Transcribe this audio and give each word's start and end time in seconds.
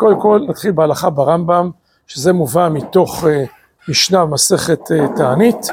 קודם 0.00 0.20
כל 0.20 0.40
נתחיל 0.48 0.72
בהלכה 0.72 1.10
ברמב"ם, 1.10 1.70
שזה 2.06 2.32
מובא 2.32 2.68
מתוך 2.72 3.24
אה, 3.24 3.44
משנה 3.88 4.26
במסכת 4.26 4.92
אה, 4.92 5.06
תענית. 5.16 5.66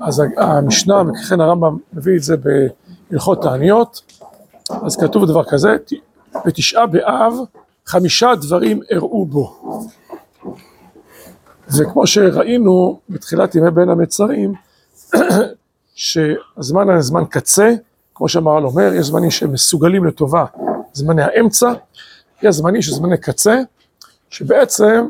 אז 0.00 0.22
המשנה, 0.36 1.02
וכן 1.02 1.40
הרמב"ם 1.40 1.76
מביא 1.92 2.16
את 2.16 2.22
זה 2.22 2.36
בהלכות 3.10 3.42
תעניות. 3.42 4.00
אז 4.70 4.96
כתוב 4.96 5.26
דבר 5.26 5.44
כזה, 5.44 5.76
בתשעה 6.46 6.86
באב 6.86 7.32
חמישה 7.86 8.34
דברים 8.34 8.80
אירעו 8.90 9.26
בו. 9.26 9.80
וכמו 11.68 12.06
שראינו 12.06 12.98
בתחילת 13.08 13.54
ימי 13.54 13.70
בין 13.70 13.88
המצרים, 13.88 14.52
שהזמן 15.94 16.90
הזה 16.90 17.00
זמן 17.00 17.24
קצה, 17.30 17.74
כמו 18.14 18.28
שהמהר"ל 18.28 18.64
אומר, 18.64 18.94
יש 18.94 19.06
זמנים 19.06 19.30
שמסוגלים 19.30 20.04
לטובה, 20.04 20.44
זמני 20.92 21.22
האמצע, 21.22 21.72
יש 22.44 22.54
זמנים 22.54 22.82
שזמני 22.82 23.18
קצה, 23.18 23.60
שבעצם 24.30 25.06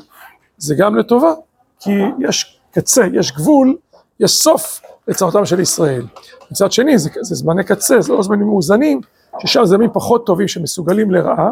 זה 0.59 0.75
גם 0.75 0.97
לטובה, 0.97 1.33
כי 1.80 1.91
יש 2.19 2.61
קצה, 2.70 3.02
יש 3.12 3.33
גבול, 3.33 3.77
יש 4.20 4.33
סוף 4.33 4.80
לצרתם 5.09 5.47
של 5.47 5.61
ישראל. 5.61 6.06
מצד 6.51 6.73
שני, 6.73 6.98
זה, 6.98 7.11
זה 7.20 7.34
זמני 7.34 7.65
קצה, 7.65 8.01
זה 8.01 8.12
לא 8.12 8.23
זמנים 8.23 8.47
מאוזנים, 8.47 9.01
ששם 9.39 9.65
זמנים 9.65 9.91
פחות 9.92 10.27
טובים 10.27 10.48
שמסוגלים 10.48 11.11
לרעה, 11.11 11.51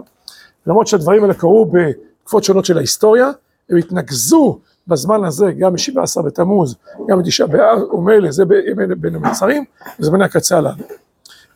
למרות 0.67 0.87
שהדברים 0.87 1.23
האלה 1.23 1.35
קרו 1.35 1.73
בתקופות 1.73 2.45
שונות 2.45 2.65
של 2.65 2.79
ההיסטוריה, 2.79 3.31
הם 3.71 3.77
התנקזו 3.77 4.59
בזמן 4.87 5.25
הזה, 5.25 5.53
גם 5.59 5.73
ב-17 5.73 6.23
בתמוז, 6.23 6.77
גם 7.09 7.19
בתשעה 7.19 7.47
באב, 7.47 7.95
ומילא 7.95 8.31
זה 8.31 8.45
בין 8.97 9.15
המצרים, 9.15 9.65
וזמני 10.01 10.25
הקצה 10.25 10.59
הללו. 10.59 10.85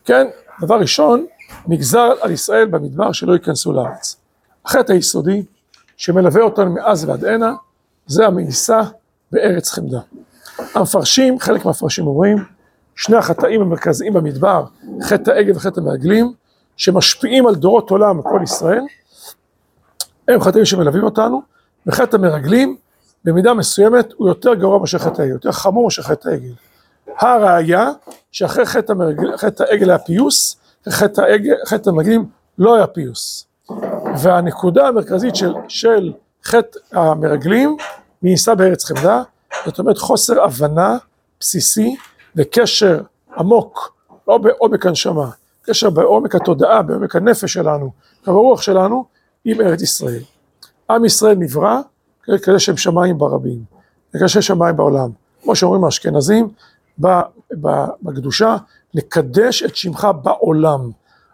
כן, 0.05 0.27
דבר 0.61 0.79
ראשון, 0.79 1.25
נגזר 1.67 2.13
על 2.21 2.31
ישראל 2.31 2.65
במדבר 2.65 3.11
שלא 3.11 3.33
ייכנסו 3.33 3.73
לארץ. 3.73 4.16
החטא 4.67 4.93
היסודי 4.93 5.43
שמלווה 5.97 6.41
אותנו 6.41 6.73
מאז 6.73 7.05
ועד 7.05 7.25
הנה, 7.25 7.53
זה 8.07 8.25
המאיסה 8.25 8.81
בארץ 9.31 9.71
חמדה. 9.71 9.99
המפרשים, 10.73 11.39
חלק 11.39 11.65
מהמפרשים 11.65 12.07
אומרים, 12.07 12.37
שני 12.95 13.17
החטאים 13.17 13.61
המרכזיים 13.61 14.13
במדבר, 14.13 14.65
חטא 15.01 15.31
העגל 15.31 15.51
וחטא 15.55 15.79
המעגלים, 15.79 16.33
שמשפיעים 16.77 17.47
על 17.47 17.55
דורות 17.55 17.89
עולם 17.89 18.19
וכל 18.19 18.39
ישראל, 18.43 18.81
הם 20.27 20.41
חטאים 20.41 20.65
שמלווים 20.65 21.03
אותנו, 21.03 21.41
וחטא 21.85 22.15
המרגלים, 22.15 22.77
במידה 23.25 23.53
מסוימת, 23.53 24.13
הוא 24.17 24.27
יותר 24.27 24.53
גרוע 24.53 24.79
מאשר 24.79 24.97
חטא 24.97 25.21
העגל, 25.21 25.33
יותר 25.33 25.51
חמור 25.51 25.83
מאשר 25.83 26.01
חטא 26.01 26.29
העגל. 26.29 26.53
הראיה, 27.19 27.91
שאחרי 28.31 28.65
חטא, 28.65 28.93
העגל 29.59 29.89
היה 29.89 29.99
פיוס, 29.99 30.57
חטא, 30.89 31.21
העגל, 31.21 32.19
לא 32.57 32.75
היה 32.75 32.87
פיוס. 32.87 33.47
והנקודה 34.19 34.87
המרכזית 34.87 35.35
של, 35.35 35.53
של 35.67 36.13
חטא 36.43 36.79
המרגלים, 36.91 37.77
מי 38.21 38.29
יישא 38.29 38.53
בארץ 38.53 38.85
חמדה, 38.85 39.21
זאת 39.65 39.79
אומרת 39.79 39.97
חוסר 39.97 40.43
הבנה 40.43 40.97
בסיסי 41.39 41.95
וקשר 42.35 43.01
עמוק, 43.37 43.95
לא 44.27 44.37
בעומק 44.37 44.85
הנשמה, 44.85 45.29
קשר 45.61 45.89
בעומק 45.89 46.35
התודעה, 46.35 46.81
בעומק 46.81 47.15
הנפש 47.15 47.53
שלנו, 47.53 47.91
ברוח 48.25 48.61
שלנו, 48.61 49.05
עם 49.45 49.61
ארץ 49.61 49.81
ישראל. 49.81 50.21
עם 50.89 51.05
ישראל 51.05 51.35
נברא 51.35 51.79
כדי 52.23 52.59
שהם 52.59 52.77
שמיים 52.77 53.17
ברבים, 53.17 53.63
כדי 54.13 54.29
שהם 54.29 54.41
שמיים 54.41 54.77
בעולם. 54.77 55.09
כמו 55.43 55.55
שאומרים 55.55 55.83
האשכנזים, 55.83 56.49
בקדושה, 58.01 58.57
לקדש 58.93 59.63
את 59.63 59.75
שמך 59.75 60.07
בעולם. 60.23 60.91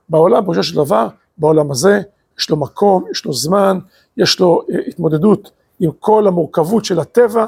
בעולם, 0.09 0.41
פירושו 0.41 0.63
של 0.63 0.75
דבר, 0.75 1.07
בעולם 1.37 1.71
הזה, 1.71 2.01
יש 2.39 2.49
לו 2.49 2.57
מקום, 2.57 3.03
יש 3.11 3.25
לו 3.25 3.33
זמן, 3.33 3.79
יש 4.17 4.39
לו 4.39 4.61
אה, 4.71 4.79
התמודדות 4.87 5.51
עם 5.79 5.91
כל 5.99 6.27
המורכבות 6.27 6.85
של 6.85 6.99
הטבע, 6.99 7.45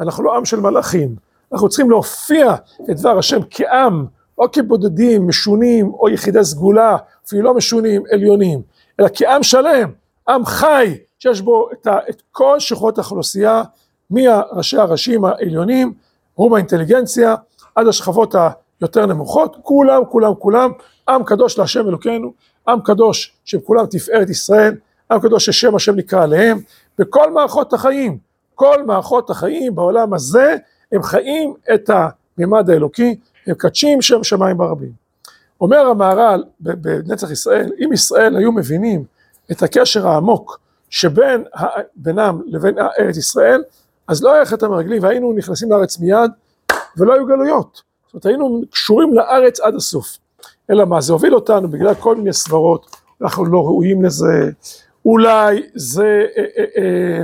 אנחנו 0.00 0.24
לא 0.24 0.36
עם 0.36 0.44
של 0.44 0.60
מלאכים. 0.60 1.16
אנחנו 1.52 1.68
צריכים 1.68 1.90
להופיע 1.90 2.54
את 2.90 2.96
דבר 2.96 3.18
השם 3.18 3.38
כעם, 3.50 4.06
לא 4.38 4.48
כבודדים, 4.52 5.28
משונים, 5.28 5.92
או 5.94 6.08
יחידי 6.08 6.44
סגולה, 6.44 6.96
אפילו 7.26 7.42
לא 7.42 7.54
משונים, 7.54 8.02
עליונים, 8.12 8.62
אלא 9.00 9.08
כעם 9.14 9.42
שלם, 9.42 9.90
עם 10.28 10.44
חי, 10.44 10.98
שיש 11.18 11.40
בו 11.40 11.68
את, 11.72 11.86
ה, 11.86 11.98
את 12.10 12.22
כל 12.32 12.60
שכבות 12.60 12.98
האוכלוסייה, 12.98 13.62
מהראשי 14.10 14.78
הראשים 14.78 15.24
העליונים, 15.24 15.92
רוב 16.36 16.54
האינטליגנציה, 16.54 17.34
עד 17.74 17.86
השכבות 17.86 18.34
היותר 18.80 19.06
נמוכות, 19.06 19.56
כולם, 19.62 20.02
כולם, 20.10 20.34
כולם, 20.34 20.70
עם 21.08 21.24
קדוש 21.24 21.58
להשם 21.58 21.88
אלוקינו, 21.88 22.32
עם 22.68 22.80
קדוש 22.80 23.32
שכולם 23.44 23.86
תפארת 23.86 24.30
ישראל, 24.30 24.74
עם 25.10 25.20
קדוש 25.20 25.46
ששם 25.46 25.74
השם 25.74 25.96
נקרא 25.96 26.22
עליהם, 26.22 26.60
בכל 26.98 27.32
מערכות 27.32 27.72
החיים, 27.72 28.18
כל 28.54 28.84
מערכות 28.86 29.30
החיים 29.30 29.74
בעולם 29.74 30.14
הזה, 30.14 30.56
הם 30.92 31.02
חיים 31.02 31.54
את 31.74 31.90
הממד 32.38 32.70
האלוקי, 32.70 33.16
הם 33.46 33.54
קדשים 33.54 34.02
שם 34.02 34.24
שמיים 34.24 34.56
ברבים. 34.58 34.92
אומר 35.60 35.86
המהר"ל 35.86 36.44
בנצח 36.60 37.30
ישראל, 37.30 37.72
אם 37.84 37.92
ישראל 37.92 38.36
היו 38.36 38.52
מבינים 38.52 39.04
את 39.52 39.62
הקשר 39.62 40.08
העמוק 40.08 40.60
שבין 40.90 41.44
בינם 41.96 42.40
לבין 42.46 42.78
ארץ 42.78 43.16
ישראל, 43.16 43.62
אז 44.08 44.22
לא 44.22 44.34
היה 44.34 44.44
חטא 44.44 44.66
המרגלים 44.66 45.02
והיינו 45.02 45.32
נכנסים 45.32 45.70
לארץ 45.70 45.98
מיד 45.98 46.30
ולא 46.96 47.14
היו 47.14 47.26
גלויות. 47.26 47.82
זאת 48.06 48.14
אומרת 48.14 48.26
היינו 48.26 48.62
קשורים 48.70 49.14
לארץ 49.14 49.60
עד 49.60 49.74
הסוף. 49.74 50.18
אלא 50.70 50.84
מה, 50.84 51.00
זה 51.00 51.12
הוביל 51.12 51.34
אותנו 51.34 51.68
בגלל 51.68 51.94
כל 51.94 52.16
מיני 52.16 52.32
סברות, 52.32 52.96
אנחנו 53.22 53.44
לא 53.44 53.64
ראויים 53.64 54.04
לזה, 54.04 54.50
אולי 55.04 55.62
זה 55.74 56.26
אה, 56.36 56.44
אה, 56.78 57.22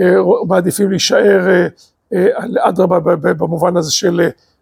אה, 0.00 0.16
מעדיפים 0.48 0.90
להישאר 0.90 1.66
אדרבה 2.58 3.16
במובן 3.16 3.76
הזה 3.76 3.92
של 3.92 4.20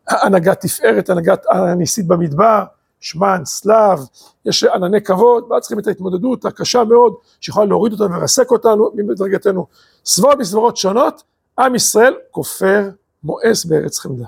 הנהגת 0.08 0.60
תפארת, 0.60 1.10
הנהגת 1.10 1.44
הניסית 1.50 2.06
במדבר, 2.06 2.64
שמן, 3.00 3.42
סלב, 3.44 3.98
יש 4.44 4.64
ענני 4.64 5.02
כבוד, 5.02 5.44
ואז 5.50 5.62
צריכים 5.62 5.78
את 5.78 5.86
ההתמודדות 5.86 6.44
הקשה 6.44 6.84
מאוד 6.84 7.14
שיכולה 7.40 7.66
להוריד 7.66 7.92
אותנו 7.92 8.16
ולרסק 8.16 8.50
אותנו 8.50 8.90
מדרגתנו. 8.94 9.66
סברות 10.04 10.38
מסברות 10.38 10.76
שונות, 10.76 11.22
עם 11.58 11.74
ישראל 11.74 12.14
כופר 12.30 12.88
מואס 13.24 13.64
בארץ 13.64 13.98
חמדה. 13.98 14.26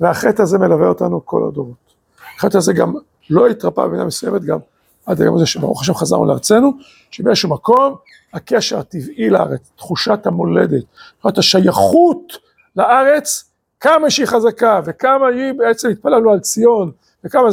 והחטא 0.00 0.42
הזה 0.42 0.58
מלווה 0.58 0.88
אותנו 0.88 1.26
כל 1.26 1.48
הדורות. 1.48 1.94
החטא 2.36 2.56
הזה 2.56 2.72
גם 2.72 2.94
לא 3.30 3.46
התרפא 3.48 3.86
במידה 3.86 4.04
מסוימת 4.04 4.44
גם 4.44 4.58
עד 5.06 5.22
היום 5.22 5.36
הזה 5.36 5.46
שברוך 5.46 5.82
השם 5.82 5.94
חזרנו 5.94 6.24
לארצנו, 6.24 6.72
שבאיזשהו 7.10 7.50
מקום 7.50 7.96
הקשר 8.34 8.78
הטבעי 8.78 9.30
לארץ, 9.30 9.60
תחושת 9.76 10.26
המולדת, 10.26 10.84
תחושת 11.18 11.38
השייכות 11.38 12.38
לארץ, 12.76 13.50
כמה 13.80 14.10
שהיא 14.10 14.26
חזקה 14.26 14.80
וכמה 14.84 15.26
היא 15.26 15.52
בעצם 15.52 15.88
התפללנו 15.88 16.30
על 16.30 16.40
ציון 16.40 16.90
וכמה 17.24 17.48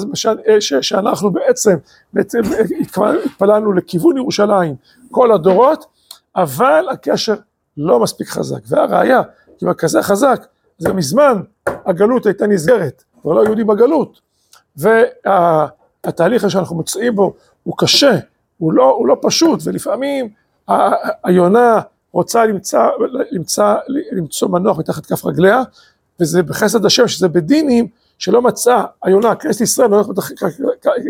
שאנחנו 0.82 1.32
בעצם, 1.32 1.78
בעצם 2.14 2.40
התפללנו 3.26 3.74
לכיוון 3.74 4.18
ירושלים 4.18 4.76
כל 5.12 5.32
הדורות, 5.32 5.86
אבל 6.36 6.86
הקשר 6.92 7.36
לא 7.78 8.00
מספיק 8.00 8.28
חזק. 8.28 8.60
והראיה, 8.68 9.22
אם 9.64 9.74
כזה 9.74 10.02
חזק, 10.02 10.46
גם 10.84 10.96
מזמן 10.96 11.42
הגלות 11.68 12.26
הייתה 12.26 12.48
נסגרת, 12.48 13.04
כבר 13.22 13.34
לא 13.34 13.44
יהודים 13.46 13.68
בגלות. 13.68 14.31
והתהליך 14.78 16.50
שאנחנו 16.50 16.76
מוצאים 16.76 17.16
בו 17.16 17.34
הוא 17.64 17.74
קשה, 17.78 18.18
הוא 18.58 18.74
לא, 18.74 18.90
הוא 18.90 19.08
לא 19.08 19.18
פשוט, 19.22 19.60
ולפעמים 19.64 20.30
היונה 21.24 21.82
רוצה 22.14 22.46
למצוא, 22.46 22.80
למצוא, 23.32 23.74
למצוא 24.12 24.50
מנוח 24.50 24.78
מתחת 24.80 25.06
כף 25.06 25.26
רגליה, 25.26 25.62
וזה 26.20 26.44
בחסד 26.44 26.86
השם, 26.86 27.08
שזה 27.08 27.28
בדינים, 27.28 27.88
שלא 28.18 28.42
מצאה 28.42 28.84
היונה, 29.04 29.36
כנסת 29.36 29.62
ישראל, 29.62 29.88
מנוח 29.88 30.10
מתחת 30.10 30.32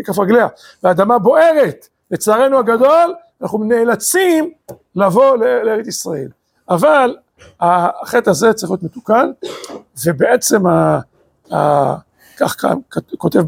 כף 0.04 0.18
רגליה, 0.18 0.48
והאדמה 0.82 1.18
בוערת, 1.18 1.88
לצערנו 2.10 2.58
הגדול, 2.58 3.14
אנחנו 3.42 3.64
נאלצים 3.64 4.50
לבוא 4.96 5.36
לארץ 5.36 5.86
ישראל. 5.86 6.28
אבל 6.68 7.16
החטא 7.60 8.30
הזה 8.30 8.52
צריך 8.52 8.70
להיות 8.70 8.82
מתוקן, 8.82 9.30
ובעצם, 10.04 10.66
ה, 10.66 11.00
ה, 11.52 11.94
כך 12.36 12.56
כותב 13.18 13.42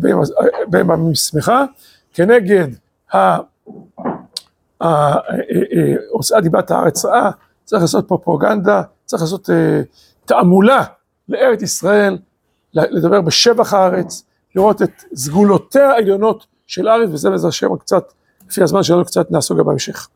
בהמה 0.67 0.97
משמחה, 0.97 1.65
כנגד 2.13 2.69
הוצאת 6.11 6.43
דיבת 6.43 6.71
הארץ 6.71 7.05
רעה, 7.05 7.31
צריך 7.65 7.83
לעשות 7.83 8.09
פרופוגנדה, 8.09 8.83
צריך 9.05 9.23
לעשות 9.23 9.51
אה, 9.51 9.83
תעמולה 10.25 10.85
לארץ 11.29 11.63
ישראל, 11.63 12.19
לדבר 12.75 13.21
בשבח 13.21 13.75
הארץ, 13.75 14.25
לראות 14.55 14.83
את 14.83 14.91
סגולותיה 15.15 15.91
העליונות 15.91 16.47
של 16.67 16.89
הארץ, 16.89 17.09
וזה 17.13 17.31
בעזרת 17.31 17.49
השם 17.49 17.77
קצת, 17.77 18.13
לפי 18.49 18.63
הזמן 18.63 18.83
שלנו 18.83 19.05
קצת 19.05 19.31
נעסוק 19.31 19.59
גם 19.59 19.65
בהמשך. 19.65 20.09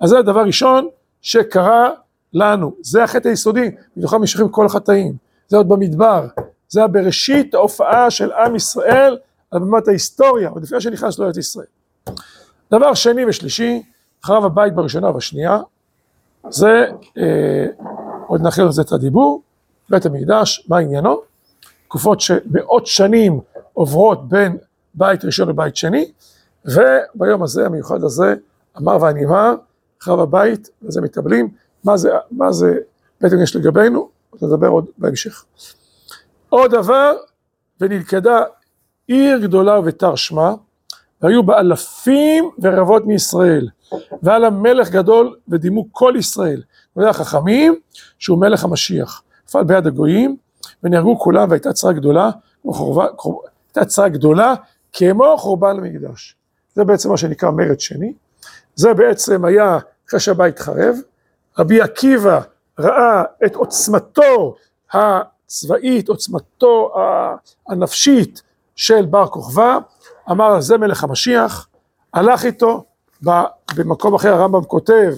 אז 0.00 0.10
זה 0.10 0.18
הדבר 0.18 0.44
ראשון 0.44 0.88
שקרה 1.22 1.90
לנו, 2.32 2.74
זה 2.80 3.04
החטא 3.04 3.28
היסודי, 3.28 3.70
מתוכם 3.96 4.22
נשארים 4.22 4.48
כל 4.48 4.66
החטאים, 4.66 5.14
זה 5.48 5.56
עוד 5.56 5.68
במדבר, 5.68 6.26
זה 6.68 6.84
הבראשית 6.84 7.54
ההופעה 7.54 8.10
של 8.10 8.32
עם 8.32 8.56
ישראל 8.56 9.18
על 9.50 9.60
במת 9.60 9.88
ההיסטוריה, 9.88 10.48
עוד 10.48 10.62
לפני 10.62 10.80
שנכנס 10.80 11.18
לארץ 11.18 11.36
ישראל. 11.36 11.66
דבר 12.70 12.94
שני 12.94 13.24
ושלישי, 13.24 13.82
חרב 14.24 14.44
הבית 14.44 14.74
בראשונה 14.74 15.10
ובשנייה, 15.10 15.58
זה, 16.50 16.86
אה, 17.18 17.66
עוד 18.26 18.40
נכין 18.46 18.64
על 18.64 18.72
זה 18.72 18.82
את 18.82 18.92
הדיבור, 18.92 19.42
בית 19.90 20.06
המקדש, 20.06 20.66
מה 20.68 20.78
עניינו? 20.78 21.20
תקופות 21.84 22.20
שמאות 22.20 22.86
שנים 22.86 23.40
עוברות 23.72 24.28
בין 24.28 24.56
בית 24.94 25.24
ראשון 25.24 25.48
לבית 25.48 25.76
שני, 25.76 26.12
וביום 26.64 27.42
הזה, 27.42 27.66
המיוחד 27.66 28.04
הזה, 28.04 28.34
אמר 28.78 28.98
ואנימר, 29.02 29.54
חרב 30.00 30.20
הבית, 30.20 30.68
וזה 30.82 31.00
מתאבלים, 31.00 31.48
מה 31.84 31.96
זה, 31.96 32.10
מה 32.30 32.52
זה 32.52 32.78
בית 33.20 33.32
המקדש 33.32 33.56
לגבינו, 33.56 34.08
נדבר 34.42 34.68
עוד 34.68 34.86
בהמשך. 34.98 35.44
עוד 36.48 36.70
דבר, 36.70 37.12
ונלכדה 37.80 38.42
עיר 39.06 39.38
גדולה 39.38 39.80
ותר 39.84 40.14
שמה, 40.14 40.54
והיו 41.22 41.42
בה 41.42 41.58
אלפים 41.58 42.50
ורבות 42.62 43.06
מישראל, 43.06 43.68
והיה 44.22 44.38
לה 44.38 44.50
מלך 44.50 44.90
גדול 44.90 45.36
ודימו 45.48 45.92
כל 45.92 46.14
ישראל, 46.18 46.62
גדולי 46.92 47.10
החכמים, 47.10 47.74
שהוא 48.18 48.38
מלך 48.38 48.64
המשיח. 48.64 49.22
נפל 49.48 49.64
ביד 49.64 49.86
הגויים, 49.86 50.36
ונהרגו 50.82 51.18
כולם, 51.18 51.50
והייתה 51.50 51.72
צרה 51.72 51.92
גדולה, 51.92 52.30
הייתה 52.64 53.84
צרה 53.86 54.08
גדולה, 54.08 54.54
כמו 54.92 55.36
חורבן 55.38 55.76
המקדש. 55.78 56.36
זה 56.74 56.84
בעצם 56.84 57.10
מה 57.10 57.16
שנקרא 57.16 57.50
מרד 57.50 57.80
שני. 57.80 58.12
זה 58.74 58.94
בעצם 58.94 59.44
היה 59.44 59.78
אחרי 60.08 60.20
שהבית 60.20 60.58
חרב. 60.58 60.96
רבי 61.58 61.80
עקיבא 61.80 62.40
ראה 62.78 63.22
את 63.46 63.54
עוצמתו 63.54 64.56
הצבאית, 65.46 66.08
עוצמתו 66.08 66.94
הנפשית 67.68 68.42
של 68.76 69.06
בר 69.06 69.26
כוכבא, 69.26 69.78
אמר 70.30 70.60
זה 70.60 70.78
מלך 70.78 71.04
המשיח, 71.04 71.68
הלך 72.14 72.44
איתו, 72.44 72.84
במקום 73.76 74.14
אחר 74.14 74.34
הרמב"ם 74.34 74.64
כותב 74.64 75.12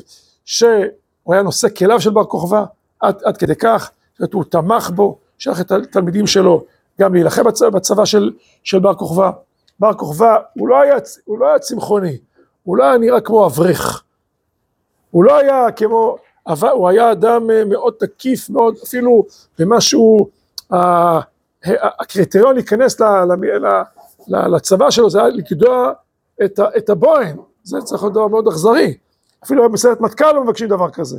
שהוא 0.44 0.84
היה 1.28 1.42
נושא 1.42 1.68
כליו 1.68 2.00
של 2.00 2.10
בר 2.10 2.24
כוכבא, 2.24 2.64
עד, 3.00 3.20
עד 3.24 3.36
כדי 3.36 3.54
כך, 3.54 3.90
זאת 4.12 4.20
אומרת 4.20 4.32
הוא 4.32 4.44
תמך 4.44 4.90
בו, 4.90 5.18
שלח 5.38 5.60
את 5.60 5.72
התלמידים 5.72 6.26
שלו 6.26 6.64
גם 7.00 7.14
להילחם 7.14 7.44
בצבא, 7.44 7.70
בצבא 7.70 8.04
של, 8.04 8.32
של 8.64 8.78
בר 8.78 8.94
כוכבא. 8.94 9.30
בר 9.80 9.94
כוכבא 9.94 10.36
הוא 10.54 10.68
לא 10.68 10.76
הוא 11.24 11.38
לא 11.38 11.48
היה 11.48 11.58
צמחוני, 11.58 12.18
הוא 12.62 12.76
לא 12.76 12.84
היה 12.84 12.98
נראה 12.98 13.20
כמו 13.20 13.46
אברך, 13.46 14.02
הוא 15.10 15.24
לא 15.24 15.36
היה 15.38 15.72
כמו, 15.72 16.16
הוא 16.70 16.88
היה 16.88 17.12
אדם 17.12 17.50
אה, 17.50 17.64
מאוד 17.64 17.94
תקיף, 17.98 18.50
מאוד 18.50 18.74
אפילו 18.84 19.24
במשהו, 19.58 20.28
הקריטריון 21.64 22.54
להיכנס 22.54 23.00
לצבא 24.28 24.90
שלו 24.90 25.10
זה 25.10 25.18
היה 25.18 25.28
לגדוע 25.28 25.92
את 26.76 26.90
הבוהן, 26.90 27.36
זה 27.62 27.78
צריך 27.84 28.02
להיות 28.02 28.14
דבר 28.14 28.28
מאוד 28.28 28.48
אכזרי, 28.48 28.96
אפילו 29.44 29.72
בסרט 29.72 30.00
מטכ"ל 30.00 30.32
לא 30.32 30.44
מבקשים 30.44 30.68
דבר 30.68 30.90
כזה, 30.90 31.18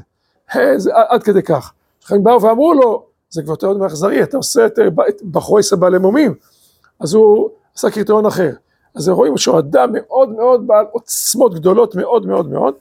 זה 0.75 0.91
עד 0.93 1.23
כדי 1.23 1.43
כך. 1.43 1.73
הם 2.09 2.23
באו 2.23 2.41
ואמרו 2.41 2.73
לו, 2.73 3.05
זה 3.29 3.43
כבר 3.43 3.53
יותר 3.53 3.73
מאכזרי, 3.73 4.23
אתה 4.23 4.37
עושה 4.37 4.65
את 4.65 4.79
בחורי 5.31 5.63
סבא 5.63 5.89
למומים, 5.89 6.35
אז 6.99 7.13
הוא 7.13 7.49
עשה 7.75 7.91
קריטריון 7.91 8.25
אחר. 8.25 8.51
אז 8.95 9.09
רואים 9.09 9.37
שהוא 9.37 9.59
אדם 9.59 9.89
מאוד 9.93 10.29
מאוד 10.29 10.67
בעל 10.67 10.85
עוצמות 10.91 11.53
גדולות 11.53 11.95
מאוד 11.95 12.25
מאוד 12.25 12.49
מאוד, 12.49 12.73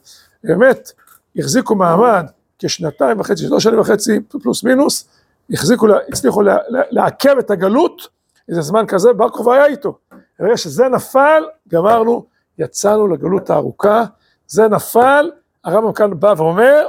באמת 0.43 0.91
החזיקו 1.37 1.75
מעמד 1.75 2.25
כשנתיים 2.59 3.19
וחצי, 3.19 3.43
שלוש 3.43 3.63
שנים 3.63 3.79
וחצי 3.79 4.19
פלוס 4.43 4.63
מינוס, 4.63 5.07
החזיקו, 5.51 5.87
הצליחו 6.07 6.41
לעכב 6.69 7.37
את 7.39 7.51
הגלות, 7.51 8.07
איזה 8.49 8.61
זמן 8.61 8.85
כזה, 8.87 9.13
בר 9.13 9.29
כוכבא 9.29 9.53
היה 9.53 9.65
איתו. 9.65 9.97
ברגע 10.39 10.57
שזה 10.57 10.87
נפל, 10.87 11.43
גמרנו, 11.67 12.25
יצאנו 12.57 13.07
לגלות 13.07 13.49
הארוכה, 13.49 14.03
זה 14.47 14.67
נפל, 14.67 15.31
הרמב"ם 15.63 15.93
כאן 15.93 16.19
בא 16.19 16.33
ואומר, 16.37 16.87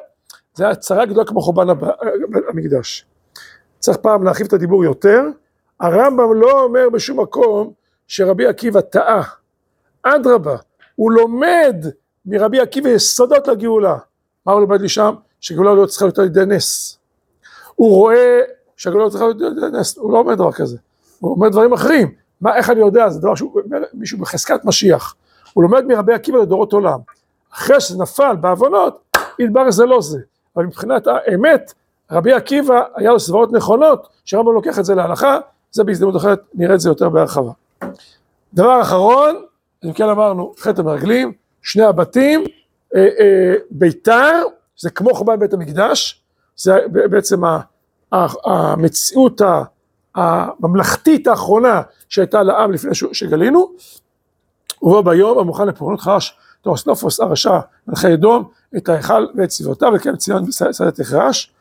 זה 0.54 0.64
היה 0.64 0.74
צרה 0.74 1.06
גדולה 1.06 1.26
כמו 1.26 1.40
חורבן 1.40 1.66
המקדש. 2.48 3.06
צריך 3.78 3.98
פעם 3.98 4.24
להרחיב 4.24 4.46
את 4.46 4.52
הדיבור 4.52 4.84
יותר, 4.84 5.22
הרמב"ם 5.80 6.34
לא 6.34 6.62
אומר 6.62 6.90
בשום 6.92 7.20
מקום 7.20 7.72
שרבי 8.08 8.46
עקיבא 8.46 8.80
טעה, 8.80 9.22
אדרבה, 10.02 10.56
הוא 10.96 11.12
לומד 11.12 11.86
מרבי 12.26 12.60
עקיבא 12.60 12.88
יסודות 12.88 13.48
לגאולה. 13.48 13.96
מה 14.46 14.52
הוא 14.52 14.60
לומד 14.60 14.80
לי 14.80 14.88
שם? 14.88 15.14
שגאולה 15.40 15.74
לא 15.74 15.86
צריכה 15.86 16.04
להיות 16.04 16.18
על 16.18 16.24
ידי 16.24 16.46
נס. 16.46 16.98
הוא 17.74 17.94
רואה 17.94 18.40
שהגאולה 18.76 19.04
לא 19.04 19.10
צריכה 19.10 19.24
להיות 19.24 19.40
על 19.40 19.58
ידי 19.58 19.78
נס, 19.78 19.98
הוא 19.98 20.12
לא 20.12 20.18
אומר 20.18 20.34
דבר 20.34 20.52
כזה, 20.52 20.76
הוא 21.18 21.30
אומר 21.30 21.48
דברים 21.48 21.72
אחרים. 21.72 22.14
מה, 22.40 22.56
איך 22.56 22.70
אני 22.70 22.80
יודע? 22.80 23.08
זה 23.08 23.20
דבר 23.20 23.34
שהוא, 23.34 23.60
מישהו 23.94 24.18
בחזקת 24.18 24.64
משיח. 24.64 25.14
הוא 25.52 25.62
לומד 25.62 25.84
מרבי 25.84 26.14
עקיבא 26.14 26.38
לדורות 26.38 26.72
עולם. 26.72 26.98
אחרי 27.54 27.80
שזה 27.80 28.02
נפל 28.02 28.36
בעוונות, 28.36 29.16
יתברר 29.38 29.70
זה 29.70 29.86
לא 29.86 30.00
זה. 30.00 30.18
אבל 30.56 30.64
מבחינת 30.64 31.06
האמת, 31.06 31.72
רבי 32.10 32.32
עקיבא 32.32 32.82
היה 32.94 33.10
לו 33.10 33.20
סברות 33.20 33.52
נכונות, 33.52 34.08
שרמב"ם 34.24 34.54
לוקח 34.54 34.78
את 34.78 34.84
זה 34.84 34.94
להלכה, 34.94 35.38
זה 35.72 35.84
בהזדמנות 35.84 36.16
אחרת, 36.16 36.40
נראה 36.54 36.74
את 36.74 36.80
זה 36.80 36.88
יותר 36.88 37.08
בהרחבה. 37.08 37.52
דבר 38.54 38.80
אחרון, 38.80 39.44
אם 39.84 39.92
כן 39.92 40.08
אמרנו, 40.08 40.54
חטא 40.58 40.80
המרגלים, 40.80 41.32
שני 41.62 41.84
הבתים, 41.84 42.44
אה, 42.96 43.00
אה, 43.00 43.54
ביתר, 43.70 44.42
זה 44.80 44.90
כמו 44.90 45.14
חורבן 45.14 45.38
בית 45.38 45.52
המקדש, 45.52 46.22
זה 46.56 46.78
בעצם 47.10 47.40
המציאות 48.44 49.40
הממלכתית 50.14 51.26
האחרונה 51.26 51.82
שהייתה 52.08 52.42
לעם 52.42 52.72
לפני 52.72 52.90
שגלינו, 52.94 53.72
ובו 54.82 55.02
ביום 55.02 55.38
המוכן 55.38 55.66
לפורענות 55.68 56.00
חרש 56.00 56.38
תורסנופוס 56.62 57.20
הרשע 57.20 57.58
מלכי 57.86 58.14
אדום 58.14 58.48
את 58.76 58.88
ההיכל 58.88 59.26
ואת 59.36 59.50
סביבותיו 59.50 59.92
וכן 59.96 60.16
ציון 60.16 60.46
בסדת 60.46 61.00
החרש, 61.00 61.52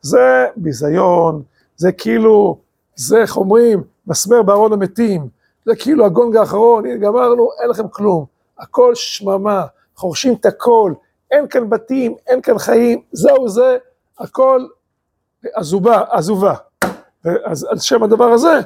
זה 0.00 0.46
ביזיון, 0.56 1.42
זה 1.76 1.92
כאילו, 1.92 2.58
זה 2.96 3.18
איך 3.18 3.36
אומרים, 3.36 3.82
מסמר 4.06 4.42
בארון 4.42 4.72
המתים, 4.72 5.28
זה 5.66 5.76
כאילו 5.76 6.06
הגונג 6.06 6.36
האחרון, 6.36 6.86
הנה 6.86 6.96
גמרנו, 6.96 7.48
אין 7.62 7.70
לכם 7.70 7.88
כלום, 7.88 8.24
הכל 8.58 8.94
שממה, 8.94 9.64
חורשים 9.96 10.34
את 10.34 10.46
הכל, 10.46 10.92
אין 11.30 11.48
כאן 11.48 11.70
בתים, 11.70 12.14
אין 12.26 12.42
כאן 12.42 12.58
חיים, 12.58 13.02
זהו 13.12 13.48
זה, 13.48 13.76
הכל 14.18 14.66
עזובה, 15.54 16.02
עזובה. 16.10 16.54
אז 17.44 17.66
על 17.70 17.78
שם 17.78 18.02
הדבר 18.02 18.24
הזה, 18.24 18.60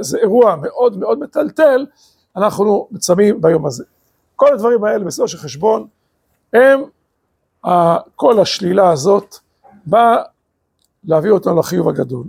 זה 0.00 0.18
אירוע 0.18 0.56
מאוד 0.56 0.98
מאוד 0.98 1.18
מטלטל, 1.18 1.86
אנחנו 2.36 2.88
מצמים 2.90 3.40
ביום 3.40 3.66
הזה. 3.66 3.84
כל 4.36 4.52
הדברים 4.52 4.84
האלה 4.84 5.04
בסופו 5.04 5.28
של 5.28 5.38
חשבון, 5.38 5.86
הם, 6.52 6.82
כל 8.16 8.40
השלילה 8.40 8.90
הזאת 8.90 9.36
באה 9.86 10.22
להביא 11.04 11.30
אותנו 11.30 11.58
לחיוב 11.58 11.88
הגדול. 11.88 12.26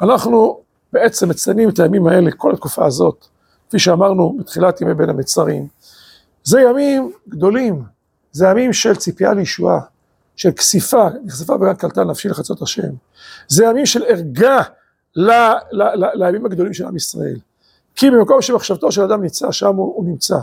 אנחנו 0.00 0.60
בעצם 0.92 1.28
מציינים 1.28 1.68
את 1.68 1.78
הימים 1.78 2.06
האלה, 2.06 2.30
כל 2.36 2.52
התקופה 2.52 2.86
הזאת, 2.86 3.26
כפי 3.68 3.78
שאמרנו 3.78 4.36
בתחילת 4.38 4.80
ימי 4.80 4.94
בין 4.94 5.10
המצרים, 5.10 5.68
זה 6.44 6.60
ימים 6.60 7.12
גדולים, 7.28 7.82
זה 8.32 8.46
ימים 8.46 8.72
של 8.72 8.96
ציפייה 8.96 9.32
לישועה, 9.32 9.80
של 10.36 10.50
כסיפה, 10.50 11.06
נחשפה 11.24 11.56
בגן 11.56 11.74
קלטה 11.74 12.04
נפשי 12.04 12.28
לחצות 12.28 12.62
השם, 12.62 12.90
זה 13.48 13.64
ימים 13.64 13.86
של 13.86 14.02
ערגה 14.08 14.62
לימים 16.14 16.46
הגדולים 16.46 16.74
של 16.74 16.86
עם 16.86 16.96
ישראל, 16.96 17.36
כי 17.94 18.10
במקום 18.10 18.42
שמחשבתו 18.42 18.92
של 18.92 19.02
אדם 19.02 19.22
נמצא, 19.22 19.52
שם 19.52 19.76
הוא, 19.76 19.94
הוא 19.96 20.04
נמצא, 20.04 20.38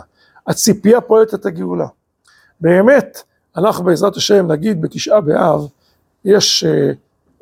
הציפייה 0.46 1.00
פועלת 1.00 1.34
את 1.34 1.46
הגאולה. 1.46 1.86
באמת, 2.60 3.22
אנחנו 3.56 3.84
בעזרת 3.84 4.16
השם 4.16 4.52
נגיד 4.52 4.82
בתשעה 4.82 5.20
באב, 5.20 5.68
יש, 6.24 6.64
אה, 6.64 6.92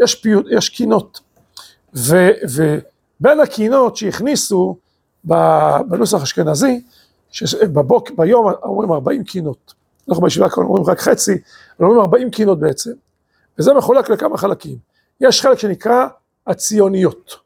יש, 0.02 0.14
פיוט, 0.14 0.47
יש 0.50 0.69
קינות, 0.69 1.21
ובין 1.95 3.40
הקינות 3.43 3.97
שהכניסו 3.97 4.76
בנוסח 5.25 6.23
אשכנזי, 6.23 6.81
שבבוק, 7.31 8.11
ביום 8.17 8.52
אומרים 8.62 8.93
40 8.93 9.25
קינות. 9.25 9.77
אנחנו 10.09 10.23
בישיבה 10.23 10.49
כאן 10.49 10.62
אומרים 10.62 10.85
רק 10.85 11.00
חצי, 11.00 11.33
אבל 11.81 11.88
אומרים 11.88 12.00
40 12.00 12.31
קינות 12.31 12.61
בעצם. 12.61 12.91
וזה 13.59 13.75
מחולק 13.75 14.11
לכמה 14.11 14.38
חלקים. 14.38 14.77
יש 15.21 15.43
חלק 15.43 15.59
שנקרא 15.59 16.07
הציוניות. 16.47 17.37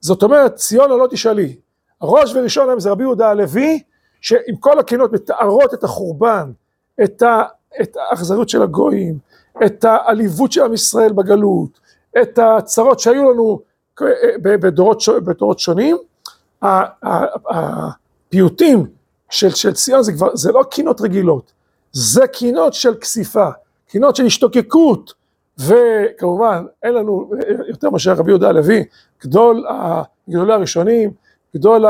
זאת 0.00 0.22
אומרת, 0.22 0.54
ציון 0.54 0.90
לא 0.90 1.06
תשאלי. 1.10 1.56
הראש 2.00 2.34
וראשון 2.34 2.66
להם 2.66 2.80
זה 2.80 2.90
רבי 2.90 3.02
יהודה 3.02 3.30
הלוי, 3.30 3.82
שעם 4.20 4.56
כל 4.60 4.78
הקינות 4.78 5.12
מתארות 5.12 5.74
את 5.74 5.84
החורבן, 5.84 6.52
את, 7.04 7.22
ה, 7.22 7.42
את 7.80 7.96
האכזריות 7.96 8.48
של 8.48 8.62
הגויים, 8.62 9.18
את 9.66 9.84
העליבות 9.84 10.52
של 10.52 10.62
עם 10.62 10.74
ישראל 10.74 11.12
בגלות, 11.12 11.80
את 12.22 12.38
הצרות 12.38 13.00
שהיו 13.00 13.30
לנו 13.30 13.60
בדורות, 14.42 15.02
בדורות 15.24 15.58
שונים, 15.58 15.96
הפיוטים 17.50 18.86
של, 19.30 19.50
של 19.50 19.72
ציון 19.72 20.02
זה 20.02 20.12
כבר, 20.12 20.36
זה 20.36 20.52
לא 20.52 20.62
קינות 20.70 21.00
רגילות, 21.00 21.52
זה 21.94 22.26
קינות 22.26 22.74
של 22.74 22.94
כסיפה, 22.94 23.48
קינות 23.88 24.16
של 24.16 24.26
השתוקקות, 24.26 25.14
וכמובן 25.58 26.64
אין 26.82 26.94
לנו 26.94 27.30
יותר 27.68 27.90
מאשר 27.90 28.12
רבי 28.12 28.30
יהודה 28.30 28.48
הלוי, 28.48 28.84
גדול 29.24 29.64
גדולי 30.30 30.52
הראשונים, 30.52 31.10
גדול 31.56 31.84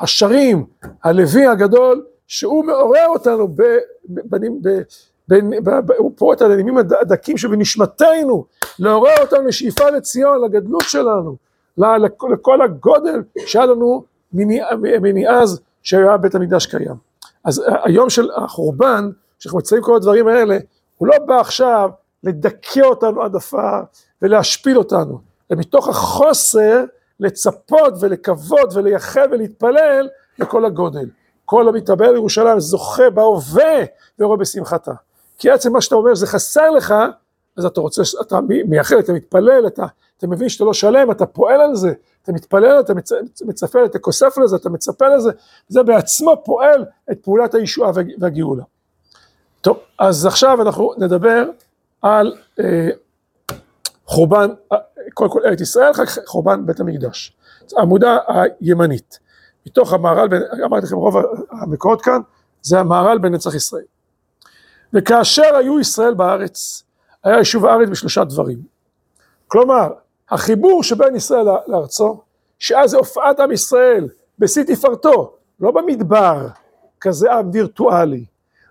השרים, 0.00 0.66
הלוי 1.04 1.46
הגדול, 1.46 2.04
שהוא 2.26 2.64
מעורר 2.64 3.06
אותנו 3.06 3.48
בבנים, 4.08 4.60
הוא 5.98 6.12
פורט 6.16 6.42
על 6.42 6.52
הנימים 6.52 6.78
הדקים 6.78 7.36
שבנשמתנו, 7.36 8.44
לעורר 8.78 9.14
אותנו 9.20 9.46
לשאיפה 9.46 9.90
לציון, 9.90 10.44
לגדלות 10.44 10.84
שלנו, 10.84 11.36
לכל 11.78 12.62
הגודל 12.62 13.22
שהיה 13.46 13.66
לנו 13.66 14.04
מניאז 14.32 15.60
שהיה 15.82 16.16
בית 16.16 16.34
המקדש 16.34 16.66
קיים. 16.66 16.94
אז 17.44 17.64
היום 17.84 18.10
של 18.10 18.30
החורבן, 18.36 19.10
שאנחנו 19.44 19.58
מציינים 19.58 19.84
כל 19.84 19.96
הדברים 19.96 20.28
האלה, 20.28 20.58
הוא 20.96 21.08
לא 21.08 21.18
בא 21.18 21.40
עכשיו 21.40 21.90
לדכא 22.22 22.80
אותנו 22.80 23.22
עד 23.22 23.36
עפר 23.36 23.82
ולהשפיל 24.22 24.78
אותנו, 24.78 25.18
ומתוך 25.50 25.88
החוסר 25.88 26.84
לצפות 27.20 27.94
ולקוות 28.00 28.74
ולייחל 28.74 29.26
ולהתפלל 29.30 30.08
לכל 30.38 30.64
הגודל. 30.64 31.08
כל 31.44 31.68
המתאבל 31.68 32.10
לירושלים 32.10 32.60
זוכה 32.60 33.10
בהווה 33.10 33.84
ורואה 34.18 34.36
בשמחתה. 34.36 34.92
כי 35.38 35.50
עצם 35.50 35.72
מה 35.72 35.80
שאתה 35.80 35.94
אומר 35.94 36.14
זה 36.14 36.26
חסר 36.26 36.70
לך, 36.70 36.94
אז 37.56 37.64
אתה 37.64 37.80
רוצה, 37.80 38.02
אתה 38.20 38.38
מייחל, 38.66 38.98
אתה 38.98 39.12
מתפלל, 39.12 39.66
אתה, 39.66 39.86
אתה 40.18 40.26
מבין 40.26 40.48
שאתה 40.48 40.64
לא 40.64 40.72
שלם, 40.72 41.10
אתה 41.10 41.26
פועל 41.26 41.60
על 41.60 41.74
זה, 41.74 41.92
אתה 42.22 42.32
מתפלל, 42.32 42.80
אתה 42.80 42.94
מצ, 42.94 43.12
מצפה, 43.44 43.84
אתה 43.84 43.98
כוסף 43.98 44.38
לזה, 44.38 44.56
אתה 44.56 44.70
מצפה 44.70 45.08
לזה, 45.08 45.30
זה 45.68 45.82
בעצמו 45.82 46.42
פועל 46.44 46.84
את 47.12 47.18
פעולת 47.22 47.54
הישועה 47.54 47.90
והגאולה. 48.18 48.62
טוב, 49.64 49.78
אז 49.98 50.26
עכשיו 50.26 50.62
אנחנו 50.62 50.92
נדבר 50.98 51.44
על 52.02 52.34
אה, 52.60 52.88
חורבן, 54.06 54.50
אה, 54.72 54.78
קודם 55.14 55.30
כל 55.30 55.40
ארץ 55.46 55.60
ישראל, 55.60 55.90
אחר 55.90 56.06
כך 56.06 56.18
חורבן 56.26 56.66
בית 56.66 56.80
המקדש. 56.80 57.36
העמודה 57.76 58.18
הימנית. 58.60 59.18
מתוך 59.66 59.92
המהר"ל, 59.92 60.28
אמרתי 60.64 60.86
לכם 60.86 60.96
רוב 60.96 61.16
המקורות 61.50 62.02
כאן, 62.02 62.20
זה 62.62 62.80
המהר"ל 62.80 63.18
בנצח 63.18 63.54
ישראל. 63.54 63.84
וכאשר 64.92 65.56
היו 65.56 65.80
ישראל 65.80 66.14
בארץ, 66.14 66.82
היה 67.24 67.38
יישוב 67.38 67.66
הארץ 67.66 67.88
בשלושה 67.88 68.24
דברים. 68.24 68.58
כלומר, 69.48 69.92
החיבור 70.30 70.82
שבין 70.82 71.16
ישראל 71.16 71.46
לארצו, 71.66 72.20
שאז 72.58 72.90
זה 72.90 72.96
הופעת 72.96 73.40
עם 73.40 73.52
ישראל 73.52 74.08
בשיא 74.38 74.62
תפארתו, 74.62 75.36
לא 75.60 75.70
במדבר, 75.70 76.48
כזה 77.00 77.32
עם 77.32 77.50
וירטואלי, 77.52 78.24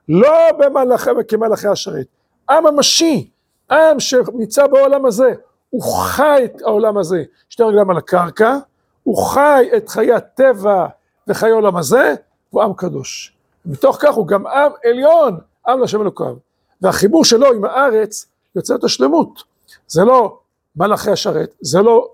לא 0.09 0.51
במלאכי, 0.59 1.09
כמלאכי 1.27 1.67
השרת, 1.67 2.05
עם 2.49 2.63
ממשי, 2.63 3.29
עם 3.71 3.99
שנמצא 3.99 4.67
בעולם 4.67 5.05
הזה, 5.05 5.33
הוא 5.69 5.81
חי 5.83 6.41
את 6.45 6.61
העולם 6.61 6.97
הזה, 6.97 7.23
שתי 7.49 7.63
רגליים 7.63 7.89
על 7.89 7.97
הקרקע, 7.97 8.57
הוא 9.03 9.17
חי 9.17 9.69
את 9.77 9.89
חיי 9.89 10.13
הטבע 10.13 10.85
וחיי 11.27 11.51
העולם 11.51 11.77
הזה, 11.77 12.15
הוא 12.49 12.63
עם 12.63 12.73
קדוש. 12.73 13.33
מתוך 13.65 13.97
כך 13.99 14.13
הוא 14.13 14.27
גם 14.27 14.47
עם 14.47 14.71
עליון, 14.85 15.39
עם 15.67 15.79
להשם 15.79 16.01
אלוקיו. 16.01 16.35
והחיבור 16.81 17.25
שלו 17.25 17.53
עם 17.53 17.65
הארץ 17.65 18.25
יוצר 18.55 18.75
את 18.75 18.83
השלמות. 18.83 19.43
זה 19.87 20.03
לא 20.03 20.39
מלאכי 20.75 21.11
השרת, 21.11 21.55
זה 21.61 21.81
לא, 21.81 22.09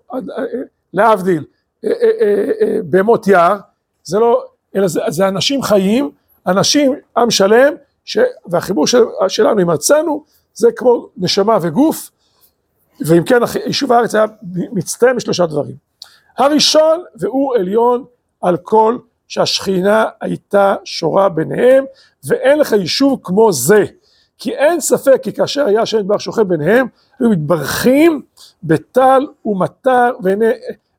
להבדיל, 0.94 1.46
אה, 1.86 1.90
אה, 1.90 2.52
אה, 2.62 2.78
בהמות 2.84 3.28
יער, 3.28 3.58
זה 4.04 4.20
לא, 4.20 4.46
אלא 4.76 4.88
זה, 4.88 5.02
זה 5.08 5.28
אנשים 5.28 5.64
חיים, 5.64 6.12
אנשים, 6.50 6.96
עם 7.18 7.32
שלם, 7.32 7.74
ש, 8.06 8.18
והחיבור 8.46 8.88
של, 8.88 9.04
שלנו 9.28 9.62
עם 9.62 9.70
ארצנו, 9.70 10.24
זה 10.54 10.72
כמו 10.76 11.08
נשמה 11.18 11.58
וגוף, 11.62 12.12
ואם 13.02 13.24
כן, 13.24 13.40
יישוב 13.66 13.92
הארץ 13.92 14.16
היה 14.16 14.26
מצטער 14.72 15.14
משלושה 15.14 15.46
דברים. 15.46 15.76
הראשון, 16.38 17.04
והוא 17.16 17.56
עליון 17.56 18.06
על 18.42 18.58
כל 18.58 18.98
שהשכינה 19.28 20.06
הייתה 20.22 20.76
שורה 20.84 21.30
ביניהם, 21.30 21.86
ואין 22.24 22.60
לך 22.60 22.72
יישוב 22.72 23.20
כמו 23.24 23.54
זה. 23.54 23.86
כי 24.38 24.56
אין 24.56 24.80
ספק 24.80 25.20
כי 25.24 25.34
כאשר 25.34 25.66
היה 25.66 25.82
השם 25.82 26.00
יתברך 26.00 26.22
שוכן 26.22 26.48
ביניהם, 26.48 26.88
היו 27.20 27.30
מתברכים 27.30 28.22
בטל 28.64 29.28
ומטר, 29.46 30.12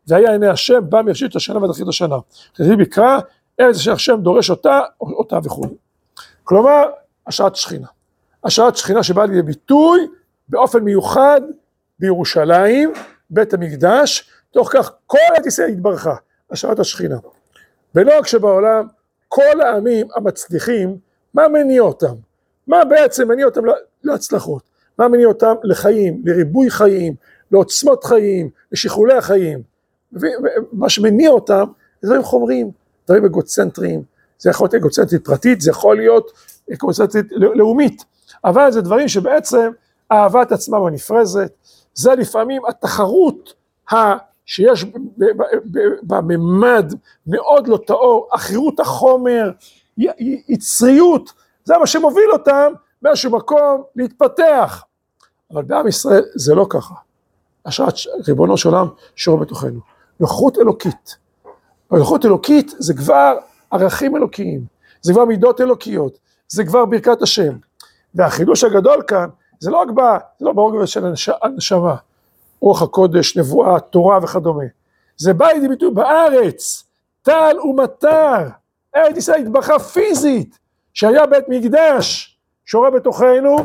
והיה 0.07 0.33
עיני 0.33 0.49
השם 0.49 0.81
בא 0.89 1.03
מראשית 1.03 1.37
השנה 1.37 1.59
ועד 1.59 1.71
אחרית 1.71 1.89
השנה. 1.89 2.17
כתבי 2.55 2.77
בקרא, 2.77 3.19
ארץ 3.61 3.77
אשר 3.77 3.93
השם 3.93 4.21
דורש 4.21 4.51
אותה, 4.51 4.81
אותה 5.01 5.39
וכו'. 5.45 5.67
כלומר, 6.45 6.91
השעת 7.27 7.57
שכינה. 7.57 7.87
השעת 8.45 8.77
שכינה 8.77 9.03
שבאה 9.03 9.27
לידי 9.27 9.43
ביטוי 9.43 10.01
באופן 10.49 10.79
מיוחד 10.79 11.41
בירושלים, 11.99 12.93
בית 13.31 13.55
המקדש, 13.55 14.31
תוך 14.51 14.71
כך 14.73 14.93
כל 15.07 15.19
ישראל 15.47 15.69
התברכה, 15.69 16.15
השעת 16.51 16.79
השכינה. 16.79 17.17
ולא 17.95 18.19
רק 18.19 18.27
שבעולם 18.27 18.87
כל 19.29 19.61
העמים 19.61 20.07
המצליחים, 20.17 20.99
מה 21.35 21.49
מניע 21.49 21.83
אותם? 21.83 22.15
מה 22.67 22.85
בעצם 22.85 23.29
מניע 23.29 23.47
אותם 23.47 23.61
להצלחות? 24.05 24.63
מה 24.99 25.09
מניע 25.09 25.27
אותם 25.27 25.55
לחיים, 25.63 26.23
לריבוי 26.25 26.71
חיים, 26.71 27.15
לעוצמות 27.53 28.05
חיים, 28.05 28.51
לשכלולי 28.73 29.15
החיים? 29.15 29.63
מה 30.73 30.89
שמניע 30.89 31.31
אותם 31.31 31.65
זה 32.03 32.09
דברים 32.09 32.23
חומריים, 32.23 32.71
דברים 33.11 33.25
אגוצנטריים, 33.25 34.03
זה 34.39 34.51
יכול 34.51 34.65
להיות 34.65 34.75
אגוצנטרית 34.75 35.25
פרטית, 35.25 35.61
זה 35.61 35.71
יכול 35.71 35.97
להיות 35.97 36.31
אגוצנטרית 36.73 37.27
לאומית, 37.33 38.05
אבל 38.45 38.73
זה 38.73 38.81
דברים 38.81 39.09
שבעצם 39.09 39.71
אהבת 40.13 40.53
עצמם 40.53 40.87
הנפרזת, 40.87 41.53
זה 41.95 42.15
לפעמים 42.15 42.63
התחרות 42.69 43.55
שיש 44.47 44.85
בממד 46.03 46.95
מאוד 47.27 47.69
לא 47.69 47.79
טהור, 47.87 48.29
עכירות 48.33 48.81
החומר, 48.81 49.51
יצריות, 50.49 51.33
זה 51.65 51.79
מה 51.79 51.87
שמוביל 51.87 52.31
אותם 52.33 52.73
באיזשהו 53.03 53.31
מקום 53.31 53.83
להתפתח. 53.97 54.85
אבל 55.53 55.63
בעם 55.63 55.89
ישראל 55.89 56.23
זה 56.35 56.55
לא 56.55 56.67
ככה. 56.71 56.95
השראת 57.67 57.95
ריבונו 58.29 58.57
של 58.57 58.69
עולם 58.69 58.87
שורה 59.17 59.41
בתוכנו. 59.41 59.81
נוכחות 60.21 60.59
אלוקית. 60.59 61.17
נוכחות 61.99 62.25
אלוקית 62.25 62.75
זה 62.79 62.95
כבר 62.95 63.39
ערכים 63.71 64.17
אלוקיים, 64.17 64.61
זה 65.03 65.13
כבר 65.13 65.25
מידות 65.25 65.61
אלוקיות, 65.61 66.19
זה 66.49 66.65
כבר 66.65 66.85
ברכת 66.85 67.23
השם. 67.23 67.53
והחידוש 68.15 68.65
הגדול 68.65 69.03
כאן, 69.07 69.29
זה 69.61 69.71
לא 69.71 69.77
רק 69.77 69.91
בא, 69.91 70.19
זה 70.39 70.47
לא 70.47 70.53
ברוגע 70.53 70.87
של 70.87 71.07
הנשמה, 71.43 71.97
רוח 72.61 72.83
הקודש, 72.83 73.37
נבואה, 73.37 73.81
תורה 73.81 74.19
וכדומה. 74.23 74.65
זה 75.17 75.33
בא 75.33 75.47
לידי 75.47 75.69
ביטוי 75.69 75.91
בארץ, 75.91 76.85
טל 77.23 77.57
ומטר, 77.65 78.49
ארץ 78.97 79.17
ישראל 79.17 79.41
התברכה 79.41 79.79
פיזית, 79.79 80.59
שהיה 80.95 81.27
בית 81.27 81.45
מקדש 81.49 82.39
שורה 82.65 82.91
בתוכנו, 82.91 83.57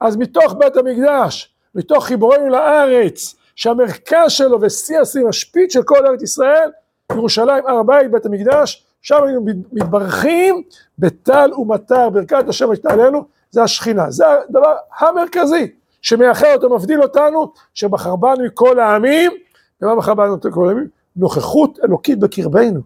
אז 0.00 0.16
מתוך 0.16 0.54
בית 0.58 0.76
המקדש, 0.76 1.54
מתוך 1.74 2.06
חיבורנו 2.06 2.48
לארץ, 2.48 3.34
שהמרכז 3.56 4.32
שלו 4.32 4.60
ושיא 4.60 5.00
השיא 5.00 5.28
השפיץ 5.28 5.72
של 5.72 5.82
כל 5.82 6.06
ארץ 6.06 6.22
ישראל, 6.22 6.70
ירושלים, 7.16 7.66
הר 7.66 7.78
הבית, 7.78 8.10
בית 8.10 8.26
המקדש, 8.26 8.86
שם 9.02 9.24
היינו 9.24 9.44
מתברכים 9.72 10.62
בטל 10.98 11.50
ומטר, 11.58 12.10
ברכת 12.10 12.48
השם 12.48 12.70
הייתה 12.70 12.92
עלינו, 12.92 13.24
זה 13.50 13.62
השכינה, 13.62 14.10
זה 14.10 14.24
הדבר 14.30 14.74
המרכזי 14.98 15.72
שמייחד 16.02 16.46
אותו, 16.54 16.76
מבדיל 16.76 17.02
אותנו, 17.02 17.52
שבחר 17.74 18.16
בנו 18.16 18.44
מכל 18.44 18.80
העמים, 18.80 19.32
ומה 19.82 19.96
בחר 19.96 20.14
בנו 20.14 20.36
מכל 20.36 20.68
העמים? 20.68 20.88
נוכחות 21.16 21.78
אלוקית 21.84 22.18
בקרבנו, 22.18 22.80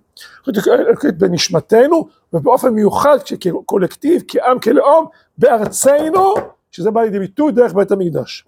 נוכחות 0.46 0.72
אלוקית 0.72 1.18
בנשמתנו, 1.18 2.08
ובאופן 2.32 2.68
מיוחד 2.68 3.18
כקולקטיב, 3.40 4.22
כעם, 4.28 4.58
כלאום, 4.58 5.06
בארצנו, 5.38 6.34
שזה 6.70 6.90
בא 6.90 7.02
לידי 7.02 7.18
ביטוי 7.18 7.52
דרך 7.52 7.74
בית 7.74 7.90
המקדש. 7.90 8.44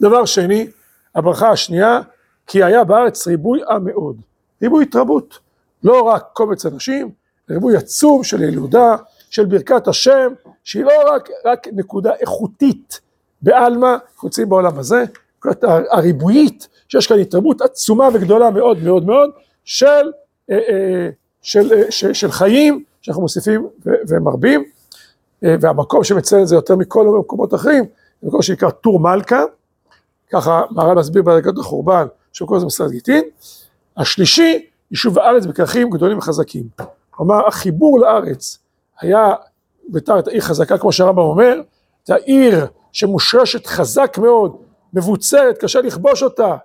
דבר 0.00 0.24
שני, 0.24 0.68
הברכה 1.14 1.50
השנייה, 1.50 2.00
כי 2.46 2.62
היה 2.62 2.84
בארץ 2.84 3.26
ריבוי 3.26 3.60
עם 3.70 3.84
מאוד, 3.84 4.16
ריבוי 4.62 4.84
התרבות, 4.84 5.38
לא 5.84 6.02
רק 6.02 6.24
קומץ 6.32 6.66
אנשים, 6.66 7.10
ריבוי 7.50 7.76
עצום 7.76 8.24
של 8.24 8.42
ילודה, 8.42 8.96
של 9.30 9.44
ברכת 9.44 9.88
השם, 9.88 10.32
שהיא 10.64 10.84
לא 10.84 10.92
רק, 11.14 11.28
רק 11.44 11.66
נקודה 11.72 12.14
איכותית 12.20 13.00
בעלמא, 13.42 13.96
נמצאים 14.24 14.48
בעולם 14.48 14.78
הזה, 14.78 15.04
הריבועית, 15.90 16.68
שיש 16.88 17.06
כאן 17.06 17.18
התרבות 17.18 17.60
עצומה 17.62 18.08
וגדולה 18.14 18.50
מאוד 18.50 18.82
מאוד 18.82 19.06
מאוד 19.06 19.30
של, 19.64 19.86
אה, 20.50 20.56
אה, 20.56 21.08
של, 21.42 21.72
אה, 21.72 21.90
של, 21.90 22.12
של 22.12 22.30
חיים 22.30 22.84
שאנחנו 23.00 23.22
מוסיפים 23.22 23.68
ומרבים, 24.08 24.64
והמקום 25.42 26.04
שמציין 26.04 26.42
את 26.42 26.48
זה 26.48 26.54
יותר 26.54 26.76
מכל 26.76 27.06
המקומות 27.08 27.52
האחרים, 27.52 27.84
זה 28.22 28.28
מקום 28.28 28.42
שנקרא 28.42 28.70
טור 28.70 29.00
מלכה, 29.00 29.42
ככה 30.32 30.62
מהר"ל 30.70 30.98
מסביר 30.98 31.22
בדרגת 31.22 31.58
החורבן, 31.58 32.06
שקוראים 32.32 32.56
לזה 32.56 32.66
מסעד 32.66 32.90
גיטין, 32.90 33.24
השלישי, 33.98 34.66
יישוב 34.90 35.18
הארץ 35.18 35.46
בכרכים 35.46 35.90
גדולים 35.90 36.18
וחזקים, 36.18 36.64
כלומר 37.10 37.46
החיבור 37.46 38.00
לארץ 38.00 38.58
היה 39.00 39.34
ביתר 39.88 40.18
את 40.18 40.28
העיר 40.28 40.40
חזקה 40.40 40.78
כמו 40.78 40.92
שהרמב"ם 40.92 41.22
אומר, 41.22 41.60
את 42.04 42.10
העיר 42.10 42.66
שמושרשת 42.92 43.66
חזק 43.66 44.18
מאוד, 44.18 44.56
מבוצרת, 44.94 45.58
קשה 45.58 45.80
לכבוש 45.80 46.22
אותה. 46.22 46.56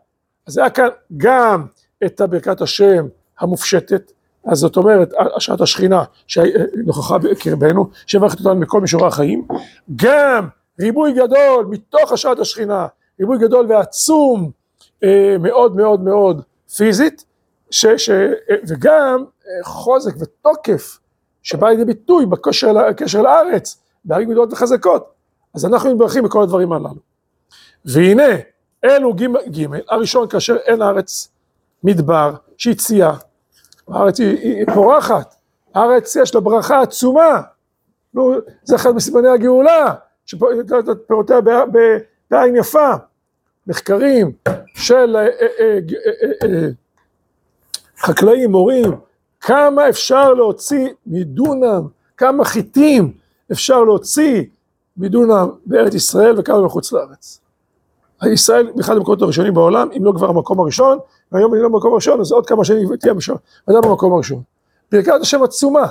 אז 0.48 0.58
היה 0.58 0.70
כאן 0.70 0.88
גם 1.18 1.66
את 2.06 2.22
ברכת 2.22 2.62
השם 2.62 3.08
המופשטת, 3.40 4.12
אז 4.46 4.58
זאת 4.58 4.78
אומרת, 4.78 5.14
השעת 5.36 5.62
השכינה 5.62 6.04
שנוכחה 6.28 7.18
בקרבנו, 7.18 7.90
שברכת 8.08 8.40
אותנו 8.40 8.56
מכל 8.56 8.82
מישורי 8.82 9.08
החיים, 9.08 9.48
גם 9.96 10.48
ריבוי 10.80 11.14
גדול 11.14 11.66
מתוך 11.70 12.12
השעת 12.12 12.40
השכינה, 12.40 12.88
ריבוי 13.20 13.38
גדול 13.38 13.66
ועצום 13.70 14.52
אה, 15.04 15.36
מאוד 15.40 15.76
מאוד 15.76 16.02
מאוד 16.02 16.42
פיזית, 16.78 17.26
ש, 17.72 17.86
ש, 17.86 18.10
וגם 18.68 19.26
אה, 19.48 19.64
חוזק 19.64 20.14
ותוקף 20.20 21.00
שבא 21.44 21.70
לידי 21.70 21.86
ביטוי 21.86 22.26
בקשר 22.26 22.72
לארץ, 23.22 23.82
בערים 24.06 24.30
גדולות 24.30 24.54
וחזקות. 24.54 25.14
אז 25.56 25.66
אנחנו 25.66 25.92
מתברכים 25.92 26.24
בכל 26.24 26.44
הדברים 26.44 26.74
הללו. 26.74 27.02
והנה, 27.86 28.34
אלו 28.86 29.14
ג' 29.14 29.26
הראשון 29.90 30.28
כאשר 30.28 30.56
אין 30.56 30.82
הארץ 30.82 31.28
מדבר, 31.84 32.34
שהיא 32.58 32.76
צייה, 32.76 33.14
הארץ 33.88 34.20
היא, 34.20 34.38
היא 34.38 34.66
פורחת, 34.74 35.36
הארץ 35.76 36.16
יש 36.16 36.36
לה 36.36 36.42
ברכה 36.42 36.82
עצומה, 36.82 37.42
נו, 38.14 38.34
זה 38.64 38.76
אחד 38.76 38.92
מסימני 38.92 39.30
הגאולה, 39.30 39.94
שפירותיה 40.26 41.38
בעין 42.30 42.56
יפה, 42.56 42.94
מחקרים 43.68 44.32
של 44.76 45.16
אה, 45.16 45.28
אה, 45.60 45.80
אה, 46.44 46.68
חקלאים, 48.00 48.52
מורים, 48.52 48.92
כמה 49.42 49.90
אפשר 49.90 50.34
להוציא 50.34 50.90
מדונם, 51.08 51.88
כמה 52.18 52.46
חיטים 52.46 53.14
אפשר 53.52 53.84
להוציא 53.84 54.44
מדונם 54.98 55.50
בארץ 55.66 55.94
ישראל 55.94 56.36
וכמה 56.40 56.62
מחוץ 56.62 56.92
לארץ. 56.92 57.40
ישראל 58.32 58.72
באחד 58.76 58.96
המקומות 58.96 59.22
הראשונים 59.22 59.54
בעולם, 59.54 59.90
אם 59.98 60.06
לא 60.06 60.14
כבר 60.16 60.30
המקום 60.30 60.60
הראשון, 60.60 60.98
והיום 61.32 61.54
אני 61.54 61.62
לא 61.62 61.70
במקום 61.70 61.92
הראשון, 61.92 62.20
אז 62.20 62.32
עוד 62.32 62.46
כמה 62.46 62.66
שנים 62.66 62.96
תהיה 62.96 63.14
בשם, 63.14 63.36
ואתה 63.68 63.82
במקום 63.82 64.14
הראשון. 64.14 64.42
ברכת 64.92 65.12
השם 65.22 65.44
עצומה, 65.44 65.88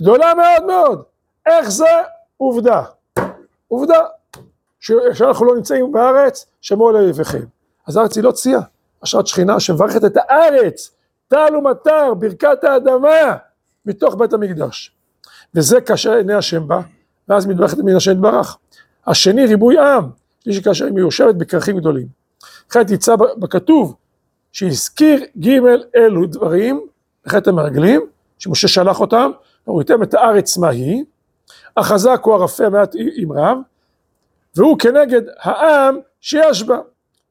גדולה 0.00 0.32
מאוד 0.34 0.66
מאוד. 0.66 1.02
איך 1.46 1.68
זה? 1.68 1.84
עובדה. 2.36 2.82
עובדה. 3.68 4.00
שאנחנו 4.80 5.46
לא 5.46 5.56
נמצאים 5.56 5.92
בארץ, 5.92 6.46
שמעו 6.60 6.88
על 6.88 6.96
אויביכם. 6.96 7.44
אז 7.86 7.96
הארץ 7.96 8.16
היא 8.16 8.24
לא 8.24 8.32
צייה, 8.32 8.60
אשרת 9.04 9.26
שכינה 9.26 9.60
שמברכת 9.60 10.04
את 10.04 10.16
הארץ, 10.16 10.90
טל 11.28 11.56
ומטר, 11.56 12.14
ברכת 12.14 12.64
האדמה, 12.64 13.36
מתוך 13.86 14.14
בית 14.14 14.32
המקדש. 14.32 14.92
וזה 15.54 15.80
כאשר 15.80 16.12
עיני 16.12 16.34
השם 16.34 16.68
בא, 16.68 16.80
ואז 17.28 17.46
מתברכת 17.46 17.78
מן 17.78 17.96
השם 17.96 18.12
יתברך. 18.12 18.58
השני 19.06 19.46
ריבוי 19.46 19.78
עם, 19.78 20.04
שלישי 20.44 20.62
כאשר 20.62 20.84
היא 20.84 20.92
מיושבת 20.94 21.34
בכרכים 21.34 21.78
גדולים. 21.78 22.06
לכן 22.70 22.84
תמצא 22.84 23.16
בכתוב 23.16 23.94
שהזכיר 24.52 25.24
ג' 25.38 25.58
אלו 25.96 26.26
דברים, 26.26 26.80
בחטא 27.26 27.50
המרגלים, 27.50 28.00
שמשה 28.38 28.68
שלח 28.68 29.00
אותם, 29.00 29.30
וראיתם 29.68 30.02
את 30.02 30.14
הארץ 30.14 30.58
מה 30.58 30.68
היא, 30.68 31.04
החזק 31.76 32.20
הוא 32.22 32.34
הרפה 32.34 32.68
מעט 32.68 32.94
עם 33.16 33.32
רב, 33.32 33.58
והוא 34.56 34.78
כנגד 34.78 35.22
העם 35.40 35.98
שיש 36.20 36.62
בה. 36.62 36.78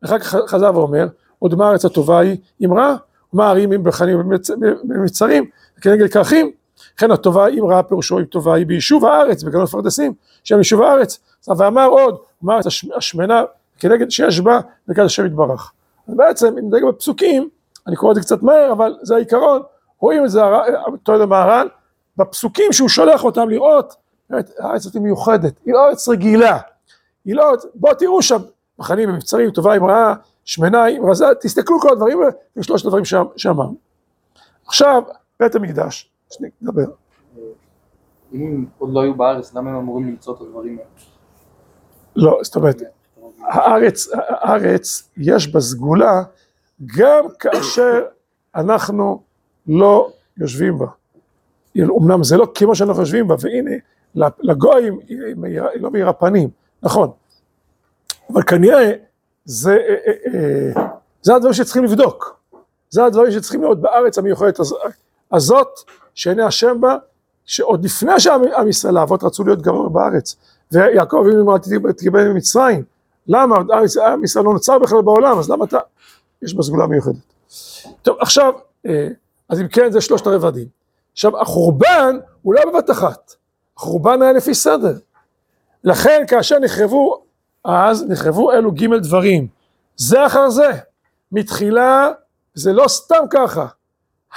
אחר 0.06 0.20
כך 0.20 0.36
חזר 0.48 0.72
ואומר, 0.76 1.08
עוד 1.40 1.56
מה 1.56 1.68
הארץ 1.68 1.86
הטובה 1.86 2.20
היא 2.20 2.38
אמרה, 2.66 2.96
ומה 3.34 3.46
הערים 3.46 3.74
אם 3.74 3.84
בחנים 3.84 4.20
ובמצרים, 4.20 5.46
כנגד 5.82 6.12
כרכים, 6.12 6.52
לכן 6.98 7.12
הטובה 7.12 7.48
אם 7.48 7.66
רעה 7.66 7.84
פירושו 7.84 8.20
אם 8.20 8.24
טובה 8.24 8.56
היא 8.56 8.66
ביישוב 8.66 9.06
הארץ, 9.06 9.44
בגנות 9.44 9.70
פרדסים, 9.70 10.14
שהם 10.44 10.58
יישוב 10.58 10.82
הארץ, 10.82 11.20
ואמר 11.58 11.88
עוד, 11.88 12.18
ומה 12.42 12.54
הארץ 12.54 12.66
השמנה 12.98 13.44
כנגד 13.80 14.12
שיש 14.12 14.40
בה, 14.40 14.60
וכד 14.90 15.04
השם 15.04 15.26
יתברך. 15.26 15.72
בעצם, 16.08 16.48
אם 16.48 16.68
נדאג 16.68 16.84
בפסוקים, 16.86 17.50
אני 17.88 17.96
קורא 17.96 18.12
את 18.12 18.16
זה 18.16 18.22
קצת 18.22 18.44
מהר, 18.44 18.72
אבל 18.72 18.96
זה 19.02 19.16
העיקרון, 19.16 19.62
רואים 20.00 20.26
את 20.26 20.30
זה, 20.30 20.42
טוען 21.04 21.22
המהר"ל, 21.22 21.70
בפסוקים 22.18 22.74
שהוא 22.74 22.90
שולח 22.90 23.24
אותם 23.24 23.50
לראות, 23.50 23.94
הארץ 24.60 24.86
הזאת 24.86 24.96
מיוחדת, 24.96 25.54
היא 25.66 25.74
לא 25.74 25.88
ארץ 25.88 26.10
רגילה, 26.10 26.60
היא 27.26 27.36
לא, 27.36 27.54
בואו 27.76 27.94
תראו 27.96 28.22
שם, 28.22 28.38
מחנים 28.80 29.10
במבצרים, 29.10 29.52
טובה 29.52 29.74
עם 29.74 29.84
רעה, 29.84 30.16
שמנה 30.46 30.86
עם 30.86 31.06
רזה, 31.06 31.26
תסתכלו 31.42 31.80
כל 31.80 31.90
הדברים 31.92 32.20
האלה, 32.22 32.32
עם 32.56 32.64
שלושת 32.64 32.86
הדברים 32.86 33.06
שאמרנו. 33.36 33.76
עכשיו, 34.66 35.04
בית 35.40 35.56
המקדש, 35.56 36.12
שנייה, 36.32 36.52
נדבר. 36.62 36.86
אם 38.34 38.66
עוד 38.78 38.94
לא 38.94 39.02
היו 39.02 39.14
בארץ, 39.14 39.54
למה 39.54 39.70
הם 39.70 39.76
אמורים 39.76 40.08
למצוא 40.08 40.36
את 40.36 40.42
הדברים 40.42 40.78
האלה? 40.78 40.90
לא, 42.16 42.40
זאת 42.44 42.56
אומרת, 42.56 42.82
הארץ, 43.42 44.08
הארץ 44.14 45.10
יש 45.18 45.54
בה 45.54 45.60
סגולה 45.60 46.24
גם 46.98 47.26
כאשר 47.40 48.06
אנחנו 48.56 49.22
לא 49.68 50.12
יושבים 50.38 50.78
בה. 50.78 50.86
אמנם 51.78 52.24
זה 52.24 52.38
לא 52.38 52.48
כמו 52.56 52.76
שאנחנו 52.76 53.02
יושבים 53.02 53.28
בה, 53.28 53.36
והנה, 53.40 53.72
לגויים 54.40 55.00
היא 55.08 55.82
לא 55.82 55.92
מאירה 55.92 56.14
פנים, 56.14 56.50
נכון. 56.86 57.12
אבל 58.34 58.44
כנראה 58.44 58.92
זה, 59.46 59.72
אה, 59.72 59.96
אה, 60.08 60.40
אה, 60.80 60.88
זה 61.22 61.36
הדברים 61.36 61.54
שצריכים 61.54 61.84
לבדוק. 61.84 62.40
זה 62.90 63.06
הדברים 63.06 63.32
שצריכים 63.32 63.62
להיות 63.62 63.82
בארץ 63.82 64.18
המיוחדת 64.18 64.60
הזאת, 65.32 65.68
שעיני 66.14 66.44
השם 66.44 66.82
בה, 66.82 66.98
שעוד 67.46 67.86
לפני 67.86 68.20
שעם 68.20 68.68
ישראל 68.70 68.98
האבות 68.98 69.24
רצו 69.24 69.44
להיות 69.44 69.62
גרור 69.62 69.90
בארץ, 69.90 70.36
ויעקב 70.72 71.18
אבינו 71.18 71.58
תקבל 71.98 72.28
ממצרים, 72.28 72.84
למה? 73.28 73.56
עם 74.06 74.24
ישראל 74.24 74.46
לא 74.46 74.54
נוצר 74.54 74.80
בכלל 74.80 75.02
בעולם, 75.02 75.40
אז 75.40 75.50
למה 75.50 75.66
אתה... 75.66 75.80
יש 76.42 76.54
בה 76.54 76.64
סגולה 76.64 76.88
מיוחדת. 76.88 77.16
טוב, 78.02 78.18
עכשיו, 78.20 78.54
אז 79.50 79.62
אם 79.62 79.68
כן, 79.68 79.92
זה 79.92 80.02
שלושת 80.02 80.28
הרבדים. 80.28 80.68
עכשיו, 81.14 81.42
החורבן 81.42 82.18
הוא 82.42 82.54
לא 82.54 82.62
בבת 82.66 82.92
אחת, 82.92 83.36
החורבן 83.78 84.22
היה 84.22 84.34
לפי 84.34 84.54
סדר. 84.54 84.94
לכן 85.86 86.24
כאשר 86.28 86.60
נחרבו, 86.60 87.24
אז 87.64 88.06
נחרבו 88.10 88.52
אלו 88.52 88.72
ג' 88.72 88.94
דברים, 88.96 89.48
זה 89.96 90.26
אחר 90.26 90.50
זה. 90.50 90.72
מתחילה, 91.32 92.12
זה 92.54 92.74
לא 92.74 92.88
סתם 92.88 93.24
ככה. 93.30 93.68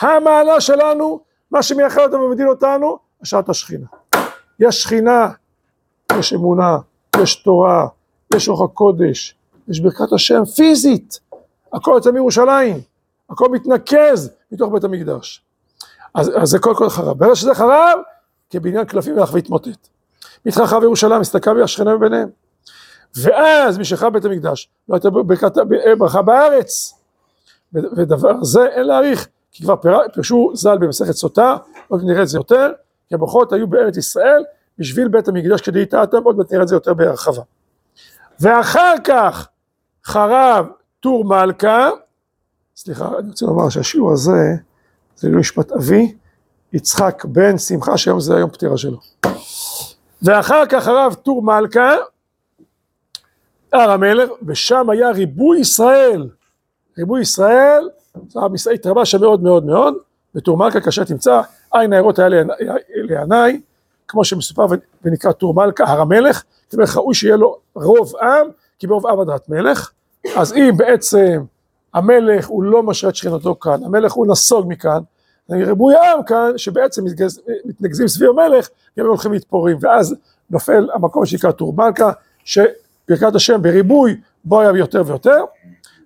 המעלה 0.00 0.60
שלנו, 0.60 1.20
מה 1.50 1.62
שמייחד 1.62 2.00
אותנו 2.02 2.20
ומדין 2.20 2.48
אותנו, 2.48 2.98
השעת 3.22 3.48
השכינה. 3.48 3.86
יש 4.60 4.82
שכינה, 4.82 5.28
יש 6.18 6.32
אמונה, 6.32 6.78
יש 7.22 7.34
תורה, 7.42 7.86
יש 8.34 8.48
רוח 8.48 8.70
הקודש, 8.70 9.34
יש 9.68 9.80
ברכת 9.80 10.12
השם 10.12 10.44
פיזית, 10.44 11.20
הכל 11.72 11.92
יוצא 11.94 12.10
מירושלים, 12.10 12.80
הכל 13.30 13.48
מתנקז 13.50 14.30
מתוך 14.52 14.72
בית 14.72 14.84
המקדש. 14.84 15.42
אז, 16.14 16.32
אז 16.36 16.48
זה 16.48 16.58
כל 16.58 16.74
כל 16.76 16.88
חרב. 16.88 17.18
ברגע 17.18 17.34
שזה 17.34 17.54
חרב, 17.54 17.98
כבניין 18.50 18.84
קלפים 18.84 19.18
הלך 19.18 19.34
והתמוטט. 19.34 19.88
מתרחב 20.46 20.82
ירושלים, 20.82 21.20
הסתכלה 21.20 21.64
השכנה 21.64 21.96
מביניהם. 21.96 22.28
ואז 23.16 23.78
משחרב 23.78 24.12
בית 24.12 24.24
המקדש, 24.24 24.68
לא 24.88 24.94
הייתה 24.94 25.10
ברכת 25.10 25.52
ברכה 25.98 26.22
בארץ. 26.22 26.94
ודבר 27.72 28.44
זה 28.44 28.66
אין 28.66 28.86
להעריך, 28.86 29.28
כי 29.52 29.62
כבר 29.62 29.74
פירשו 30.12 30.50
ז"ל 30.54 30.78
במסכת 30.78 31.12
סוטה, 31.12 31.56
עוד 31.88 32.02
נראה 32.04 32.22
את 32.22 32.28
זה 32.28 32.38
יותר, 32.38 32.72
כי 33.08 33.14
הברכות 33.14 33.52
היו 33.52 33.66
בארץ 33.66 33.96
ישראל 33.96 34.44
בשביל 34.78 35.08
בית 35.08 35.28
המקדש 35.28 35.60
כדי 35.60 35.80
יטעתם, 35.80 36.22
עוד 36.24 36.52
נראה 36.52 36.62
את 36.62 36.68
זה 36.68 36.76
יותר 36.76 36.94
בהרחבה. 36.94 37.42
ואחר 38.40 38.94
כך 39.04 39.48
חרב 40.04 40.66
טור 41.00 41.24
מלכה, 41.24 41.90
סליחה, 42.76 43.08
אני 43.18 43.28
רוצה 43.28 43.46
לומר 43.46 43.68
שהשיעור 43.68 44.12
הזה, 44.12 44.54
זה 45.16 45.28
לא 45.28 45.38
משפט 45.38 45.72
אבי, 45.72 46.14
יצחק 46.72 47.24
בן 47.24 47.58
שמחה, 47.58 47.98
שהיום 47.98 48.20
זה 48.20 48.36
היום 48.36 48.50
פטירה 48.50 48.76
שלו. 48.76 48.98
ואחר 50.22 50.66
כך 50.68 50.88
הרב 50.88 51.14
טור 51.14 51.42
מלכה, 51.42 51.94
הר 53.72 53.90
המלך, 53.90 54.30
ושם 54.46 54.90
היה 54.90 55.10
ריבוי 55.10 55.58
ישראל. 55.60 56.28
ריבוי 56.98 57.20
ישראל, 57.20 57.88
התרבה 58.74 59.04
שם 59.04 59.20
מאוד 59.20 59.42
מאוד 59.42 59.64
מאוד, 59.64 59.94
וטור 60.34 60.56
מלכה 60.56 60.80
כאשר 60.80 61.04
תמצא, 61.04 61.40
עין 61.72 61.92
הערות 61.92 62.18
היה 62.18 62.28
לעיניי, 62.94 63.60
כמו 64.08 64.24
שמסופר 64.24 64.66
ונקרא 65.04 65.32
טור 65.32 65.54
מלכה, 65.54 65.84
הר 65.84 66.00
המלך, 66.00 66.44
זאת 66.64 66.74
אומרת 66.74 66.88
ראוי 66.96 67.14
שיהיה 67.14 67.36
לו 67.36 67.58
רוב 67.74 68.16
עם, 68.16 68.48
כי 68.78 68.86
ברוב 68.86 69.06
עם 69.06 69.20
הדרת 69.20 69.48
מלך, 69.48 69.90
אז 70.36 70.52
אם 70.52 70.70
בעצם 70.76 71.44
המלך 71.94 72.46
הוא 72.46 72.62
לא 72.62 72.82
משרת 72.82 73.16
שכנתו 73.16 73.58
כאן, 73.58 73.84
המלך 73.84 74.12
הוא 74.12 74.26
נסוג 74.26 74.66
מכאן, 74.68 75.00
ריבוי 75.50 75.94
העם 75.94 76.22
כאן, 76.22 76.52
שבעצם 76.56 77.04
מתנגזים 77.64 78.08
סביב 78.08 78.30
המלך, 78.30 78.68
הם 78.96 79.06
הולכים 79.06 79.32
להתפוררים, 79.32 79.76
ואז 79.80 80.16
נופל 80.50 80.88
המקום 80.94 81.26
שנקרא 81.26 81.50
טור 81.50 81.72
מלכה, 81.76 82.10
שברכת 82.44 83.34
השם 83.34 83.62
בריבוי 83.62 84.20
בו 84.44 84.60
היה 84.60 84.70
יותר 84.76 85.02
ויותר, 85.06 85.44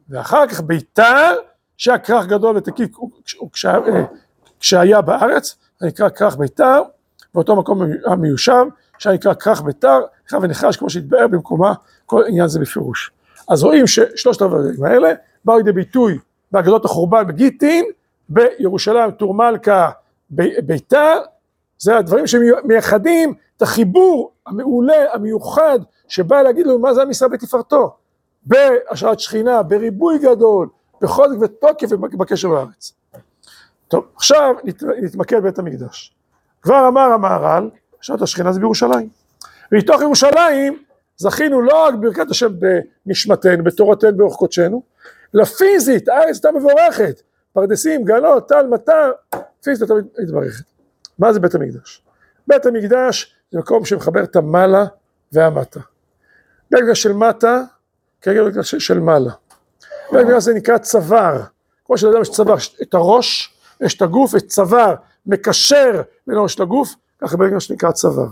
ואחר 0.09 0.47
כך 0.47 0.61
ביתר, 0.61 1.35
שהיה 1.77 1.99
כרך 1.99 2.27
גדול 2.27 2.57
ותקיף 2.57 2.89
כשהיה, 3.53 3.79
כשהיה 4.61 5.01
בארץ, 5.01 5.57
נקרא 5.83 6.09
כרך 6.09 6.37
ביתר, 6.37 6.83
באותו 7.35 7.57
מקום 7.57 7.83
המיושב, 8.07 8.65
שהיה 8.99 9.15
נקרא 9.15 9.35
כרך 9.35 9.63
ביתר, 9.63 10.01
ונחרש 10.43 10.77
כמו 10.77 10.91
שהתבאר 10.91 11.27
במקומה, 11.29 11.73
כל 12.07 12.23
עניין 12.29 12.49
זה 12.49 12.61
בפירוש. 12.61 13.11
אז 13.49 13.63
רואים 13.63 13.87
ששלושת 13.87 14.43
הדברים 14.43 14.85
האלה 14.85 15.13
באו 15.45 15.57
לידי 15.57 15.73
ביטוי 15.73 16.19
באגדות 16.53 16.85
החורבן 16.85 17.27
בגיטין, 17.27 17.85
בירושלים 18.29 19.11
טור 19.11 19.35
מלכה 19.35 19.91
ביתה 20.31 21.15
זה 21.79 21.97
הדברים 21.97 22.27
שמייחדים 22.27 23.35
את 23.57 23.63
החיבור 23.63 24.33
המעולה, 24.47 25.15
המיוחד, 25.15 25.79
שבא 26.09 26.43
להגיד 26.43 26.67
לנו 26.67 26.79
מה 26.79 26.95
זה 26.95 27.03
עם 27.03 27.11
ישראל 27.11 27.31
בתפארתו, 27.31 27.97
בהשראת 28.43 29.21
שכינה, 29.21 29.63
בריבוי 29.63 30.19
גדול, 30.19 30.69
בחוזק 31.01 31.37
ותוקף 31.41 31.89
ובקשר 31.93 32.49
לארץ. 32.49 32.93
טוב, 33.89 34.05
עכשיו 34.17 34.55
נתמקד 35.03 35.37
בבית 35.37 35.59
המקדש. 35.59 36.15
כבר 36.63 36.89
אמר 36.89 37.13
המהר"ל, 37.13 37.71
השראת 38.01 38.23
השכינה 38.23 38.53
זה 38.53 38.61
בירושלים. 38.61 39.09
ומתוך 39.73 40.03
ירושלים 40.03 40.83
זכינו 41.17 41.63
לא 41.63 41.85
רק 41.85 41.95
ברכת 41.95 42.31
השם 42.31 42.53
בנשמתנו, 43.07 43.65
בתורתנו, 43.65 44.17
באורח 44.17 44.37
קודשנו, 44.37 44.83
אלא 45.35 45.45
פיזית, 45.45 46.09
הארץ 46.09 46.37
הייתה 46.37 46.53
מבורכת, 46.59 47.23
פרדסים, 47.53 48.05
גנות, 48.05 48.49
טל, 48.49 48.67
מטר, 48.67 49.13
פיזית 49.65 49.91
הייתה 49.91 50.09
מתברכת. 50.23 50.65
מה 51.19 51.33
זה 51.33 51.41
בית 51.41 51.55
המקדש? 51.55 52.03
בית 52.47 52.67
המקדש 52.67 53.37
זה 53.53 53.59
מקום 53.59 53.85
שמחבר 53.85 54.25
את 54.25 54.37
המעלה 54.37 54.85
והמטה. 55.33 55.81
בית 56.71 56.81
המקדש 56.81 57.03
של 57.03 57.13
מטה 57.13 57.63
כרגע 58.21 58.45
בית 58.45 58.55
המקדש 58.55 58.75
של 58.75 59.01
מעלה. 59.01 59.33
בית 60.13 60.21
המקדש 60.21 60.43
זה 60.43 60.55
נקרא 60.55 60.79
צוואר, 60.79 61.43
כמו 61.85 61.99
שלאדם 61.99 62.23
יש 62.23 62.31
צוואר, 62.31 62.57
את 62.83 62.95
הראש, 62.95 63.57
יש 63.81 63.97
את 63.97 64.03
הגוף, 64.03 64.35
יש 64.35 64.43
צוואר, 64.43 64.95
מקשר 65.27 66.03
בין 66.27 66.37
הראש 66.37 66.61
לגוף, 66.61 66.95
ככה 67.19 67.37
בית 67.37 67.49
המקדש 67.49 67.71
נקרא 67.71 67.93
צוואר. 67.93 68.29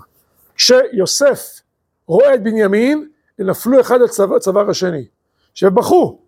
כשיוסף 0.57 1.61
רואה 2.07 2.35
את 2.35 2.43
בנימין, 2.43 3.09
הם 3.39 3.47
נפלו 3.47 3.81
אחד 3.81 3.99
על 4.01 4.39
צוואר 4.39 4.71
השני, 4.71 5.07
שבכו. 5.55 6.19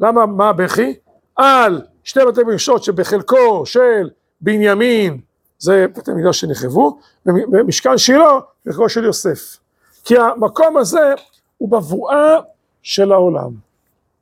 למה, 0.00 0.26
מה 0.26 0.48
הבכי? 0.48 0.94
על 1.36 1.82
שתי 2.06 2.20
בתי 2.28 2.42
מקדשות 2.42 2.84
שבחלקו 2.84 3.66
של 3.66 4.10
בנימין 4.40 5.20
זה 5.58 5.86
בתי 5.96 6.10
מקדש 6.12 6.40
שנחרבו, 6.40 6.98
ומשכן 7.26 7.98
שילה 7.98 8.38
בחלקו 8.66 8.88
של 8.88 9.04
יוסף. 9.04 9.56
כי 10.04 10.18
המקום 10.18 10.76
הזה 10.76 11.14
הוא 11.58 11.68
בבואה 11.68 12.36
של 12.82 13.12
העולם. 13.12 13.50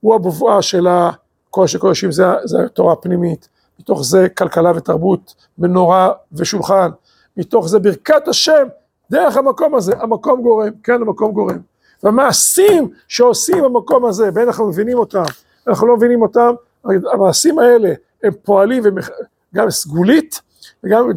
הוא 0.00 0.14
הבבואה 0.14 0.62
של 0.62 0.86
הקודש 0.86 1.74
הקודשים, 1.74 2.12
זה, 2.12 2.24
זה 2.44 2.58
התורה 2.64 2.92
הפנימית, 2.92 3.48
מתוך 3.80 4.04
זה 4.04 4.28
כלכלה 4.28 4.72
ותרבות, 4.76 5.34
מנורה 5.58 6.12
ושולחן, 6.32 6.90
מתוך 7.36 7.68
זה 7.68 7.78
ברכת 7.78 8.28
השם, 8.28 8.66
דרך 9.10 9.36
המקום 9.36 9.74
הזה, 9.74 9.92
המקום 10.00 10.42
גורם, 10.42 10.70
כן 10.82 11.02
המקום 11.02 11.32
גורם. 11.32 11.58
והמעשים 12.02 12.88
שעושים 13.08 13.62
במקום 13.62 14.06
הזה, 14.06 14.30
בין 14.30 14.46
אנחנו 14.46 14.66
מבינים 14.68 14.98
אותם, 14.98 15.24
אנחנו 15.68 15.86
לא 15.86 15.96
מבינים 15.96 16.22
אותם, 16.22 16.54
המעשים 17.12 17.58
האלה 17.58 17.92
הם 18.22 18.32
פועלים 18.42 18.82
גם 19.54 19.70
סגולית, 19.70 20.40
וגם 20.84 21.08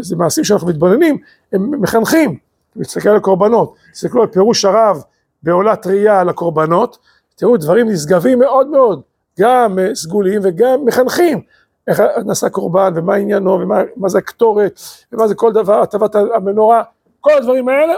זה 0.00 0.16
מעשים 0.16 0.44
שאנחנו 0.44 0.68
מתבוננים, 0.68 1.18
הם 1.52 1.80
מחנכים, 1.80 2.38
תסתכל 2.80 3.08
על 3.08 3.16
הקורבנות, 3.16 3.74
תסתכלו 3.92 4.22
על 4.22 4.28
פירוש 4.28 4.64
הרב 4.64 5.02
בעולת 5.42 5.86
ראייה 5.86 6.20
על 6.20 6.28
הקורבנות, 6.28 6.98
תראו 7.36 7.56
דברים 7.56 7.88
נשגבים 7.88 8.38
מאוד 8.38 8.66
מאוד, 8.66 9.02
גם 9.40 9.78
סגוליים 9.94 10.40
וגם 10.44 10.84
מחנכים, 10.84 11.42
איך 11.88 12.02
נעשה 12.26 12.50
קורבן 12.50 12.92
ומה 12.96 13.14
עניינו 13.14 13.50
ומה 13.60 14.08
זה 14.08 14.18
הקטורת 14.18 14.80
ומה 15.12 15.28
זה 15.28 15.34
כל 15.34 15.52
דבר, 15.52 15.80
הטבת 15.82 16.14
המנורה, 16.14 16.82
כל 17.20 17.32
הדברים 17.32 17.68
האלה, 17.68 17.94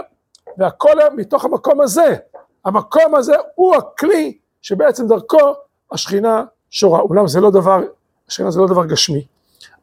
והכל 0.57 0.93
מתוך 1.15 1.45
המקום 1.45 1.81
הזה, 1.81 2.15
המקום 2.65 3.15
הזה 3.15 3.35
הוא 3.55 3.75
הכלי 3.75 4.37
שבעצם 4.61 5.07
דרכו 5.07 5.53
השכינה 5.91 6.43
שורה, 6.75 6.99
אולם 6.99 7.27
זה 7.27 7.41
לא 7.41 7.51
דבר, 7.51 7.81
השכינה 8.27 8.51
זה 8.51 8.59
לא 8.59 8.67
דבר 8.67 8.85
גשמי, 8.85 9.25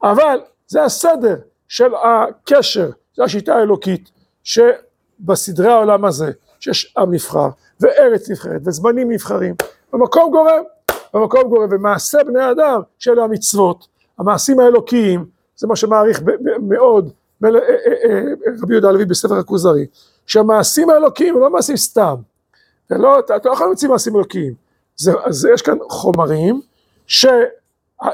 אבל 0.03 0.41
זה 0.67 0.85
הסדר 0.85 1.37
של 1.69 1.95
הקשר, 1.95 2.91
זו 3.17 3.25
השיטה 3.25 3.55
האלוקית 3.55 4.11
שבסדרי 4.45 5.73
העולם 5.73 6.05
הזה, 6.05 6.33
שיש 6.61 6.95
עם 6.99 7.15
נבחר 7.15 7.49
וארץ 7.81 8.31
נבחרת 8.31 8.61
וזמנים 8.65 9.13
נבחרים, 9.13 9.55
במקום 9.93 10.31
גורם, 10.31 10.63
במקום 11.15 11.43
גורם, 11.43 11.69
ומעשה 11.71 12.19
בני 12.25 12.43
האדם 12.43 12.81
שאלה 12.99 13.25
המצוות, 13.25 13.87
המעשים 14.19 14.61
האלוקיים, 14.61 15.25
זה 15.57 15.67
מה 15.67 15.77
שמעריך 15.77 16.23
מאוד 16.63 17.11
אה, 17.45 17.51
אה, 17.51 17.59
אה, 18.11 18.21
רבי 18.63 18.75
יהודה 18.75 18.89
הלוי 18.89 19.05
בספר 19.05 19.39
הכוזרי, 19.39 19.87
שהמעשים 20.27 20.91
האלוקיים 20.91 21.35
הם 21.35 21.41
לא 21.41 21.51
מעשים 21.51 21.77
סתם, 21.77 22.15
לא, 22.91 23.19
אתה 23.19 23.35
לא 23.45 23.53
יכול 23.53 23.67
להמציא 23.67 23.89
מעשים 23.89 24.17
אלוקיים, 24.17 24.55
זה, 24.97 25.13
זה, 25.29 25.51
יש 25.55 25.63
כאן 25.63 25.79
חומרים 25.91 26.61
ש, 27.07 27.27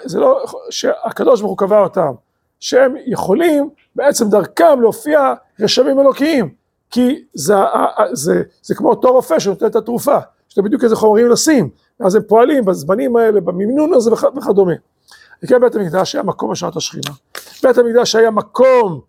זה 0.05 0.20
לא, 0.20 0.44
שהקדוש 0.70 1.40
ברוך 1.40 1.51
הוא 1.51 1.59
קבע 1.59 1.81
אותם, 1.81 2.12
שהם 2.61 2.94
יכולים 3.07 3.70
בעצם 3.96 4.29
דרכם 4.31 4.81
להופיע 4.81 5.35
רשמים 5.61 6.01
אלוקיים, 6.01 6.55
כי 6.90 7.24
זה, 7.35 7.55
זה, 8.12 8.42
זה 8.62 8.74
כמו 8.74 8.90
אותו 8.90 9.12
רופא 9.12 9.38
שנותן 9.38 9.66
את 9.66 9.77
התרופה, 9.77 10.18
שאתה 10.48 10.62
בדיוק 10.62 10.85
איזה 10.85 10.96
חומרים 10.96 11.31
לשים, 11.31 11.70
אז 12.01 12.14
הם 12.14 12.22
פועלים 12.22 12.64
בזמנים 12.64 13.16
האלה, 13.16 13.40
במינון 13.40 13.94
הזה 13.94 14.12
וכדומה. 14.12 14.72
וכן 15.42 15.61
בית 15.61 15.74
המקדש 15.74 16.14
היה 16.14 16.22
מקום 16.24 16.51
השעת 16.51 16.77
השכינה. 16.77 17.14
בית 17.62 17.79
המקדש 17.79 18.14
היה 18.14 18.31
מקום 18.31 19.01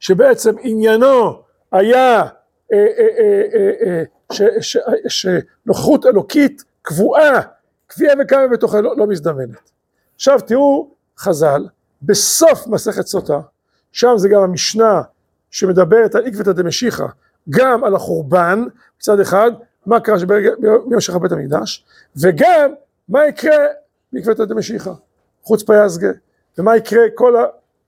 שבעצם 0.00 0.54
עניינו 0.60 1.42
היה 1.72 2.22
אה, 2.72 2.86
אה, 2.98 4.02
אה, 4.32 4.46
שנוכחות 5.08 6.06
אלוקית 6.06 6.62
קבועה, 6.82 7.40
קביעה 7.88 8.14
וקמה 8.20 8.48
בתוכה 8.48 8.80
לא, 8.80 8.96
לא 8.96 9.06
מזדמנת. 9.06 9.70
עכשיו 10.14 10.40
תראו 10.46 10.90
חז"ל, 11.18 11.66
בסוף 12.02 12.66
מסכת 12.66 13.06
סוטה, 13.06 13.40
שם 13.92 14.12
זה 14.16 14.28
גם 14.28 14.42
המשנה 14.42 15.02
שמדברת 15.50 16.14
על 16.14 16.26
עקבתא 16.26 16.52
דמשיחא, 16.52 17.06
גם 17.50 17.84
על 17.84 17.94
החורבן 17.94 18.64
מצד 18.98 19.20
אחד, 19.20 19.50
מה 19.86 20.00
קרה 20.00 20.16
ביום 20.58 21.00
שחרר 21.00 21.18
בית 21.18 21.32
המקדש, 21.32 21.84
וגם 22.16 22.70
מה 23.08 23.26
יקרה 23.26 23.66
בעקבתא 24.12 24.44
דמשיחא, 24.44 24.92
חוץ 25.42 25.62
פייסגה, 25.62 26.10
ומה 26.58 26.76
יקרה 26.76 27.02
כל 27.14 27.34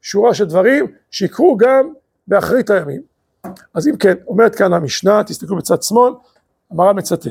השורה 0.03 0.35
של 0.35 0.45
דברים 0.45 0.87
שיקרו 1.11 1.57
גם 1.57 1.93
באחרית 2.27 2.71
הימים. 2.71 3.03
אז 3.75 3.89
אם 3.89 3.97
כן, 3.97 4.15
אומרת 4.27 4.55
כאן 4.55 4.73
המשנה, 4.73 5.25
תסתכלו 5.25 5.57
בצד 5.57 5.83
שמאל, 5.83 6.13
המר"ל 6.71 6.93
מצטט, 6.93 7.27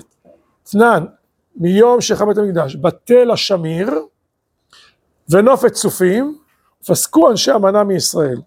תנן 0.71 1.05
מיום 1.59 1.99
בית 2.27 2.37
המקדש, 2.37 2.75
בתל 2.75 3.31
השמיר 3.31 3.89
ונופת 5.29 5.71
צופים, 5.71 6.37
פסקו 6.87 7.31
אנשי 7.31 7.51
המנה 7.51 7.83
מישראל. 7.83 8.41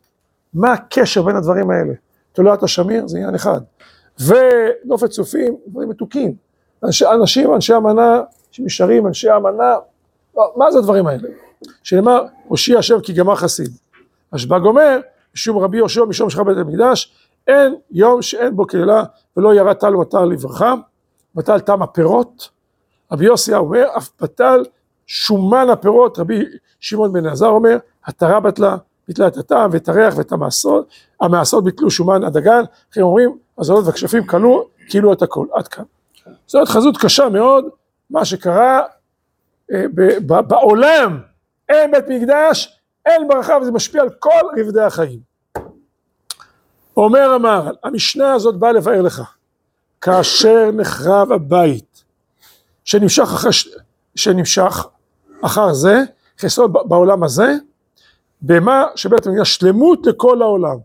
מה 0.55 0.73
הקשר 0.73 1.23
בין 1.23 1.37
הדברים 1.37 1.71
האלה? 1.71 1.93
תולעת 2.33 2.63
השמיר 2.63 3.09
זה 3.09 3.19
עניין 3.19 3.35
אחד, 3.35 3.61
ונופת 4.27 5.11
צופים, 5.11 5.57
דברים 5.67 5.89
מתוקים. 5.89 6.35
אנשי, 6.85 7.05
אנשים, 7.07 7.55
אנשי 7.55 7.75
המנה 7.75 8.21
שנשארים, 8.51 9.07
אנשי 9.07 9.31
המנה, 9.31 9.77
מה 10.57 10.71
זה 10.71 10.79
הדברים 10.79 11.07
האלה? 11.07 11.29
שנאמר, 11.83 12.25
הושיע 12.49 12.79
השם 12.79 13.01
כי 13.01 13.13
גמר 13.13 13.37
חסיד. 13.37 13.71
השב"ג 14.33 14.65
אומר, 14.65 15.01
משום 15.35 15.59
רבי 15.59 15.77
יהושע 15.77 16.05
משום 16.05 16.31
שחר 16.31 16.43
בית 16.43 16.57
המקדש, 16.57 17.15
אין 17.47 17.75
יום 17.91 18.23
שאין 18.23 18.57
בו 18.57 18.67
קללה 18.67 19.05
ולא 19.37 19.55
ירד 19.55 19.73
טל 19.73 19.97
ומטר 19.97 20.25
לברכה, 20.25 20.75
בטל 21.35 21.61
טעם 21.61 21.83
הפירות. 21.83 22.49
רבי 23.13 23.25
יוסי 23.25 23.55
אומר, 23.55 23.85
אף 23.97 24.11
בטל 24.21 24.65
שומן 25.07 25.67
הפירות, 25.71 26.19
רבי 26.19 26.45
שמעון 26.81 27.13
בן 27.13 27.27
אלעזר 27.27 27.47
אומר, 27.47 27.77
התרה 28.07 28.41
בטלה, 28.41 28.77
ביטלה 29.09 29.27
את 29.27 29.37
הטעם 29.37 29.71
ואת 29.73 29.89
הריח 29.89 30.15
ואת 30.17 30.33
המעשות, 30.33 30.89
המעשות 31.21 31.65
ביטלו 31.65 31.91
שומן 31.91 32.25
הדגן, 32.25 32.63
אחרים 32.93 33.07
אומרים, 33.07 33.39
הזולות 33.59 33.87
והכשפים 33.87 34.27
כלו, 34.27 34.69
כאילו 34.89 35.13
את 35.13 35.23
הכל, 35.23 35.47
עד 35.53 35.69
כאן. 35.69 35.85
זאת 36.47 36.69
חזות 36.69 36.97
קשה 36.97 37.29
מאוד, 37.29 37.65
מה 38.11 38.25
שקרה 38.25 38.81
אה, 39.73 39.85
בעולם, 40.47 41.21
אין 41.69 41.91
בית 41.91 42.05
מקדש, 42.09 42.79
אין 43.07 43.29
ברכה 43.29 43.57
וזה 43.63 43.73
משפיע 43.73 44.03
על 44.03 44.11
כל 44.11 44.61
רבדי 44.61 44.83
החיים. 44.83 45.19
אומר 46.97 47.31
המהר"ל, 47.31 47.75
המשנה 47.85 48.33
הזאת 48.33 48.57
באה 48.57 48.73
לבאר 48.73 49.03
לך, 49.03 49.23
כאשר 50.01 50.71
נחרב 50.73 51.33
הבית, 51.33 51.92
שנמשך 52.85 53.23
אחרי, 53.23 53.51
שנמשך 54.17 54.87
אחר 55.43 55.73
זה, 55.73 56.03
חסרון 56.41 56.73
בעולם 56.73 57.23
הזה, 57.23 57.55
במה 58.43 58.85
שבית 58.95 59.27
המקדש 59.27 59.55
שלמות 59.55 60.07
לכל 60.07 60.43
העולם. 60.43 60.77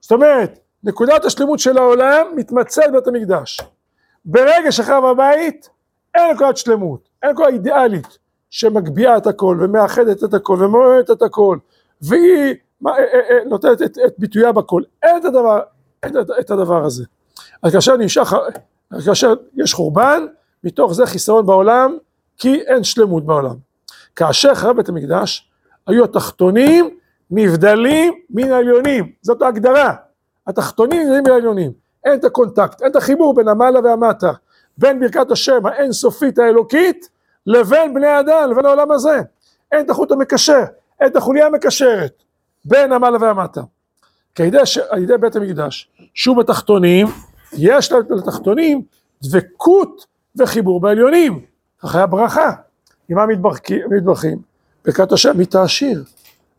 זאת 0.00 0.12
אומרת, 0.12 0.58
נקודת 0.84 1.24
השלמות 1.24 1.58
של 1.58 1.78
העולם 1.78 2.26
מתמצאת 2.36 2.92
בבית 2.92 3.06
המקדש. 3.06 3.60
ברגע 4.24 4.72
שחרב 4.72 5.04
הבית, 5.04 5.68
אין 6.14 6.34
נקודת 6.34 6.56
שלמות, 6.56 7.08
אין 7.22 7.30
נקודה 7.30 7.48
אידיאלית 7.48 8.18
שמגביהה 8.50 9.16
את 9.16 9.26
הכל 9.26 9.58
ומאחדת 9.60 10.24
את 10.24 10.34
הכל 10.34 10.56
ומעוררת 10.60 11.10
את 11.10 11.22
הכל 11.22 11.58
והיא 12.02 12.54
מה, 12.80 12.90
אה, 12.90 12.98
אה, 12.98 13.20
אה, 13.30 13.44
נותנת 13.46 13.82
את, 13.82 13.98
את 14.06 14.14
ביטויה 14.18 14.52
בכל, 14.52 14.82
אין 15.02 15.16
את 15.16 15.24
הדבר, 15.24 15.60
אין 16.02 16.20
את, 16.20 16.30
את 16.40 16.50
הדבר 16.50 16.84
הזה. 16.84 17.04
אז 17.62 17.72
כאשר 17.72 17.96
נמשך, 17.96 18.32
כאשר 19.04 19.34
יש 19.56 19.74
חורבן, 19.74 20.26
מתוך 20.64 20.92
זה 20.92 21.06
חיסרון 21.06 21.46
בעולם, 21.46 21.96
כי 22.38 22.60
אין 22.60 22.84
שלמות 22.84 23.26
בעולם. 23.26 23.56
כאשר 24.16 24.54
חרב 24.54 24.76
בית 24.76 24.88
המקדש, 24.88 25.50
היו 25.86 26.04
התחתונים 26.04 26.98
נבדלים 27.30 28.14
מן 28.30 28.52
העליונים, 28.52 29.12
זאת 29.22 29.42
ההגדרה. 29.42 29.94
התחתונים 30.46 31.02
נבדלים 31.02 31.22
מן 31.24 31.30
העליונים. 31.30 31.72
אין 32.04 32.18
את 32.18 32.24
ה 32.24 32.30
contact, 32.30 32.82
אין 32.82 32.90
את 32.90 32.96
החיבור 32.96 33.34
בין 33.34 33.48
המעלה 33.48 33.80
והמטה, 33.80 34.32
בין 34.78 35.00
ברכת 35.00 35.30
השם 35.30 35.66
האינסופית 35.66 36.38
האלוקית, 36.38 37.08
לבין 37.46 37.94
בני 37.94 38.06
האדם, 38.06 38.50
לבין 38.50 38.66
העולם 38.66 38.90
הזה. 38.90 39.20
אין 39.72 39.84
את 39.84 39.90
החוט 39.90 40.12
המקשר, 40.12 40.64
אין 41.00 41.08
את 41.08 41.16
החוליה 41.16 41.46
המקשרת 41.46 42.22
בין 42.64 42.92
המעלה 42.92 43.18
והמטה. 43.20 43.60
כי 44.34 44.42
על 44.90 45.02
ידי, 45.02 45.18
בית 45.18 45.36
המקדש, 45.36 45.90
שוב 46.14 46.40
התחתונים, 46.40 47.06
יש 47.52 47.92
לתחתונים 47.92 48.82
דבקות 49.22 50.06
וחיבור 50.36 50.80
בעליונים. 50.80 51.40
כך 51.82 51.94
היה 51.94 52.06
ברכה. 52.06 52.52
עם 53.08 53.16
מה 53.16 53.26
מתברכים? 53.90 54.38
ברכת 54.84 55.12
השם 55.12 55.38
מתעשיר. 55.38 56.04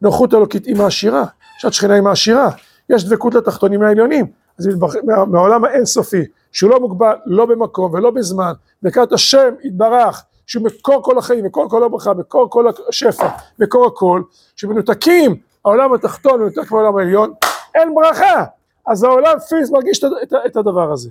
נוחות 0.02 0.34
אלוקית 0.34 0.68
עם 0.68 0.82
העשירה, 0.82 1.24
שעת 1.58 1.74
שכינה 1.74 1.96
עם 1.96 2.08
העשירה. 2.08 2.50
יש 2.90 3.06
דבקות 3.06 3.36
לתחתונים 3.36 3.82
העליונים. 3.82 4.26
אז 4.60 4.68
מתברכים, 4.68 5.02
מה, 5.06 5.26
מהעולם 5.26 5.66
האינסופי, 5.66 6.26
שהוא 6.52 6.70
לא 6.70 6.80
מוגבל 6.80 7.14
לא 7.26 7.46
במקום 7.46 7.94
ולא 7.94 8.12
בזמן, 8.12 8.52
ברכת 8.82 9.12
השם 9.12 9.54
יתברך, 9.64 10.24
שהוא 10.48 10.64
מקור 10.64 11.04
כל 11.04 11.18
החיים, 11.18 11.46
מקור 11.46 11.70
כל 11.70 11.84
הברכה, 11.84 12.14
מקור 12.14 12.50
כל 12.50 12.66
השפע, 12.90 13.28
מקור 13.60 13.88
הכל, 13.88 14.22
שמנותקים 14.56 15.36
העולם 15.66 15.94
התחתון 15.94 16.40
מנותק 16.40 16.72
מהעולם 16.72 16.98
העליון, 16.98 17.34
אין 17.76 17.96
ברכה. 17.96 18.46
אז 18.88 19.04
העולם 19.04 19.40
פיז 19.50 19.72
מרגיש 19.72 20.04
את 20.46 20.56
הדבר 20.56 20.92
הזה. 20.92 21.10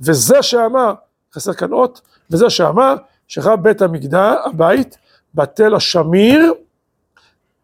וזה 0.00 0.42
שאמר, 0.42 0.94
חסר 1.34 1.52
כאן 1.52 1.72
אות, 1.72 2.00
וזה 2.30 2.50
שאמר 2.50 2.94
שחרב 3.28 3.62
בית 3.62 3.82
המקדש, 3.82 4.36
הבית, 4.44 4.98
בתל 5.34 5.74
השמיר, 5.74 6.54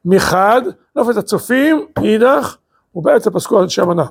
מחד, 0.05 0.63
נופת 0.97 1.17
הצופים, 1.17 1.87
מאידך, 1.99 2.57
ובעצם 2.95 3.31
פסקו 3.31 3.63
אנשי 3.63 3.81
המנה. 3.81 4.05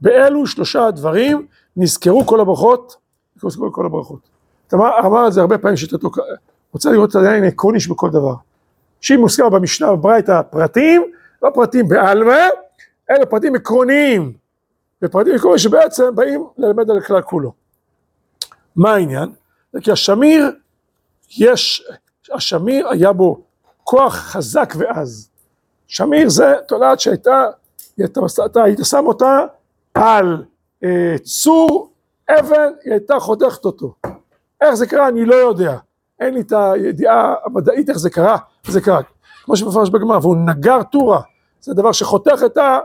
באלו 0.00 0.46
שלושה 0.46 0.90
דברים 0.90 1.46
נזכרו 1.76 2.26
כל 2.26 2.40
הברכות, 2.40 2.96
נזכרו 3.44 3.72
כל 3.72 3.86
הברכות. 3.86 4.20
אמר, 4.74 4.98
אמר 5.06 5.26
את 5.26 5.32
זה 5.32 5.40
הרבה 5.40 5.58
פעמים 5.58 5.76
שיטתו, 5.76 6.10
רוצה 6.72 6.92
לראות 6.92 7.10
את 7.10 7.14
העניין 7.14 7.44
העקרוני 7.44 7.80
שבכל 7.80 8.10
דבר. 8.10 8.34
שאם 9.00 9.20
מוזכר 9.20 9.48
במשנה 9.48 9.92
בברייתא 9.92 10.32
הפרטים, 10.32 11.02
לא 11.42 11.50
פרטים 11.54 11.88
בעלמא, 11.88 12.48
אלא 13.10 13.24
פרטים 13.24 13.54
עקרוניים. 13.54 14.32
ופרטים 15.02 15.34
עקרוניים 15.34 15.58
שבעצם 15.58 16.14
באים 16.14 16.46
ללמד 16.58 16.90
על 16.90 16.98
הכלל 16.98 17.22
כולו. 17.22 17.61
מה 18.76 18.94
העניין? 18.94 19.32
זה 19.72 19.80
כי 19.80 19.92
השמיר, 19.92 20.50
יש, 21.38 21.84
השמיר 22.32 22.88
היה 22.88 23.12
בו 23.12 23.40
כוח 23.84 24.14
חזק 24.14 24.74
ועז. 24.78 25.28
שמיר 25.86 26.28
זה 26.28 26.54
תולעת 26.68 27.00
שהייתה, 27.00 27.44
אתה 28.46 28.62
היית 28.62 28.78
שם 28.82 29.04
אותה 29.06 29.40
על 29.94 30.44
אה, 30.84 31.14
צור 31.22 31.92
אבן, 32.30 32.70
היא 32.84 32.92
הייתה 32.92 33.18
חותכת 33.20 33.64
אותו. 33.64 33.94
איך 34.60 34.74
זה 34.74 34.86
קרה 34.86 35.08
אני 35.08 35.24
לא 35.24 35.34
יודע, 35.34 35.76
אין 36.20 36.34
לי 36.34 36.40
את 36.40 36.52
הידיעה 36.52 37.34
המדעית 37.44 37.88
איך 37.90 37.98
זה 37.98 38.10
קרה, 38.10 38.36
זה 38.66 38.80
קרה. 38.80 39.00
כמו 39.44 39.56
שמפרש 39.56 39.90
בגמרא, 39.90 40.18
והוא 40.18 40.36
נגר 40.36 40.82
טורה, 40.82 41.20
זה 41.60 41.74
דבר 41.74 41.92
שחותך 41.92 42.42
את, 42.46 42.56
ה, 42.56 42.78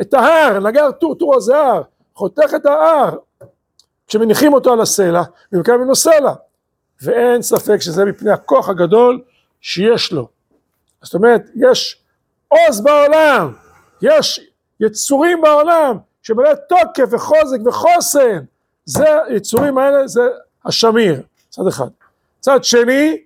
את 0.00 0.14
ההר, 0.14 0.60
נגר 0.60 0.90
טור, 0.90 1.14
טורה 1.14 1.40
זה 1.40 1.58
הר, 1.58 1.82
חותך 2.14 2.54
את 2.56 2.66
ההר, 2.66 3.16
כשמניחים 4.06 4.52
אותו 4.52 4.72
על 4.72 4.80
הסלע, 4.80 5.22
ומקיים 5.52 5.80
ממנו 5.80 5.96
סלע, 5.96 6.32
ואין 7.02 7.42
ספק 7.42 7.80
שזה 7.80 8.04
מפני 8.04 8.30
הכוח 8.30 8.68
הגדול 8.68 9.22
שיש 9.60 10.12
לו. 10.12 10.28
זאת 11.02 11.14
אומרת, 11.14 11.42
יש 11.54 12.02
עוז 12.48 12.80
בעולם, 12.80 13.52
יש 14.02 14.40
יצורים 14.80 15.40
בעולם 15.40 15.98
שמלא 16.22 16.50
תוקף 16.68 17.08
וחוזק 17.10 17.58
וחוסן, 17.66 18.44
זה, 18.84 19.22
היצורים 19.26 19.78
האלה 19.78 20.06
זה 20.06 20.22
השמיר, 20.64 21.22
צד 21.50 21.66
אחד. 21.66 21.88
צד 22.40 22.64
שני, 22.64 23.22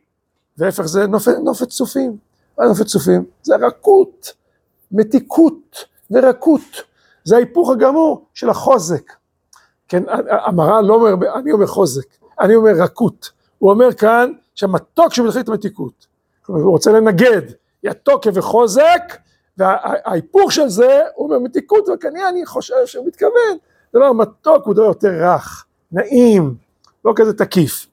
והפך 0.59 0.83
זה 0.83 1.07
נופת, 1.07 1.33
נופת 1.45 1.69
צופים. 1.69 2.17
מה 2.59 2.65
נופת 2.67 2.87
צופים? 2.87 3.25
זה 3.43 3.57
רכות, 3.57 4.33
מתיקות 4.93 5.85
ורקות. 6.11 6.83
זה 7.25 7.37
ההיפוך 7.37 7.71
הגמור 7.71 8.27
של 8.35 8.51
החוזק. 8.51 9.13
כן, 9.89 10.03
המראה 10.31 10.83
לא 10.83 10.95
אומר, 10.95 11.35
אני 11.35 11.53
אומר 11.53 11.67
חוזק, 11.67 12.07
אני 12.41 12.55
אומר 12.55 12.71
רכות. 12.71 13.31
הוא 13.59 13.71
אומר 13.71 13.93
כאן 13.93 14.33
שהמתוק 14.55 15.15
שמתחיל 15.15 15.41
את 15.41 15.49
המתיקות. 15.49 16.07
הוא 16.47 16.71
רוצה 16.71 16.93
לנגד, 16.93 17.43
יהיה 17.83 17.95
תוקף 17.95 18.31
וחוזק, 18.35 19.17
וההיפוך 19.59 20.53
של 20.53 20.69
זה, 20.69 21.01
הוא 21.15 21.27
אומר 21.27 21.39
מתיקות, 21.39 21.89
וכנראה 21.89 22.29
אני 22.29 22.47
חושב 22.47 22.75
שהוא 22.87 23.07
מתכוון, 23.07 23.57
דבר 23.95 24.13
מתוק 24.13 24.67
הוא 24.67 24.75
דבר 24.75 24.85
יותר 24.85 25.09
רך, 25.21 25.65
נעים, 25.93 26.55
לא 27.05 27.13
כזה 27.17 27.33
תקיף. 27.33 27.87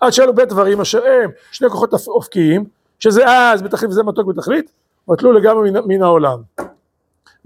עד 0.00 0.10
שאלו 0.12 0.34
בית 0.34 0.48
דברים 0.48 0.80
אשר 0.80 1.06
הם 1.06 1.30
שני 1.52 1.68
כוחות 1.68 1.92
אופקיים, 2.08 2.64
שזה 2.98 3.24
אז 3.28 3.62
בתכלית 3.62 3.90
וזה 3.90 4.02
מתוק 4.02 4.26
בתכלית, 4.26 4.72
בטלו 5.08 5.32
לגמרי 5.32 5.70
מן, 5.70 5.80
מן 5.86 6.02
העולם. 6.02 6.42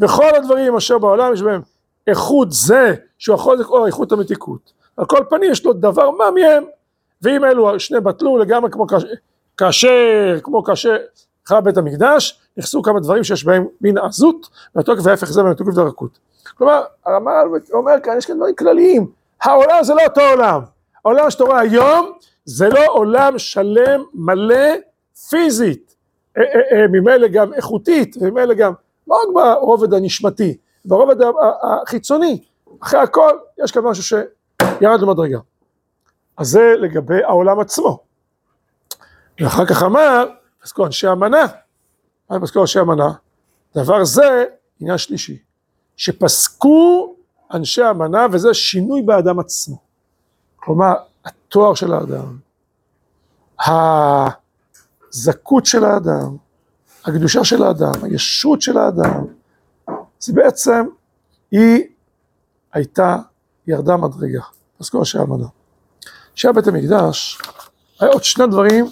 וכל 0.00 0.35
הדברים 0.37 0.76
אשר 0.76 0.98
בעולם 0.98 1.33
יש 1.33 1.42
בהם 1.42 1.62
איכות 2.07 2.53
זה 2.53 2.95
שהוא 3.19 3.35
החוזק 3.35 3.69
או 3.69 3.87
איכות 3.87 4.12
המתיקות. 4.12 4.73
על 4.97 5.05
כל 5.05 5.25
פנים 5.29 5.51
יש 5.51 5.64
לו 5.64 5.73
דבר 5.73 6.11
מה 6.11 6.31
מהם, 6.31 6.64
ואם 7.23 7.45
אלו 7.45 7.81
שני 7.81 8.01
בטלו 8.01 8.38
לגמרי 8.38 8.71
כמו 8.71 8.87
כאשר, 9.57 10.38
כמו 10.43 10.64
כאשר 10.64 10.97
חרב 11.49 11.64
בית 11.64 11.77
המקדש, 11.77 12.40
נכנסו 12.57 12.83
כמה 12.83 13.01
דברים 13.01 13.25
שיש 13.25 13.45
בהם 13.45 13.67
מן 13.81 13.99
עזות, 13.99 14.49
והתוקף 14.75 15.01
וההפך 15.05 15.27
זה 15.27 15.43
מהתוקף 15.43 15.73
והרכות. 15.77 16.19
כלומר, 16.59 16.83
הרמ"ל 17.07 17.47
אומר 17.73 17.95
כאן, 18.03 18.19
יש 18.19 18.27
כאן 18.27 18.37
דברים 18.37 18.55
כלליים, 18.55 19.07
העולם 19.43 19.85
זה 19.85 19.95
לא 19.95 20.03
אותו 20.05 20.21
עולם, 20.21 20.61
העולם 21.05 21.31
שאתה 21.31 21.45
רואה 21.45 21.61
היום 21.61 22.12
זה 22.45 22.69
לא 22.69 22.87
עולם 22.88 23.38
שלם, 23.38 24.05
מלא, 24.14 24.75
פיזית, 25.29 25.95
אה, 26.38 26.43
אה, 26.43 26.81
אה, 26.81 26.87
ממילא 26.87 27.29
גם 27.29 27.55
איכותית, 27.55 28.17
וממילא 28.21 28.55
גם 28.55 28.73
לא 29.09 29.14
רק 29.14 29.29
ברובד 29.35 29.95
הנשמתי, 29.95 30.57
ברובד 30.85 31.16
החיצוני, 31.83 32.44
אחרי 32.83 33.01
הכל 33.01 33.38
יש 33.64 33.73
כאן 33.73 33.83
משהו 33.83 34.03
שירד 34.03 35.01
למדרגה. 35.01 35.38
אז 36.37 36.49
זה 36.49 36.75
לגבי 36.81 37.25
העולם 37.25 37.61
עצמו. 37.61 37.99
ואחר 39.40 39.66
כך 39.66 39.83
אמר, 39.83 40.27
פסקו 40.62 40.87
אנשי 40.87 41.12
אמנה, 41.12 41.47
מה 42.31 42.40
פסקו 42.40 42.61
אנשי 42.61 42.81
אמנה? 42.81 43.12
דבר 43.77 44.05
זה 44.05 44.44
עניין 44.81 44.99
שלישי, 44.99 45.38
שפסקו 45.97 47.14
אנשי 47.55 47.90
אמנה 47.90 48.27
וזה 48.33 48.55
שינוי 48.55 49.03
באדם 49.03 49.38
עצמו. 49.38 49.77
כלומר, 50.57 50.94
התואר 51.25 51.75
של 51.75 51.92
האדם, 51.92 52.38
הזכות 55.12 55.66
של 55.66 55.85
האדם, 55.85 56.37
הקדושה 57.05 57.44
של 57.44 57.62
האדם, 57.62 57.92
הישות 58.03 58.62
של 58.62 58.79
האדם, 58.79 59.25
זה 60.24 60.32
בעצם, 60.32 60.87
היא 61.50 61.84
הייתה, 62.72 63.16
ירדה 63.66 63.96
מדרגה, 63.96 64.40
פסקו 64.78 64.98
אנשי 64.98 65.18
אמנה. 65.18 65.46
שהיה 66.34 66.52
בית 66.52 66.66
המקדש, 66.66 67.38
היה 68.00 68.10
עוד 68.10 68.24
שני 68.24 68.46
דברים 68.46 68.87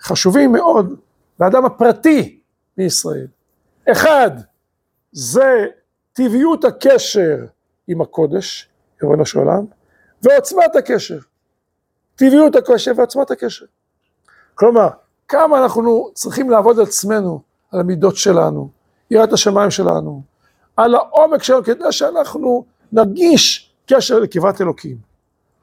חשובים 0.00 0.52
מאוד 0.52 0.94
לאדם 1.40 1.64
הפרטי 1.64 2.40
בישראל. 2.76 3.26
אחד, 3.92 4.30
זה 5.12 5.66
טבעיות 6.12 6.64
הקשר 6.64 7.36
עם 7.88 8.00
הקודש, 8.00 8.68
ריבונו 9.02 9.26
של 9.26 9.38
עולם, 9.38 9.64
ועוצמת 10.22 10.76
הקשר. 10.76 11.18
טבעיות 12.16 12.56
הקשר 12.56 12.92
ועוצמת 12.96 13.30
הקשר. 13.30 13.66
כלומר, 14.54 14.88
כמה 15.28 15.62
אנחנו 15.62 16.10
צריכים 16.14 16.50
לעבוד 16.50 16.78
על 16.78 16.84
עצמנו, 16.84 17.42
על 17.72 17.80
המידות 17.80 18.16
שלנו, 18.16 18.70
יראת 19.10 19.32
השמיים 19.32 19.70
שלנו, 19.70 20.22
על 20.78 20.94
העומק 20.94 21.42
שלנו, 21.42 21.64
כדי 21.64 21.92
שאנחנו 21.92 22.64
נרגיש 22.92 23.72
קשר 23.86 24.18
לקרבת 24.18 24.60
אלוקים. 24.60 24.96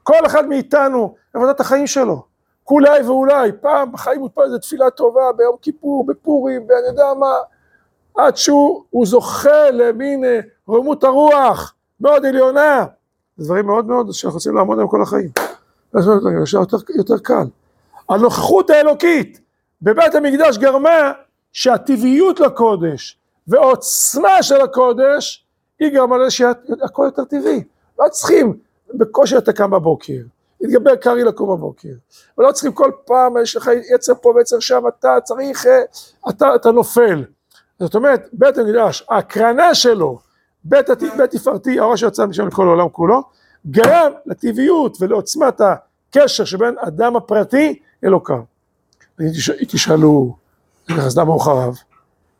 כל 0.02 0.26
אחד 0.26 0.46
מאיתנו, 0.46 1.14
עבודת 1.34 1.60
החיים 1.60 1.86
שלו. 1.86 2.22
כולי 2.64 3.02
ואולי, 3.02 3.52
פעם 3.60 3.92
בחיים 3.92 4.20
הוא 4.20 4.30
איזה 4.44 4.58
תפילה 4.58 4.90
טובה, 4.90 5.32
ביום 5.36 5.56
כיפור, 5.62 6.06
בפורים, 6.06 6.66
ואני 6.68 6.86
יודע 6.86 7.14
מה, 7.18 7.34
עד 8.16 8.36
שהוא 8.36 9.06
זוכה 9.06 9.70
למין 9.70 10.24
אה, 10.24 10.40
רומות 10.66 11.04
הרוח 11.04 11.74
מאוד 12.00 12.26
עליונה. 12.26 12.84
זה 13.36 13.44
דברים 13.44 13.66
מאוד 13.66 13.86
מאוד 13.86 14.12
שאנחנו 14.12 14.36
רוצים 14.36 14.56
לעמוד 14.56 14.74
עליהם 14.74 14.88
כל 14.88 15.02
החיים. 15.02 15.30
זה 15.92 16.10
יותר, 16.58 16.76
יותר 16.96 17.18
קל. 17.18 17.44
הנוכחות 18.08 18.70
האלוקית 18.70 19.40
בבית 19.82 20.14
המקדש 20.14 20.58
גרמה 20.58 21.12
שהטבעיות 21.52 22.40
לקודש 22.40 23.18
ועוצמה 23.48 24.42
של 24.42 24.60
הקודש 24.60 25.44
היא 25.80 25.88
גרמה 25.88 26.18
לזה 26.18 26.30
שהכל 26.30 27.02
יותר 27.04 27.24
טבעי. 27.24 27.64
לא 27.98 28.08
צריכים, 28.08 28.56
בקושי 28.94 29.38
אתה 29.38 29.52
קם 29.52 29.70
בבוקר, 29.70 30.18
להתגבר 30.60 30.96
קרעי 30.96 31.24
לקום 31.24 31.48
בבוקר, 31.48 31.92
ולא 32.38 32.52
צריכים 32.52 32.72
כל 32.72 32.90
פעם, 33.04 33.34
יש 33.42 33.56
לך 33.56 33.70
יצר 33.94 34.12
פה 34.14 34.32
ויצר 34.36 34.60
שם, 34.60 34.82
אתה 34.88 35.16
צריך, 35.24 35.66
אה, 35.66 35.80
אתה, 36.28 36.54
אתה 36.54 36.70
נופל. 36.70 37.24
זאת 37.80 37.94
אומרת, 37.94 38.28
בית 38.32 38.58
המקדש, 38.58 39.04
ההקרנה 39.10 39.74
שלו, 39.74 40.18
בית, 40.64 40.86
בית 41.16 41.30
תפארתי, 41.30 41.80
האור 41.80 41.96
שיצא 41.96 42.26
משם 42.26 42.46
לכל 42.46 42.66
העולם 42.66 42.88
כולו, 42.88 43.22
גרם 43.66 44.12
לטבעיות 44.26 44.96
ולעוצמת 45.00 45.60
הקשר 45.60 46.44
שבין 46.44 46.74
אדם 46.78 47.16
הפרטי 47.16 47.78
אלוקיו. 48.04 48.40
תשאלו, 49.68 50.36
אז 50.88 51.18
למה 51.18 51.32
הוא 51.32 51.40
חרב? 51.40 51.76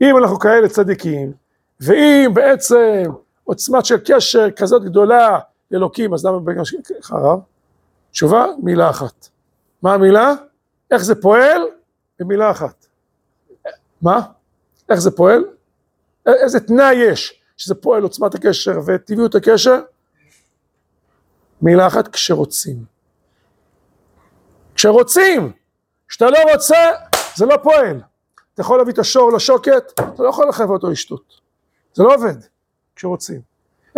אם 0.00 0.16
אנחנו 0.16 0.38
כאלה 0.38 0.68
צדיקים, 0.68 1.32
ואם 1.80 2.30
בעצם 2.34 3.02
עוצמת 3.44 3.84
של 3.84 3.96
קשר 4.04 4.50
כזאת 4.56 4.84
גדולה 4.84 5.38
לאלוקים, 5.70 6.14
אז 6.14 6.26
למה 6.26 6.40
בגלל 6.40 6.64
חרב? 7.02 7.40
תשובה, 8.10 8.46
מילה 8.62 8.90
אחת. 8.90 9.28
מה 9.82 9.94
המילה? 9.94 10.32
איך 10.90 11.02
זה 11.02 11.14
פועל? 11.22 11.62
במילה 12.18 12.50
אחת. 12.50 12.86
מה? 14.02 14.20
איך 14.90 15.00
זה 15.00 15.10
פועל? 15.10 15.44
איזה 16.26 16.60
תנאי 16.60 16.94
יש 16.94 17.42
שזה 17.56 17.74
פועל 17.74 18.02
עוצמת 18.02 18.34
הקשר 18.34 18.80
וטבעיות 18.86 19.34
הקשר? 19.34 19.80
מילה 21.62 21.86
אחת, 21.86 22.08
כשרוצים. 22.08 22.84
כשרוצים. 24.74 25.52
כשאתה 26.08 26.30
לא 26.30 26.38
רוצה, 26.52 26.90
זה 27.34 27.46
לא 27.46 27.56
פועל. 27.62 28.00
אתה 28.56 28.62
יכול 28.62 28.78
להביא 28.78 28.92
את 28.92 28.98
השור 28.98 29.32
לשוקת, 29.32 29.92
אתה 30.14 30.22
לא 30.22 30.28
יכול 30.28 30.48
לחייב 30.48 30.70
אותו 30.70 30.90
לשתות. 30.90 31.40
זה 31.94 32.02
לא 32.02 32.14
עובד, 32.14 32.34
כשרוצים. 32.96 33.40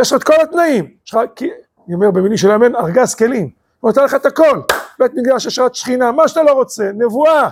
יש 0.00 0.12
לך 0.12 0.18
את 0.18 0.24
כל 0.24 0.32
התנאים. 0.42 0.90
יש 1.06 1.14
לך, 1.14 1.20
כי- 1.36 1.50
אני 1.86 1.94
אומר 1.94 2.10
במילים 2.10 2.36
של 2.36 2.50
אמן, 2.50 2.76
ארגז 2.76 3.14
כלים. 3.14 3.50
הוא 3.80 3.90
נותן 3.90 4.04
לך 4.04 4.14
את 4.14 4.26
הכל. 4.26 4.60
בית 4.98 5.12
מקדש, 5.14 5.46
השראת 5.46 5.74
שכינה, 5.74 6.12
מה 6.12 6.28
שאתה 6.28 6.42
לא 6.42 6.52
רוצה, 6.52 6.90
נבואה. 6.94 7.48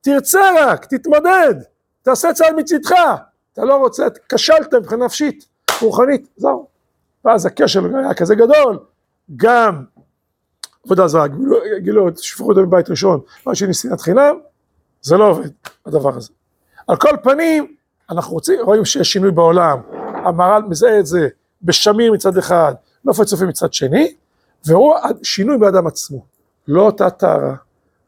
תרצה 0.00 0.40
רק, 0.60 0.84
תתמודד, 0.84 1.54
תעשה 2.02 2.32
צעד 2.32 2.54
מצידך. 2.56 2.92
אתה 3.52 3.64
לא 3.64 3.74
רוצה, 3.76 4.06
כשלת 4.28 4.74
מבחינה 4.74 5.04
נפשית, 5.04 5.44
רוחנית, 5.82 6.28
זהו. 6.36 6.66
ואז 7.24 7.46
הקשר 7.46 7.80
היה 7.96 8.14
כזה 8.14 8.34
גדול, 8.34 8.78
גם 9.36 9.84
עבודה 10.86 11.06
זרה, 11.08 11.26
גילו- 11.28 11.56
גילוי, 11.78 12.12
שפכו 12.16 12.48
אותו 12.48 12.60
מבית 12.60 12.90
ראשון, 12.90 13.20
מה 13.46 13.54
שני 13.54 13.74
שנאת 13.74 14.00
חינם, 14.00 14.38
זה 15.02 15.16
לא 15.16 15.28
עובד, 15.28 15.48
הדבר 15.86 16.16
הזה. 16.16 16.32
על 16.88 16.96
כל 16.96 17.16
פנים, 17.22 17.74
אנחנו 18.10 18.32
רוצים, 18.34 18.60
רואים 18.62 18.84
שיש 18.84 19.12
שינוי 19.12 19.30
בעולם, 19.30 19.78
המהר"ל 20.24 20.62
מזהה 20.62 20.98
את 20.98 21.06
זה 21.06 21.28
בשמיר 21.62 22.12
מצד 22.12 22.38
אחד, 22.38 22.74
נופת 23.04 23.26
צופים 23.26 23.48
מצד 23.48 23.72
שני, 23.72 24.14
והוא 24.66 24.94
שינוי 25.22 25.58
באדם 25.58 25.86
עצמו. 25.86 26.24
לא 26.68 26.82
אותה 26.82 27.10
טהרה, 27.10 27.54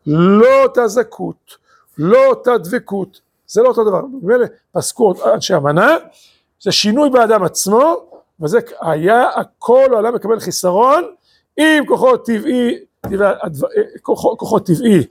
לא 0.07 0.63
אותה 0.63 0.89
זכות, 0.89 1.57
לא 1.99 2.27
אותה 2.27 2.59
דבקות, 2.59 3.21
זה 3.47 3.63
לא 3.63 3.69
אותו 3.69 3.85
דבר. 3.85 4.03
במילא 4.23 4.47
פסקו 4.73 5.15
אנשי 5.35 5.57
אמנה, 5.57 5.97
זה 6.61 6.73
שינוי 6.73 7.11
באדם 7.11 7.43
עצמו, 7.45 7.95
וזה 8.41 8.59
היה 8.81 9.29
הכל 9.35 9.87
העולם 9.93 10.15
מקבל 10.15 10.41
חיסרון, 10.41 11.05
עם 11.57 11.87
כוחו 11.87 12.17
טבעי, 12.17 12.79
טבעי 13.07 13.29
הדבר- 13.43 13.69
כוחו, 14.03 14.37
כוחו 14.39 14.59
טבעי, 14.59 15.07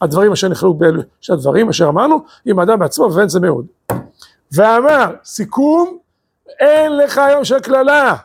הדברים 0.00 0.32
אשר 0.32 0.48
נכללו 0.48 0.74
באלו 0.74 1.02
של 1.20 1.32
הדברים 1.32 1.68
אשר 1.68 1.88
אמרנו, 1.88 2.24
עם 2.44 2.58
האדם 2.58 2.78
בעצמו 2.78 3.14
ואין 3.14 3.28
זה 3.28 3.40
מאוד. 3.40 3.66
ואמר, 4.52 5.14
סיכום, 5.24 5.98
אין 6.60 6.96
לך 6.96 7.18
היום 7.18 7.44
של 7.44 7.60
קללה, 7.60 8.16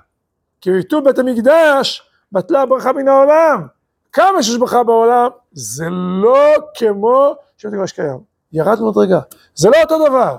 כי 0.61 0.71
ביטול 0.71 1.03
בית 1.03 1.19
המקדש 1.19 2.09
בטלה 2.31 2.61
הברכה 2.61 2.93
מן 2.93 3.07
העולם. 3.07 3.67
כמה 4.13 4.43
שיש 4.43 4.57
ברכה 4.57 4.83
בעולם, 4.83 5.29
זה 5.51 5.85
לא 6.23 6.47
כמו 6.77 7.35
שבית 7.57 7.73
המקדש 7.73 7.91
קיים. 7.91 8.19
ירד 8.53 8.81
מדרגה. 8.81 9.19
זה 9.55 9.69
לא 9.69 9.81
אותו 9.81 10.07
דבר. 10.07 10.35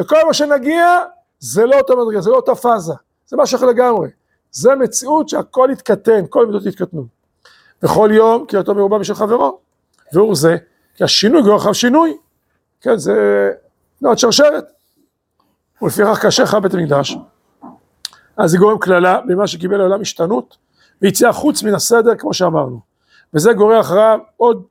וכל 0.00 0.16
מה 0.26 0.34
שנגיע, 0.34 0.98
זה 1.38 1.66
לא 1.66 1.78
אותו 1.78 1.96
מדרגה, 1.96 2.20
זה 2.20 2.30
לא 2.30 2.36
אותה 2.36 2.54
פאזה. 2.54 2.94
זה 3.26 3.36
משהו 3.36 3.56
אחר 3.56 3.66
לגמרי. 3.66 4.08
זה 4.50 4.74
מציאות 4.74 5.28
שהכל 5.28 5.68
יתקטן, 5.72 6.24
כל 6.28 6.46
מידות 6.46 6.66
יתקטנו. 6.66 7.06
בכל 7.82 8.10
יום, 8.12 8.46
כי 8.46 8.56
אותו 8.56 8.74
מרובה 8.74 8.98
משל 8.98 9.14
חברו. 9.14 9.58
והוא 10.12 10.36
זה, 10.36 10.56
כי 10.98 11.04
השינוי 11.04 11.42
גורר 11.42 11.56
אחריו 11.56 11.74
שינוי. 11.74 12.16
כן, 12.80 12.96
זה 12.96 13.50
תנועת 13.98 14.18
שרשרת. 14.18 14.64
ולפיכך 15.82 16.18
כאשר 16.22 16.46
חל 16.46 16.60
בית 16.60 16.74
המקדש, 16.74 17.16
אז 18.36 18.50
זה 18.50 18.58
גורם 18.58 18.78
קללה 18.78 19.20
במה 19.26 19.46
שקיבל 19.46 19.80
העולם 19.80 20.00
השתנות, 20.00 20.56
ויציאה 21.02 21.32
חוץ 21.32 21.62
מן 21.62 21.74
הסדר, 21.74 22.14
כמו 22.18 22.34
שאמרנו. 22.34 22.80
וזה 23.34 23.52
גורר 23.52 23.80
אחריו 23.80 24.18
עוד 24.36 24.62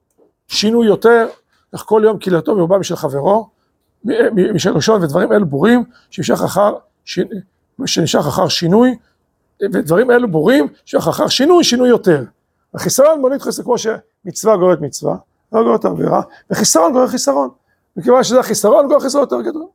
שינוי 0.48 0.88
יותר, 0.88 1.28
איך 1.74 1.82
כל 1.82 2.02
יום 2.06 2.18
קהילתו 2.18 2.56
מרובה 2.56 2.78
משל 2.78 2.96
חברו, 2.96 3.50
משל 4.54 4.72
ראשון, 4.72 5.04
ודברים 5.04 5.32
אלו 5.32 5.46
ברורים, 5.46 5.84
שנמשך 6.10 6.42
אחר, 6.46 6.76
ש... 7.06 7.20
אחר 8.20 8.48
שינוי, 8.48 8.98
ודברים 9.74 10.12
אלו 10.12 10.32
ברורים, 10.32 10.68
שנמשך 10.86 11.08
אחר 11.08 11.28
שינוי, 11.28 11.64
שינוי 11.64 11.90
יותר. 11.90 12.24
החיסרון 12.74 13.22
מוליד 13.22 13.42
חסר, 13.42 13.64
כמו 13.64 13.76
שמצווה 13.78 14.58
גוררת 14.58 14.82
מצווה, 14.82 15.16
לא 15.52 15.64
גוררת 15.64 15.86
עבירה, 15.86 16.22
וחיסרון 16.50 16.94
גורר 16.94 17.08
חיסרון. 17.08 17.50
מכיוון 17.98 18.24
שזה 18.24 18.40
החיסרון, 18.40 18.88
גורר 18.88 19.00
חיסרון 19.00 19.24
יותר 19.24 19.42
גדול. 19.42 19.66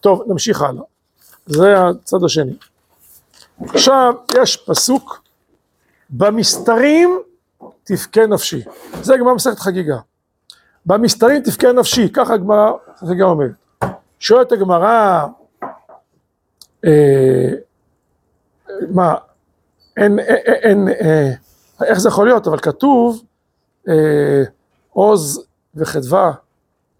טוב, 0.00 0.22
נמשיך 0.26 0.62
הלאה. 0.62 0.82
זה 1.46 1.74
הצד 1.86 2.24
השני. 2.24 2.56
עכשיו, 3.68 4.14
יש 4.42 4.56
פסוק, 4.56 5.22
במסתרים 6.10 7.20
תבכה 7.84 8.26
נפשי. 8.26 8.62
זה 9.02 9.16
גמרא 9.16 9.34
מסכת 9.34 9.58
חגיגה. 9.58 9.96
במסתרים 10.86 11.42
תבכה 11.42 11.72
נפשי, 11.72 12.08
ככה 12.12 12.34
הגמרא, 12.34 12.72
חגיגה 12.96 13.24
אומרת. 13.24 13.50
שואלת 14.18 14.52
הגמרא, 14.52 15.26
אה, 16.84 17.50
מה, 18.90 19.14
אין, 19.96 20.18
אין, 20.18 20.88
אין 20.88 20.88
אה, 20.88 21.30
איך 21.86 21.98
זה 21.98 22.08
יכול 22.08 22.26
להיות, 22.26 22.46
אבל 22.46 22.58
כתוב 22.58 23.22
עוז 24.90 25.46
וחדווה 25.74 26.32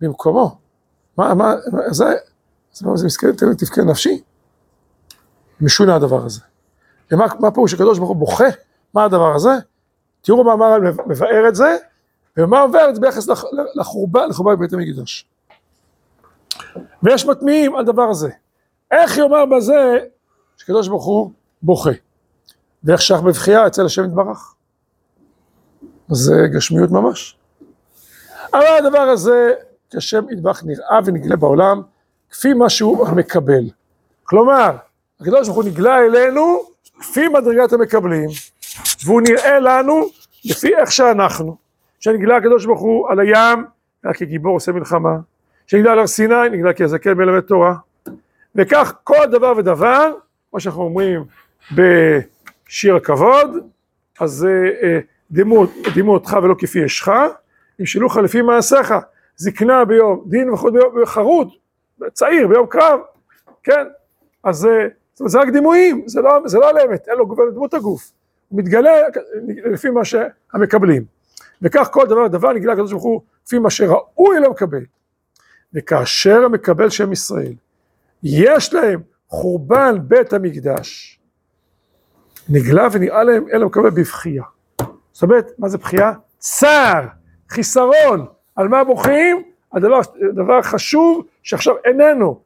במקומו. 0.00 0.58
מה, 1.16 1.34
מה, 1.34 1.54
זה, 1.90 2.04
זה, 2.72 2.86
זה 2.94 3.06
מסכן, 3.06 3.32
תן 3.32 3.48
לי 3.48 3.54
תבכה 3.54 3.82
נפשי. 3.82 4.22
משונה 5.60 5.96
הדבר 5.96 6.24
הזה. 6.24 6.40
ומה 7.12 7.26
מה 7.40 7.50
פירוש 7.50 7.74
הקדוש 7.74 7.98
ברוך 7.98 8.08
הוא 8.10 8.16
בוכה? 8.16 8.44
מה 8.94 9.04
הדבר 9.04 9.34
הזה? 9.34 9.50
תראו 10.22 10.44
מה 10.44 10.52
המהר"ל 10.52 10.80
מבאר 11.06 11.48
את 11.48 11.54
זה, 11.54 11.76
ומה 12.36 12.60
עובר 12.60 12.88
את 12.90 12.94
זה 12.94 13.00
ביחס 13.00 13.28
לח- 13.28 13.44
לחורבן, 13.74 14.28
לחורבן 14.28 14.56
בית 14.56 14.72
המקדש. 14.72 15.26
ויש 17.02 17.26
מטמיעים 17.26 17.76
על 17.76 17.84
דבר 17.84 18.02
הזה. 18.10 18.30
איך 18.90 19.18
יאמר 19.18 19.44
בזה 19.46 19.98
שקדוש 20.56 20.88
ברוך 20.88 21.04
הוא 21.04 21.30
בוכה? 21.62 21.90
ואיך 22.84 23.02
שח 23.02 23.20
בבכייה 23.20 23.66
אצל 23.66 23.86
השם 23.86 24.04
יתברך? 24.04 24.54
זה 26.10 26.46
גשמיות 26.54 26.90
ממש. 26.90 27.36
אבל 28.52 28.86
הדבר 28.86 28.98
הזה, 28.98 29.52
כשם 29.96 30.24
יתברך 30.30 30.64
נראה 30.64 30.98
ונגלה 31.04 31.36
בעולם, 31.36 31.82
כפי 32.30 32.54
מה 32.54 32.70
שהוא 32.70 33.08
המקבל. 33.08 33.64
כלומר, 34.24 34.76
הקדוש 35.20 35.46
ברוך 35.48 35.56
הוא 35.56 35.64
נגלה 35.64 35.98
אלינו 35.98 36.62
כפי 37.00 37.28
מדרגת 37.28 37.72
המקבלים, 37.72 38.28
והוא 39.04 39.20
נראה 39.20 39.60
לנו 39.60 40.08
לפי 40.44 40.76
איך 40.76 40.92
שאנחנו. 40.92 41.56
שנגלה 42.00 42.36
הקדוש 42.36 42.66
ברוך 42.66 42.80
הוא 42.80 43.08
על 43.10 43.20
הים, 43.20 43.64
היה 44.04 44.14
כגיבור 44.14 44.52
עושה 44.52 44.72
מלחמה, 44.72 45.16
שנגלה 45.66 45.92
על 45.92 45.98
הר 45.98 46.06
סיני, 46.06 46.48
נגלה 46.52 46.72
כזקן 46.72 47.12
מלמד 47.12 47.40
תורה. 47.40 47.74
וכך 48.54 48.94
כל 49.04 49.26
דבר 49.30 49.52
ודבר, 49.56 50.12
כמו 50.50 50.60
שאנחנו 50.60 50.82
אומרים 50.82 51.24
בשיר 51.72 52.96
הכבוד, 52.96 53.50
אז 54.20 54.44
אה, 54.44 54.88
אה, 54.88 54.98
דימו, 55.30 55.66
אותך 56.06 56.36
ולא 56.42 56.54
כפי 56.58 56.84
אשך, 56.84 57.08
ימשלוך 57.78 58.16
לפי 58.16 58.42
מעשיך, 58.42 58.94
זקנה 59.36 59.84
ביום, 59.84 60.24
דין 60.26 60.50
וחוד 60.50 60.72
ביום, 60.72 61.06
חרוט, 61.06 61.48
צעיר 62.12 62.48
ביום 62.48 62.66
קרב, 62.66 63.00
כן, 63.62 63.86
אז 64.44 64.68
אומרת, 65.20 65.32
זה 65.32 65.38
רק 65.38 65.48
דימויים, 65.48 66.02
זה 66.06 66.20
לא, 66.20 66.30
זה 66.46 66.58
לא 66.58 66.70
על 66.70 66.78
אמת, 66.78 67.08
אין 67.08 67.18
לו 67.18 67.26
לו 67.26 67.50
דמות 67.50 67.74
הגוף, 67.74 68.12
הוא 68.48 68.58
מתגלה 68.58 68.90
לפי 69.72 69.90
מה 69.90 70.04
שהמקבלים, 70.04 71.04
וכך 71.62 71.88
כל 71.92 72.06
דבר 72.06 72.20
ודבר 72.20 72.52
נגלה 72.52 72.72
הקדוש 72.72 72.90
ברוך 72.92 73.04
הוא 73.04 73.20
לפי 73.46 73.58
מה 73.58 73.70
שראוי 73.70 74.40
למקבל, 74.40 74.84
וכאשר 75.74 76.44
המקבל 76.44 76.90
שם 76.90 77.12
ישראל, 77.12 77.52
יש 78.22 78.74
להם 78.74 79.00
חורבן 79.28 79.94
בית 80.02 80.32
המקדש, 80.32 81.18
נגלה 82.48 82.88
ונראה 82.92 83.24
להם 83.24 83.44
אלא 83.52 83.66
מקבל 83.66 83.90
בבכייה. 83.90 84.44
זאת 85.12 85.22
אומרת, 85.22 85.52
מה 85.58 85.68
זה 85.68 85.78
בכייה? 85.78 86.12
צער, 86.38 87.04
חיסרון, 87.48 88.26
על 88.56 88.68
מה 88.68 88.84
בוכים? 88.84 89.42
על 89.70 89.82
דבר, 89.82 90.00
דבר 90.34 90.62
חשוב 90.62 91.26
שעכשיו 91.42 91.74
איננו, 91.84 92.40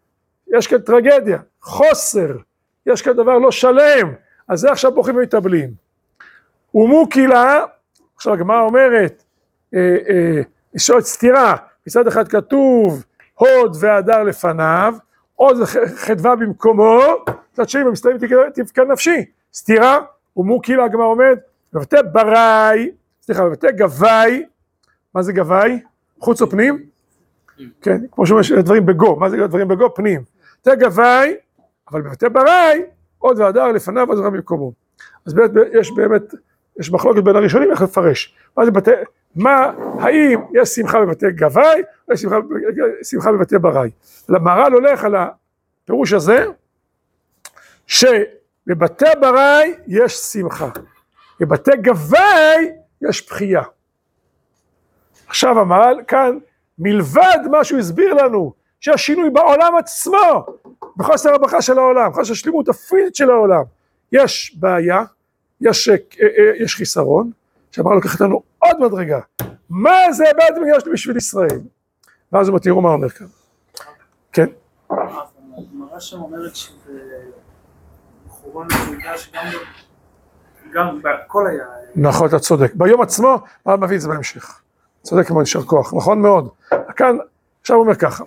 יש 0.47 0.67
כאן 0.67 0.79
טרגדיה, 0.79 1.39
חוסר, 1.63 2.37
יש 2.87 3.03
כאן 3.03 3.13
דבר 3.13 3.39
לא 3.39 3.51
שלם, 3.51 4.15
אז 4.49 4.61
זה 4.61 4.73
עכשיו 4.73 4.95
בוכים 4.95 5.17
ומתאבלים. 5.17 5.71
ומוקילה, 6.75 7.65
עכשיו 8.17 8.33
הגמרא 8.33 8.61
אומרת, 8.61 9.25
יש 10.75 10.91
עוד 10.91 11.03
סתירה, 11.03 11.57
מצד 11.87 12.07
אחד 12.07 12.29
כתוב 12.29 13.05
הוד 13.35 13.77
והדר 13.81 14.23
לפניו, 14.23 14.95
עוז 15.37 15.61
וחדווה 15.61 16.37
במקומו, 16.37 17.01
מצד 17.53 17.69
שני 17.69 17.85
במסתרים 17.85 18.17
תפקד 18.55 18.83
נפשי, 18.83 19.25
סתירה, 19.55 19.99
ומו 20.37 20.63
כאילו 20.63 20.85
הגמר 20.85 21.05
מבטא 21.75 22.03
בראי, 22.13 22.91
סליחה, 23.23 23.45
מבטא 23.45 23.71
גבאי, 23.71 24.45
מה 25.15 25.23
זה 25.23 25.33
גבאי? 25.33 25.81
חוץ 26.21 26.43
או 26.43 26.51
פנים? 26.51 26.83
כן, 27.83 28.01
כמו 28.13 28.27
שאומרים 28.27 28.61
דברים 28.61 28.87
בגו, 28.87 29.17
מה 29.17 29.31
זה 29.31 29.47
דברים 29.47 29.69
בגו? 29.69 29.95
פנים. 29.95 30.23
מבטא 30.57 30.75
גבאי, 30.75 31.35
אבל 31.91 32.03
מבטא 32.03 32.29
בראי, 32.29 32.83
עוד 33.19 33.39
והדר 33.39 33.67
לפניו 33.67 34.09
עוד 34.09 34.19
במקומו. 34.25 34.73
אז 35.27 35.35
באמת 35.35 35.51
יש 35.73 35.91
באמת, 35.91 36.35
יש 36.81 36.93
מחלוקת 36.93 37.23
בין 37.23 37.37
הראשונים 37.37 37.71
איך 37.71 37.83
לפרש. 37.83 38.35
מה 38.57 38.65
זה 38.65 38.71
בתי, 38.71 38.91
מה, 39.37 39.73
האם 39.99 40.41
יש 40.55 40.69
שמחה 40.69 41.01
בבתי 41.01 41.31
גבאי, 41.31 41.83
או 42.09 42.15
יש 42.15 42.21
שמחה, 42.21 42.37
שמחה 43.03 43.33
בבתי 43.33 43.59
בראי. 43.59 43.91
למהר"ל 44.29 44.73
הולך 44.73 45.05
על 45.05 45.15
הפירוש 45.15 46.13
הזה, 46.13 46.45
שבבתי 47.87 49.05
בראי 49.21 49.75
יש 49.87 50.15
שמחה, 50.17 50.71
בבתי 51.41 51.77
גבאי 51.77 52.73
יש 53.09 53.27
בכייה. 53.27 53.63
עכשיו 55.27 55.61
המהר"ל 55.61 56.01
כאן, 56.09 56.39
מלבד 56.79 57.39
מה 57.51 57.65
שהוא 57.65 57.79
הסביר 57.79 58.15
לנו, 58.15 58.53
שהשינוי 58.81 59.31
בעולם 59.31 59.77
עצמו, 59.77 60.47
בחוסר 60.97 61.35
הברכה 61.35 61.63
של 61.63 61.79
העולם, 61.79 62.11
בחוסר 62.11 62.33
השלימות 62.33 62.69
הפיזית 62.69 63.15
של 63.15 63.31
העולם, 63.31 63.63
יש 64.13 64.57
בעיה, 64.61 65.05
יש, 65.61 65.89
אה, 65.89 65.95
אה, 66.23 66.65
יש 66.65 66.77
חיסרון, 66.77 67.31
שהמהר"ל 67.71 67.95
לוקח 67.95 68.15
אותנו 68.15 68.43
עוד 68.59 68.81
מדרגה, 68.81 69.21
מה 69.71 70.13
זה 70.13 70.25
בית 70.37 70.57
המקדש 70.57 70.83
בשביל 70.93 71.17
ישראל? 71.17 71.61
ואז 72.33 72.49
הוא 72.49 72.59
תראו 72.59 72.81
מה 72.81 72.89
אומר 72.89 73.09
כאן. 73.09 73.27
כן. 74.33 74.47
הגמרא 74.91 76.01
שם 76.01 76.21
אומרת 76.21 76.57
שזה 76.57 77.01
חורבן 78.29 78.67
המקדש 78.71 79.31
גם 79.35 79.47
גם 80.73 81.01
בכל 81.03 81.47
היה... 81.47 81.65
נכון, 81.97 82.29
אתה 82.29 82.39
צודק. 82.39 82.75
ביום 82.75 83.03
עצמו, 83.03 83.39
הרב 83.67 83.85
מביא 83.85 83.97
את 83.97 84.01
זה 84.01 84.09
בהמשך. 84.09 84.61
צודק 85.03 85.31
מאוד, 85.31 85.41
יישר 85.41 85.63
כוח, 85.63 85.95
נכון 85.95 86.23
מאוד. 86.23 86.49
כאן, 86.97 87.17
עכשיו 87.61 87.77
הוא 87.77 87.85
אומר 87.85 87.95
ככה. 87.95 88.25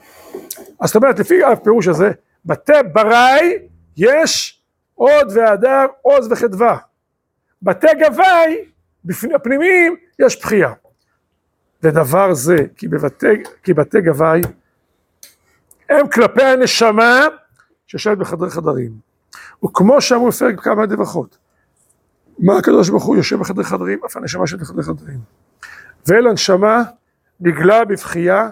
אז 0.79 0.89
זאת 0.89 0.95
אומרת, 0.95 1.19
לפי 1.19 1.43
הפירוש 1.43 1.87
הזה, 1.87 2.11
בתי 2.45 2.73
ברי 2.93 3.67
יש 3.97 4.61
עוד 4.95 5.27
והדר, 5.35 5.85
עוז 6.01 6.31
וחדווה. 6.31 6.77
בתי 7.61 7.87
גבאי, 7.99 8.65
הפנימיים, 9.35 9.95
יש 10.19 10.41
בכייה. 10.41 10.73
ודבר 11.83 12.33
זה, 12.33 12.55
כי, 12.75 12.87
בבתי, 12.87 13.43
כי 13.63 13.73
בתי 13.73 14.01
גבאי 14.01 14.41
הם 15.89 16.07
כלפי 16.07 16.43
הנשמה 16.43 17.19
שיושבת 17.87 18.17
בחדרי 18.17 18.49
חדרים. 18.49 18.91
וכמו 19.65 20.01
שאמרו 20.01 20.29
בפרק 20.29 20.59
כמה 20.59 20.85
דבחות, 20.85 21.37
מה 22.39 22.57
הקדוש 22.57 22.89
ברוך 22.89 23.03
הוא 23.03 23.15
יושב 23.15 23.39
בחדרי 23.39 23.63
חדרים, 23.63 23.99
אף 24.05 24.17
הנשמה 24.17 24.43
יושבת 24.43 24.59
בחדרי 24.59 24.83
חדרים. 24.83 25.19
ואל 26.07 26.27
הנשמה 26.27 26.83
נגלה 27.39 27.85
בבכייה, 27.85 28.49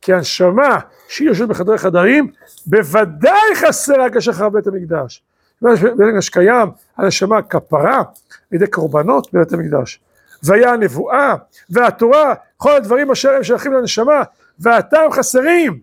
כי 0.00 0.14
הנשמה 0.14 0.78
שהיא 1.08 1.28
יושבת 1.28 1.48
בחדרי 1.48 1.78
חדרים, 1.78 2.30
בוודאי 2.66 3.54
חסרה 3.54 4.10
כאשר 4.10 4.32
חרב 4.32 4.52
בית 4.52 4.66
המקדש. 4.66 5.22
המקדש 5.62 6.28
קיים, 6.28 6.68
הנשמה 6.96 7.42
כפרה, 7.42 7.96
על 7.96 8.04
ידי 8.52 8.66
קורבנות 8.66 9.32
בבית 9.32 9.52
המקדש. 9.52 10.00
והיה 10.42 10.72
הנבואה 10.72 11.34
והתורה, 11.70 12.34
כל 12.56 12.76
הדברים 12.76 13.10
אשר 13.10 13.30
הם 13.30 13.42
שייכים 13.42 13.72
לנשמה, 13.72 14.22
והטעם 14.58 15.12
חסרים. 15.12 15.78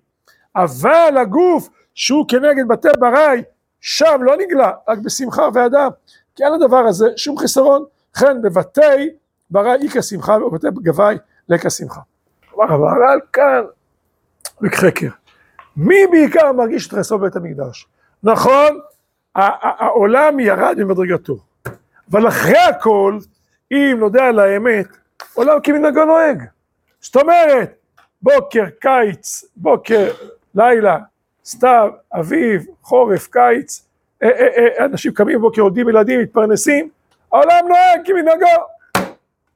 אבל 0.56 1.18
הגוף 1.22 1.70
שהוא 1.96 2.26
כנגד 2.28 2.68
בתי 2.68 2.88
ברי, 3.00 3.44
שם 3.82 4.20
לא 4.22 4.38
נגלה, 4.38 4.72
רק 4.88 4.98
בשמחה 4.98 5.50
ואדם. 5.54 5.90
כי 6.36 6.44
אין 6.44 6.54
לדבר 6.54 6.78
הזה 6.78 7.06
שום 7.16 7.38
חיסרון, 7.38 7.86
לכן 8.16 8.42
בבתי 8.42 9.10
ברי 9.50 9.76
איכא 9.84 10.02
שמחה 10.02 10.38
ובבתי 10.38 10.68
גבי 10.84 11.16
לקא 11.50 11.70
שמחה. 11.70 12.02
כלומר 12.50 12.76
אבל 12.76 13.20
כאן 13.34 13.62
חקר. 14.76 15.10
מי 15.78 15.96
בעיקר 16.12 16.52
מרגיש 16.52 16.88
את 16.88 16.94
חסרון 16.94 17.22
בית 17.22 17.36
המקדש? 17.36 17.88
נכון, 18.24 18.80
העולם 19.36 20.40
ירד 20.40 20.76
ממדרגתו, 20.78 21.38
אבל 22.12 22.28
אחרי 22.28 22.58
הכל 22.58 23.18
אם 23.72 23.98
נודה 24.00 24.26
על 24.26 24.40
האמת, 24.40 24.88
עולם 25.34 25.60
כמנהגו 25.64 26.06
נוהג. 26.06 26.44
זאת 27.02 27.16
אומרת, 27.16 27.76
בוקר, 28.22 28.64
קיץ, 28.82 29.44
בוקר, 29.56 30.12
לילה, 30.56 30.98
סתיו, 31.46 31.90
אביב, 32.20 32.66
חורף, 32.82 33.28
קיץ, 33.28 33.85
אנשים 34.80 35.14
קמים 35.14 35.38
בבוקר, 35.38 35.62
עודים 35.62 35.90
ילדים, 35.90 36.20
מתפרנסים, 36.20 36.90
העולם 37.32 37.66
נוהג 37.68 38.02
כמנהגו. 38.06 38.46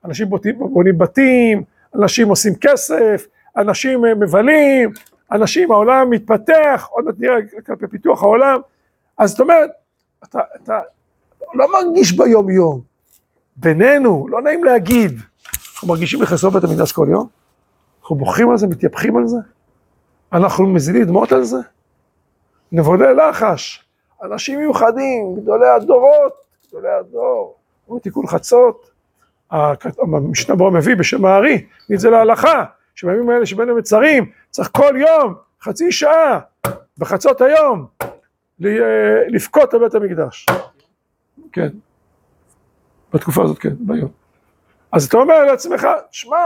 אנשים 0.05 0.29
בונים 0.57 0.97
בתים, 0.97 1.63
אנשים 1.95 2.29
עושים 2.29 2.53
כסף, 2.55 3.27
אנשים 3.57 4.01
מבלים, 4.01 4.91
אנשים, 5.31 5.71
העולם 5.71 6.09
מתפתח, 6.09 6.87
עוד 6.91 7.05
מעט 7.05 7.15
נראה 7.19 7.35
כלפי 7.65 7.87
פיתוח 7.87 8.23
העולם, 8.23 8.59
אז 9.17 9.29
זאת 9.29 9.39
אומרת, 9.39 9.69
אתה, 10.23 10.39
אתה 10.63 10.79
לא 11.53 11.67
מרגיש 11.71 12.11
ביום 12.17 12.49
יום, 12.49 12.81
בינינו, 13.55 14.27
לא 14.29 14.41
נעים 14.41 14.63
להגיד, 14.63 15.11
אנחנו 15.73 15.87
מרגישים 15.87 16.21
לחסור 16.21 16.51
בית 16.51 16.63
המקדש 16.63 16.91
כל 16.91 17.07
יום? 17.11 17.27
אנחנו 18.01 18.15
בוכים 18.15 18.49
על 18.49 18.57
זה, 18.57 18.67
מתייפחים 18.67 19.17
על 19.17 19.27
זה? 19.27 19.37
אנחנו 20.33 20.67
מזילים 20.67 21.03
דמעות 21.03 21.31
על 21.31 21.43
זה? 21.43 21.57
נבודי 22.71 23.13
לחש, 23.13 23.85
אנשים 24.23 24.59
מיוחדים, 24.59 25.35
גדולי 25.35 25.69
הדורות, 25.69 26.33
גדולי 26.67 26.89
הדור, 26.89 27.55
תיקון 28.01 28.27
חצות, 28.27 28.91
המשנה 29.51 30.55
ברורה 30.55 30.71
מביא 30.71 30.95
בשם 30.95 31.25
הארי, 31.25 31.65
את 31.93 31.99
זה 31.99 32.09
להלכה, 32.09 32.63
שבימים 32.95 33.29
האלה 33.29 33.45
שבין 33.45 33.69
המצרים, 33.69 34.31
צריך 34.49 34.69
כל 34.73 34.93
יום, 34.97 35.33
חצי 35.61 35.91
שעה, 35.91 36.39
בחצות 36.97 37.41
היום, 37.41 37.85
לבכות 39.27 39.73
על 39.73 39.79
בית 39.79 39.95
המקדש. 39.95 40.45
כן. 41.51 41.69
בתקופה 43.13 43.43
הזאת, 43.43 43.57
כן, 43.57 43.73
ביום. 43.79 44.09
אז 44.91 45.05
אתה 45.05 45.17
אומר 45.17 45.43
לעצמך, 45.45 45.87
שמע, 46.11 46.37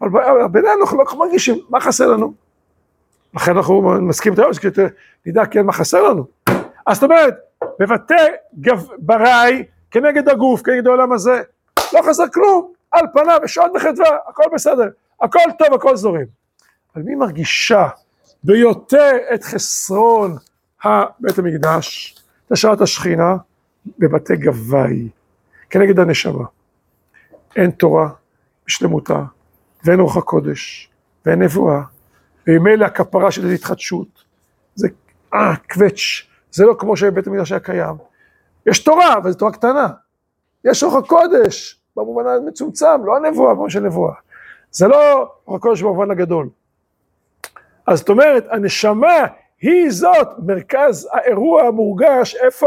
אבל 0.00 0.48
בינינו 0.52 0.80
אנחנו 0.80 0.98
לא 0.98 1.04
מרגישים, 1.18 1.58
מה 1.70 1.80
חסר 1.80 2.06
לנו? 2.06 2.32
לכן 3.34 3.56
אנחנו 3.56 3.82
מסכימים 3.82 4.34
את 4.34 4.38
היום, 4.38 4.52
כדי 4.52 4.86
נדע 5.26 5.46
כן 5.46 5.66
מה 5.66 5.72
חסר 5.72 6.02
לנו. 6.02 6.26
אז 6.86 6.96
זאת 6.96 7.02
אומרת, 7.02 7.34
גב, 8.60 8.86
ברי, 8.98 9.64
כנגד 9.90 10.28
הגוף, 10.28 10.62
כנגד 10.62 10.86
העולם 10.86 11.12
הזה, 11.12 11.42
לא 11.92 12.02
חסר 12.02 12.28
כלום, 12.34 12.72
על 12.90 13.06
פניו, 13.12 13.40
יש 13.44 13.58
עוד 13.58 13.70
בחדווה, 13.74 14.18
הכל 14.28 14.42
בסדר, 14.54 14.88
הכל 15.20 15.38
טוב, 15.58 15.74
הכל 15.74 15.96
זורם. 15.96 16.24
אבל 16.94 17.02
מי 17.02 17.14
מרגישה 17.14 17.88
ביותר 18.44 19.16
את 19.34 19.44
חסרון 19.44 20.36
בית 21.20 21.38
המקדש, 21.38 22.16
את 22.46 22.52
השעת 22.52 22.80
השכינה, 22.80 23.36
בבתי 23.98 24.36
גבאי. 24.36 25.08
כנגד 25.70 25.98
הנשמה. 25.98 26.44
אין 27.56 27.70
תורה 27.70 28.08
בשלמותה, 28.66 29.22
ואין 29.84 30.00
רוח 30.00 30.16
הקודש, 30.16 30.90
ואין 31.26 31.42
נבואה, 31.42 31.82
וממילא 32.46 32.84
הכפרה 32.84 33.30
של 33.30 33.46
התחדשות. 33.46 34.24
זה 34.74 34.88
אה, 35.34 35.56
קווץ', 35.70 36.26
זה 36.52 36.64
לא 36.64 36.74
כמו 36.78 36.96
שבית 36.96 37.26
המקדש 37.26 37.52
היה 37.52 37.60
קיים. 37.60 37.96
יש 38.66 38.78
תורה, 38.78 39.16
אבל 39.16 39.30
זו 39.30 39.38
תורה 39.38 39.52
קטנה. 39.52 39.88
יש 40.64 40.82
רוח 40.82 40.94
הקודש, 40.94 41.80
במובן 41.96 42.26
המצומצם, 42.26 43.04
לא 43.04 43.16
הנבואה, 43.16 43.54
במובן 43.54 43.70
של 43.70 43.80
נבואה. 43.80 44.14
זה 44.70 44.88
לא 44.88 45.32
רוח 45.44 45.56
הקודש 45.56 45.82
במובן 45.82 46.10
הגדול. 46.10 46.48
אז 47.86 47.98
זאת 47.98 48.08
אומרת, 48.08 48.46
הנשמה 48.50 49.26
היא 49.60 49.90
זאת 49.90 50.28
מרכז 50.46 51.08
האירוע 51.12 51.62
המורגש, 51.62 52.34
איפה? 52.34 52.66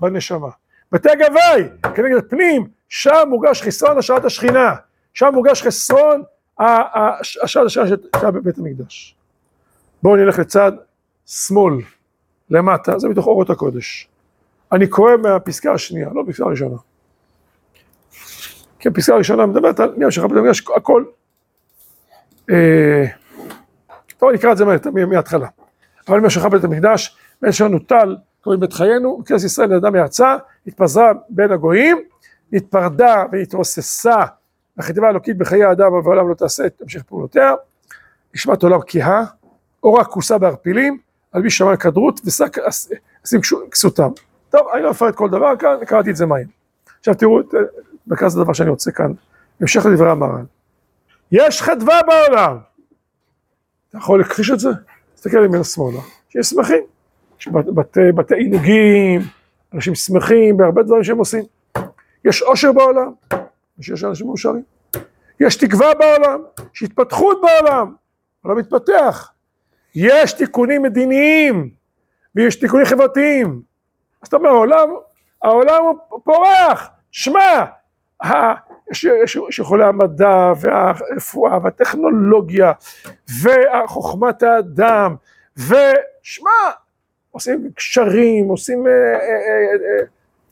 בנשמה. 0.00 0.48
בתי 0.92 1.08
גבאי, 1.14 1.68
כנגד 1.94 2.30
פנים, 2.30 2.68
שם 2.88 3.28
מורגש 3.28 3.62
חסרון 3.62 3.98
השעת 3.98 4.24
השכינה, 4.24 4.74
שם 5.14 5.30
מורגש 5.32 5.62
חסרון 5.62 6.22
השעת 6.58 7.66
השעה 7.66 7.86
שהייתה 7.86 8.30
בבית 8.30 8.58
המקדש. 8.58 9.16
בואו 10.02 10.16
נלך 10.16 10.38
לצד 10.38 10.72
שמאל, 11.26 11.74
למטה, 12.50 12.98
זה 12.98 13.08
מתוך 13.08 13.26
אורות 13.26 13.50
הקודש. 13.50 14.08
אני 14.72 14.86
קורא 14.86 15.16
מהפסקה 15.16 15.72
השנייה, 15.72 16.08
לא 16.14 16.22
פסקה 16.26 16.44
הראשונה. 16.44 16.76
כן, 18.78 18.92
פסקה 18.92 19.14
הראשונה 19.14 19.46
מדברת 19.46 19.80
על 19.80 19.94
מי 19.96 20.04
המשכה 20.04 20.28
בית 20.28 20.36
המקדש, 20.36 20.64
הכל. 20.76 21.04
אה, 22.50 23.04
טוב, 24.18 24.30
נקרא 24.30 24.52
את 24.52 24.56
זה 24.56 24.64
מההתחלה. 25.06 25.48
אבל 26.08 26.18
מי 26.18 26.24
המשכה 26.24 26.48
בית 26.48 26.64
המקדש, 26.64 27.16
בן 27.42 27.52
שלנו 27.52 27.78
טל, 27.78 28.16
קוראים 28.40 28.60
בית 28.60 28.72
חיינו, 28.72 29.22
כנסת 29.26 29.44
ישראל 29.44 29.76
נדדה 29.76 29.90
מארצה, 29.90 30.36
התפזרה 30.66 31.12
בין 31.28 31.52
הגויים, 31.52 31.98
התפרדה 32.52 33.24
והתרוססה 33.32 34.24
החטיבה 34.78 35.06
האלוקית 35.06 35.38
בחיי 35.38 35.64
האדם 35.64 35.92
ובעולם 35.92 36.28
לא 36.28 36.34
תעשה 36.34 36.66
את 36.66 36.82
המשך 36.82 37.02
פעולותיה, 37.02 37.54
נשמת 38.34 38.62
עולם 38.62 38.80
כהה, 38.86 39.24
אורה 39.82 40.04
כוסה 40.04 40.38
בערפילים, 40.38 40.98
על 41.32 41.42
מי 41.42 41.50
שמע 41.50 41.76
כדרות 41.76 42.20
ושק 42.24 42.58
אשים 43.24 43.40
כסותם. 43.70 44.08
טוב, 44.50 44.68
אני 44.74 44.82
לא 44.82 44.90
אפרט 44.90 45.14
כל 45.14 45.30
דבר 45.30 45.56
כאן, 45.58 45.76
קראתי 45.86 46.10
את 46.10 46.16
זה 46.16 46.26
מהר. 46.26 46.42
עכשיו 46.98 47.14
תראו 47.14 47.40
מרכז 48.06 48.36
הדבר 48.36 48.52
שאני 48.52 48.70
רוצה 48.70 48.92
כאן, 48.92 49.12
המשך 49.60 49.86
לדברי 49.86 50.10
המר"ן. 50.10 50.44
יש 51.32 51.62
חדווה 51.62 52.00
בעולם. 52.06 52.58
אתה 53.88 53.98
יכול 53.98 54.18
להכחיש 54.18 54.50
את 54.50 54.58
זה? 54.58 54.68
תסתכל 55.14 55.44
ימינה 55.44 55.64
שמאלה, 55.64 56.00
שיש 56.28 56.46
שמחים. 56.46 56.82
יש 57.40 57.48
בתי, 57.48 58.12
בתי 58.14 58.34
עינוגים, 58.34 59.20
אנשים 59.74 59.94
שמחים 59.94 60.56
בהרבה 60.56 60.82
דברים 60.82 61.04
שהם 61.04 61.18
עושים. 61.18 61.44
יש 62.24 62.42
עושר 62.42 62.72
בעולם, 62.72 63.12
יש 63.78 64.04
אנשים 64.04 64.26
מאושרים. 64.26 64.62
יש 65.40 65.56
תקווה 65.56 65.94
בעולם, 65.94 66.40
יש 66.74 66.82
התפתחות 66.82 67.40
בעולם, 67.40 67.94
העולם 68.44 68.58
מתפתח. 68.58 69.30
יש 69.96 70.32
תיקונים 70.32 70.82
מדיניים 70.82 71.70
ויש 72.34 72.56
תיקונים 72.56 72.86
חברתיים. 72.86 73.62
אז 74.22 74.28
אתה 74.28 74.36
אומר, 74.36 74.48
העולם, 74.48 74.88
העולם 75.42 75.84
הוא 76.08 76.20
פורח, 76.24 76.88
שמע, 77.10 77.64
יש, 78.90 79.04
יש, 79.04 79.38
יש 79.48 79.58
יכולי 79.58 79.84
המדע 79.84 80.52
והרפואה 80.60 81.58
והטכנולוגיה 81.62 82.72
וחוכמת 83.42 84.42
האדם 84.42 85.14
ושמע, 85.56 86.50
עושים 87.30 87.70
קשרים, 87.74 88.48
עושים 88.48 88.86
אה, 88.86 88.92
אה, 88.92 89.18
אה, 89.72 90.04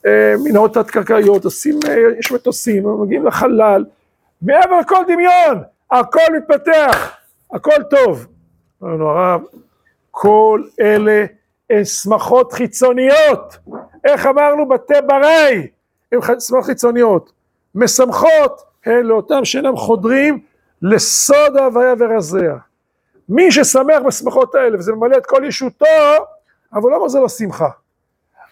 אה, 0.07 0.35
מנהרות 0.45 0.75
תת-קרקעיות, 0.75 1.45
עושים, 1.45 1.79
אה, 1.89 1.95
יש 2.19 2.33
מטוסים, 2.33 3.03
מגיעים 3.03 3.27
לחלל, 3.27 3.85
מעבר 4.43 4.81
לכל 4.81 5.05
דמיון, 5.09 5.63
הכל 5.91 6.37
מתפתח, 6.37 7.17
הכל 7.53 7.83
טוב. 7.91 8.27
אומר 8.85 8.95
לנו 8.95 9.09
הרב, 9.09 9.41
כל 10.11 10.63
אלה 10.81 11.25
הן 11.71 11.85
שמחות 11.85 12.53
חיצוניות. 12.53 13.59
איך 14.05 14.27
אמרנו? 14.27 14.69
בתי 14.69 14.95
ברי 15.07 15.69
הן 16.13 16.41
שמחות 16.41 16.65
חיצוניות. 16.65 17.33
משמחות 17.75 18.63
הן 18.87 19.03
לאותם 19.03 19.45
שאינם 19.45 19.77
חודרים 19.77 20.41
לסוד 20.83 21.57
ההוויה 21.57 21.95
ורזיה. 21.99 22.57
מי 23.29 23.53
ששמח 23.53 24.03
בשמחות 24.07 24.55
האלה 24.55 24.79
וזה 24.79 24.93
ממלא 24.93 25.17
את 25.17 25.27
כל 25.27 25.43
ישותו, 25.45 25.87
אבל 26.73 26.95
אומר 26.95 27.09
זה 27.09 27.21
לא 27.21 27.29
שמחה. 27.29 27.69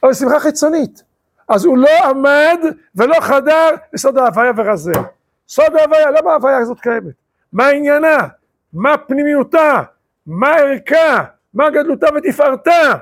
אבל 0.03 0.15
שמחה 0.15 0.41
חיצונית. 0.41 1.03
אז 1.49 1.65
הוא 1.65 1.79
לא 1.79 2.05
עמד 2.05 2.59
ולא 2.95 3.21
חדר 3.21 3.69
לסוד 3.93 4.19
ההוויה 4.19 4.53
ורזיה. 4.57 5.03
סוד 5.49 5.77
ההוויה, 5.77 6.11
למה 6.11 6.31
ההוויה 6.31 6.59
הזאת 6.59 6.81
קיימת? 6.81 7.15
מה 7.53 7.69
עניינה? 7.69 8.29
מה 8.73 8.99
פנימיותה? 8.99 9.83
מה 10.27 10.57
ערכה? 10.57 11.25
מה 11.55 11.71
גדלותה 11.71 12.07
ותפארתה? 12.17 12.95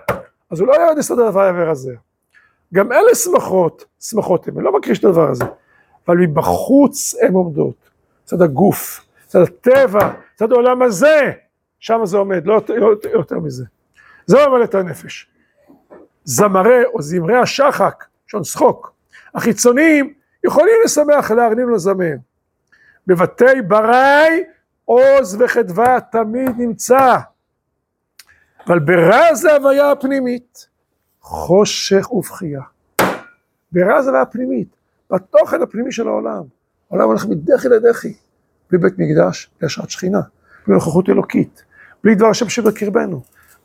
אז 0.50 0.60
הוא 0.60 0.68
לא 0.68 0.74
ירד 0.74 0.98
לסוד 0.98 1.20
ההוויה 1.20 1.52
ורזיה. 1.56 1.96
גם 2.74 2.92
אלה 2.92 3.14
שמחות, 3.14 3.84
שמחות 4.00 4.48
הן, 4.48 4.54
אני 4.56 4.64
לא 4.64 4.78
מכחיש 4.78 4.98
את 4.98 5.04
הדבר 5.04 5.30
הזה, 5.30 5.44
אבל 6.08 6.16
מבחוץ 6.16 7.14
הן 7.22 7.32
עומדות, 7.32 7.90
צד 8.24 8.42
הגוף, 8.42 9.06
צד 9.26 9.40
הטבע, 9.40 10.12
צד 10.34 10.52
העולם 10.52 10.82
הזה, 10.82 11.32
שם 11.80 12.00
זה 12.04 12.18
עומד, 12.18 12.46
לא 12.46 12.54
יותר, 12.54 12.74
לא 12.74 12.96
יותר 13.12 13.38
מזה. 13.38 13.64
זה 14.26 14.36
לא 14.36 14.50
ממלא 14.50 14.64
את 14.64 14.74
הנפש. 14.74 15.30
זמרי 16.24 16.84
או 16.84 17.02
זמרי 17.02 17.36
השחק, 17.36 18.04
שעון 18.26 18.44
שחוק, 18.44 18.92
החיצוניים 19.34 20.14
יכולים 20.44 20.74
לשמח, 20.84 21.30
להרנין 21.30 21.70
ולזמר. 21.70 22.14
בבתי 23.06 23.62
ברי 23.66 24.44
עוז 24.90 25.36
וחדווה 25.40 25.98
תמיד 26.12 26.50
נמצא, 26.58 27.16
אבל 28.66 28.78
ברז 28.78 29.44
ההוויה 29.44 29.90
הפנימית, 29.90 30.68
חושך 31.20 32.12
ובכייה. 32.12 32.60
ברז 33.72 34.06
ההוויה 34.06 34.22
הפנימית, 34.22 34.68
בתוכן 35.10 35.62
הפנימי 35.62 35.92
של 35.92 36.08
העולם. 36.08 36.42
העולם 36.90 37.08
הולך 37.08 37.26
מדחי 37.26 37.68
לדחי, 37.68 38.14
בלי 38.70 38.78
בית 38.78 38.94
מקדש, 38.98 39.50
בלי 39.58 39.66
השראת 39.66 39.90
שכינה, 39.90 40.20
בלי 40.66 40.74
נוכחות 40.74 41.08
אלוקית, 41.08 41.64
בלי 42.04 42.14
דבר 42.14 42.28
השם 42.28 42.48
שבקרבנו, 42.48 43.22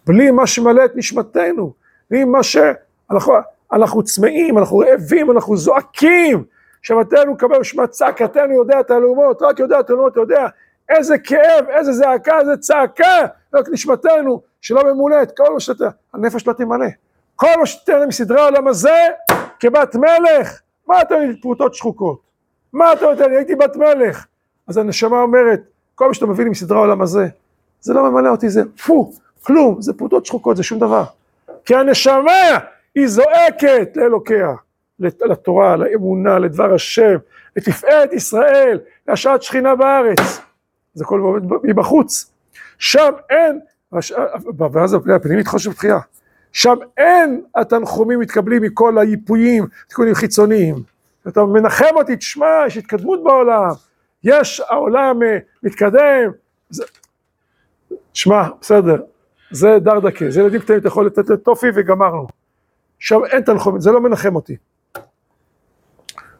בלי 0.07 0.31
מה 0.31 0.47
שמלא 0.47 0.85
את 0.85 0.91
נשמתנו, 0.95 1.73
בלי 2.09 2.23
מה 2.23 2.43
שאנחנו 2.43 3.33
אנחנו 3.71 4.03
צמאים, 4.03 4.57
אנחנו 4.57 4.77
רעבים, 4.77 5.31
אנחנו 5.31 5.57
זועקים, 5.57 6.43
שבתנו 6.81 7.33
מקבל 7.33 7.59
משמע 7.59 7.87
צעקתנו 7.87 8.53
יודע 8.53 8.79
את 8.79 8.91
הלאומות, 8.91 9.41
רק 9.41 9.59
יודע 9.59 9.79
את 9.79 9.89
הלאומות, 9.89 10.15
יודע 10.15 10.47
איזה 10.89 11.17
כאב, 11.17 11.65
איזה 11.69 11.93
זעקה, 11.93 12.39
איזה 12.39 12.57
צעקה, 12.57 13.25
רק 13.53 13.69
נשמתנו 13.71 14.41
שלא 14.61 14.93
ממולאת, 14.93 15.37
כל 15.37 15.53
מה 15.53 15.59
שאתה, 15.59 15.89
הנפש 16.13 16.47
לא 16.47 16.53
תמלא. 16.53 16.87
כל 17.35 17.47
מה 17.59 17.65
שתתן 17.65 18.07
מסדרי 18.07 18.41
העולם 18.41 18.67
הזה, 18.67 19.07
כבת 19.59 19.95
מלך, 19.95 20.59
מה 20.87 21.01
אתה 21.01 21.15
נותן 21.15 21.41
פרוטות 21.41 21.73
שחוקות? 21.73 22.19
מה 22.73 22.93
אתה 22.93 23.05
נותן 23.05 23.29
לי? 23.29 23.35
הייתי 23.35 23.55
בת 23.55 23.75
מלך. 23.75 24.25
אז 24.67 24.77
הנשמה 24.77 25.21
אומרת, 25.21 25.61
כל 25.95 26.07
מה 26.07 26.13
שאתה 26.13 26.25
מביא 26.25 26.43
לי 26.43 26.49
מסדרי 26.49 26.77
העולם 26.77 27.01
הזה, 27.01 27.27
זה 27.81 27.93
לא 27.93 28.09
ממלא 28.09 28.29
אותי, 28.29 28.49
זה 28.49 28.61
פו, 28.85 29.11
כלום, 29.43 29.81
זה 29.81 29.93
פרוטות 29.93 30.25
שחוקות, 30.25 30.57
זה 30.57 30.63
שום 30.63 30.79
דבר. 30.79 31.03
כי 31.65 31.75
הנשמה 31.75 32.57
היא 32.95 33.07
זועקת 33.07 33.89
לאלוקיה, 33.95 34.53
לתורה, 34.99 35.75
לאמונה, 35.75 36.39
לדבר 36.39 36.73
השם, 36.73 37.15
לתפארת 37.55 38.13
ישראל, 38.13 38.79
להשעת 39.07 39.41
שכינה 39.41 39.75
בארץ. 39.75 40.41
זה 40.95 41.03
הכל 41.03 41.19
עובד 41.19 41.41
מבחוץ. 41.63 42.31
שם 42.77 43.11
אין, 43.29 43.59
ואז 44.71 44.97
הפנימית 45.15 45.47
חושך 45.47 45.69
בתחייה. 45.69 45.99
שם 46.51 46.75
אין 46.97 47.41
התנחומים 47.55 48.19
מתקבלים 48.19 48.61
מכל 48.61 48.97
היפויים, 48.97 49.65
תיקונים 49.87 50.15
חיצוניים. 50.15 50.75
אתה 51.27 51.45
מנחם 51.45 51.95
אותי, 51.95 52.15
תשמע, 52.15 52.47
יש 52.67 52.77
התקדמות 52.77 53.23
בעולם, 53.23 53.69
יש, 54.23 54.61
העולם 54.69 55.23
אה, 55.23 55.37
מתקדם. 55.63 56.31
תשמע, 58.11 58.43
בסדר, 58.61 59.01
זה 59.51 59.77
דרדקה, 59.79 60.29
זה 60.29 60.41
ילדים 60.41 60.61
קטנים, 60.61 60.79
אתה 60.79 60.87
יכול 60.87 61.05
לתת 61.05 61.29
לטופי 61.29 61.67
וגמרנו. 61.75 62.27
שם 62.99 63.19
אין 63.25 63.41
תנחומים, 63.41 63.81
זה 63.81 63.91
לא 63.91 64.01
מנחם 64.01 64.35
אותי. 64.35 64.55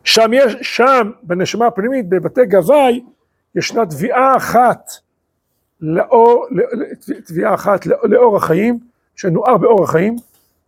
שם 0.04 0.32
יש, 0.34 0.56
שם 0.62 1.12
בנשמה 1.24 1.68
הפנימית, 1.68 2.10
בבתי 2.10 2.46
גבאי, 2.46 3.04
ישנה 3.56 3.86
תביעה 3.86 4.38
אחת 4.38 4.92
לאור, 5.82 6.48
תביעה 7.26 7.54
אחת 7.54 7.86
לאור 7.86 8.38
החיים, 8.38 8.80
שנוער 9.16 9.58
באור 9.58 9.84
החיים, 9.84 10.16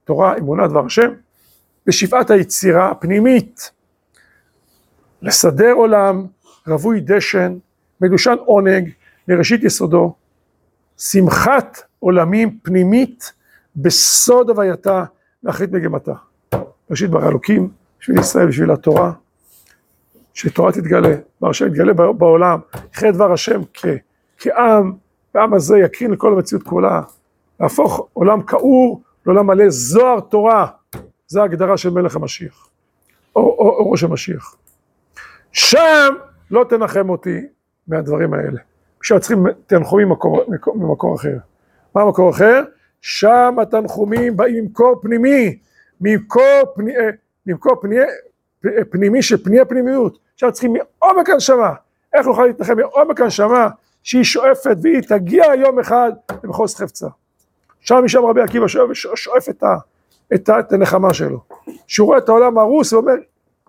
תורה, 0.03 0.37
אמונה, 0.37 0.67
דבר 0.67 0.85
השם, 0.85 1.11
בשבעת 1.85 2.29
היצירה 2.29 2.91
הפנימית, 2.91 3.71
לסדר 5.21 5.71
עולם, 5.71 6.25
רווי 6.67 6.99
דשן, 6.99 7.57
מדושן 8.01 8.35
עונג, 8.45 8.89
לראשית 9.27 9.63
יסודו, 9.63 10.15
שמחת 10.97 11.77
עולמים 11.99 12.57
פנימית 12.63 13.33
בסוד 13.75 14.49
הווייתה 14.49 15.03
ואחרית 15.43 15.71
מגמתה. 15.71 16.13
ראשית 16.91 17.09
ברא 17.09 17.29
אלוקים, 17.29 17.69
בשביל 17.99 18.19
ישראל, 18.19 18.47
בשביל 18.47 18.71
התורה, 18.71 19.11
שתורה 20.33 20.71
תתגלה, 20.71 21.15
דבר 21.39 21.49
השם 21.49 21.67
יתגלה 21.67 21.93
בעולם, 21.93 22.59
יחיה 22.93 23.11
דבר 23.11 23.31
השם 23.33 23.61
כ, 23.73 23.85
כעם, 24.37 24.93
והעם 25.35 25.53
הזה 25.53 25.77
יקרין 25.77 26.11
לכל 26.11 26.33
המציאות 26.33 26.63
כולה, 26.63 27.01
להפוך 27.59 28.07
עולם 28.13 28.43
כעור 28.43 29.01
לעולם 29.25 29.47
מלא 29.47 29.69
זוהר 29.69 30.19
תורה, 30.19 30.67
זו 31.27 31.41
ההגדרה 31.41 31.77
של 31.77 31.89
מלך 31.89 32.15
המשיח, 32.15 32.67
או, 33.35 33.41
או, 33.41 33.69
או 33.69 33.91
ראש 33.91 34.03
המשיח. 34.03 34.55
שם 35.51 36.13
לא 36.51 36.65
תנחם 36.69 37.09
אותי 37.09 37.41
מהדברים 37.87 38.33
האלה. 38.33 38.59
עכשיו 38.99 39.19
צריכים 39.19 39.43
תנחומים 39.67 40.09
ממקור, 40.09 40.43
ממקור 40.75 41.15
אחר. 41.15 41.37
מה 41.95 42.01
המקור 42.01 42.29
אחר? 42.29 42.63
שם 43.01 43.55
התנחומים 43.61 44.37
באים 44.37 44.63
ממקור 44.63 44.99
פנימי, 45.01 45.57
ממקור, 46.01 46.43
פני, 46.75 46.93
ממקור 47.45 47.75
פני, 47.81 47.95
פנימי 48.89 49.21
של 49.21 49.43
פני 49.43 49.59
הפנימיות. 49.59 50.26
עכשיו 50.37 50.51
צריכים 50.51 50.73
מעומק 50.73 51.29
הנשמה. 51.29 51.73
איך 52.13 52.27
נוכל 52.27 52.45
להתנחם 52.45 52.77
מעומק 52.77 53.21
הנשמה 53.21 53.69
שהיא 54.03 54.23
שואפת 54.23 54.77
והיא 54.81 55.01
תגיע 55.01 55.45
יום 55.55 55.79
אחד 55.79 56.11
למחוז 56.43 56.75
חפצה. 56.75 57.07
שם 57.79 57.95
משם 58.03 58.25
רבי 58.25 58.41
עקיבא 58.41 58.67
שואף, 58.67 58.89
שואף 58.93 59.49
את, 59.49 59.63
ה, 59.63 59.75
את, 60.33 60.49
ה, 60.49 60.59
את 60.59 60.73
הנחמה 60.73 61.13
שלו. 61.13 61.39
שהוא 61.87 62.07
רואה 62.07 62.17
את 62.17 62.29
העולם 62.29 62.57
הרוס 62.57 62.93
ואומר, 62.93 63.13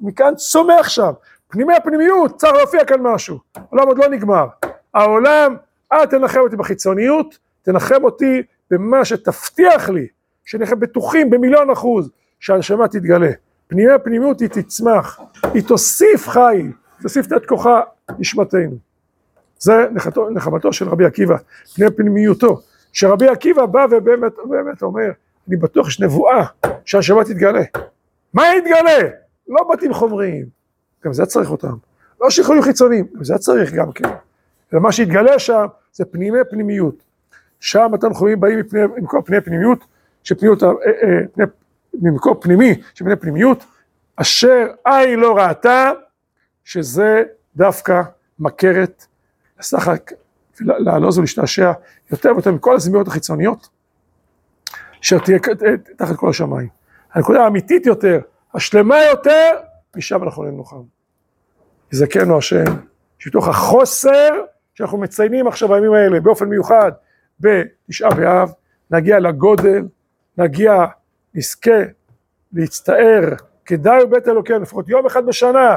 מכאן 0.01 0.35
צומח 0.35 0.89
שם. 0.89 1.11
פנימי 1.49 1.75
הפנימיות, 1.75 2.37
צריך 2.37 2.53
להופיע 2.53 2.85
כאן 2.85 3.01
משהו. 3.01 3.39
העולם 3.55 3.89
עוד 3.89 3.99
לא 3.99 4.09
נגמר. 4.09 4.47
העולם, 4.95 5.57
אל 5.93 6.07
תנחם 6.07 6.41
אותי 6.41 6.57
בחיצוניות, 6.57 7.39
תנחם 7.63 8.05
אותי 8.05 8.43
במה 8.71 9.05
שתבטיח 9.05 9.89
לי, 9.89 10.07
שנהיה 10.45 10.75
בטוחים 10.75 11.31
במיליון 11.31 11.71
אחוז 11.71 12.11
שהנשמה 12.41 12.89
תתגלה. 12.89 13.31
פנימי 13.69 13.93
הפנימיות 13.93 14.41
היא 14.41 14.49
תצמח, 14.49 15.21
היא 15.55 15.63
תוסיף 15.63 16.29
חיל, 16.29 16.73
תוסיף 17.03 17.33
את 17.33 17.47
כוחה 17.47 17.81
נשמתנו. 18.19 18.77
זה 19.59 19.87
נחמתו, 19.93 20.31
נחמתו 20.31 20.73
של 20.73 20.89
רבי 20.89 21.05
עקיבא, 21.05 21.37
פני 21.75 21.91
פנימיותו, 21.91 22.61
שרבי 22.93 23.29
עקיבא 23.29 23.67
בא 23.67 23.87
ובאמת 23.91 24.33
באמת 24.49 24.83
אומר, 24.83 25.11
אני 25.49 25.57
בטוח 25.57 25.89
יש 25.89 26.01
נבואה 26.01 26.45
שהשבת 26.85 27.27
תתגלה. 27.27 27.63
מה 28.35 28.43
יתגלה? 28.57 29.09
לא 29.49 29.69
בתים 29.73 29.95
חומריים, 29.95 30.47
גם 31.05 31.13
זה 31.13 31.27
צריך 31.27 31.51
אותם. 31.51 31.75
לא 32.21 32.31
שחררים 32.31 32.63
חיצוניים, 32.63 33.07
גם 33.17 33.25
זה 33.25 33.39
צריך 33.39 33.75
גם 33.75 33.93
כן. 33.93 34.09
ומה 34.73 34.93
שיתגלה 34.93 35.39
שם 35.39 35.67
זה 35.93 36.05
פנימי 36.05 36.39
פנימיות. 36.51 36.95
שם 37.61 37.95
התנחומים 37.95 38.41
באים 38.41 38.59
מפני, 38.59 38.81
ממקור 38.97 39.23
פני 39.23 39.41
פנימיות, 39.41 39.85
שפניות, 40.25 40.63
אה, 40.63 40.69
אה, 40.69 41.19
פני, 41.35 41.45
ממקור 42.03 42.41
פנימי, 42.41 42.75
שפני 42.95 43.17
פנימיות, 43.17 43.65
אשר 44.17 44.67
עין 44.85 45.21
לא 45.21 45.37
ראתה, 45.37 45.91
שזה 46.65 47.23
דווקא 47.57 48.03
מכרת 48.39 49.07
לשחק, 49.59 50.13
לעלוז 50.61 51.19
ולהשתעשע 51.19 51.73
יותר 52.11 52.33
ויותר 52.33 52.53
מכל 52.53 52.77
הזמירות 52.77 53.09
החיצוניות, 53.09 53.69
אשר 55.03 55.19
תהיה 55.19 55.39
תחת 55.97 56.17
כל 56.17 56.31
השמיים. 56.31 56.69
הנקודה 57.13 57.45
האמיתית 57.45 57.87
יותר, 57.87 58.21
השלמה 58.55 58.97
יותר, 59.11 59.51
משם 59.97 60.23
אנחנו 60.23 60.43
ננוחם. 60.43 60.83
יזכנו 61.93 62.39
השם, 62.39 62.65
שמתוך 63.19 63.49
החוסר 63.49 64.29
שאנחנו 64.75 64.99
מציינים 64.99 65.47
עכשיו 65.47 65.69
בימים 65.69 65.93
האלה 65.93 66.21
באופן 66.21 66.49
מיוחד 66.49 66.93
בתשעה 67.41 68.11
באב, 68.11 68.53
נגיע 68.91 69.19
לגודל, 69.19 69.83
נגיע, 70.39 70.85
נזכה 71.35 71.81
להצטער, 72.53 73.35
כדאי 73.65 74.07
בית 74.07 74.29
אלוקינו, 74.29 74.61
לפחות 74.61 74.89
יום 74.89 75.07
אחד 75.07 75.27
בשנה, 75.27 75.77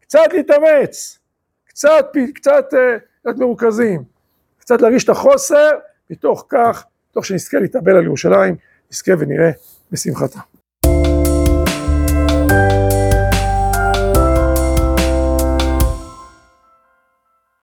קצת 0.00 0.32
להתאמץ, 0.32 1.18
קצת, 1.64 2.06
קצת 2.34 2.64
אה, 2.74 2.96
להיות 3.24 3.38
מרוכזים, 3.38 4.04
קצת 4.58 4.82
להרגיש 4.82 5.04
את 5.04 5.08
החוסר, 5.08 5.70
מתוך 6.10 6.46
כך, 6.48 6.84
מתוך 7.10 7.26
שנזכה 7.26 7.58
להתאבל 7.58 7.96
על 7.96 8.04
ירושלים, 8.04 8.56
נזכה 8.90 9.12
ונראה 9.18 9.50
בשמחתה. 9.90 10.51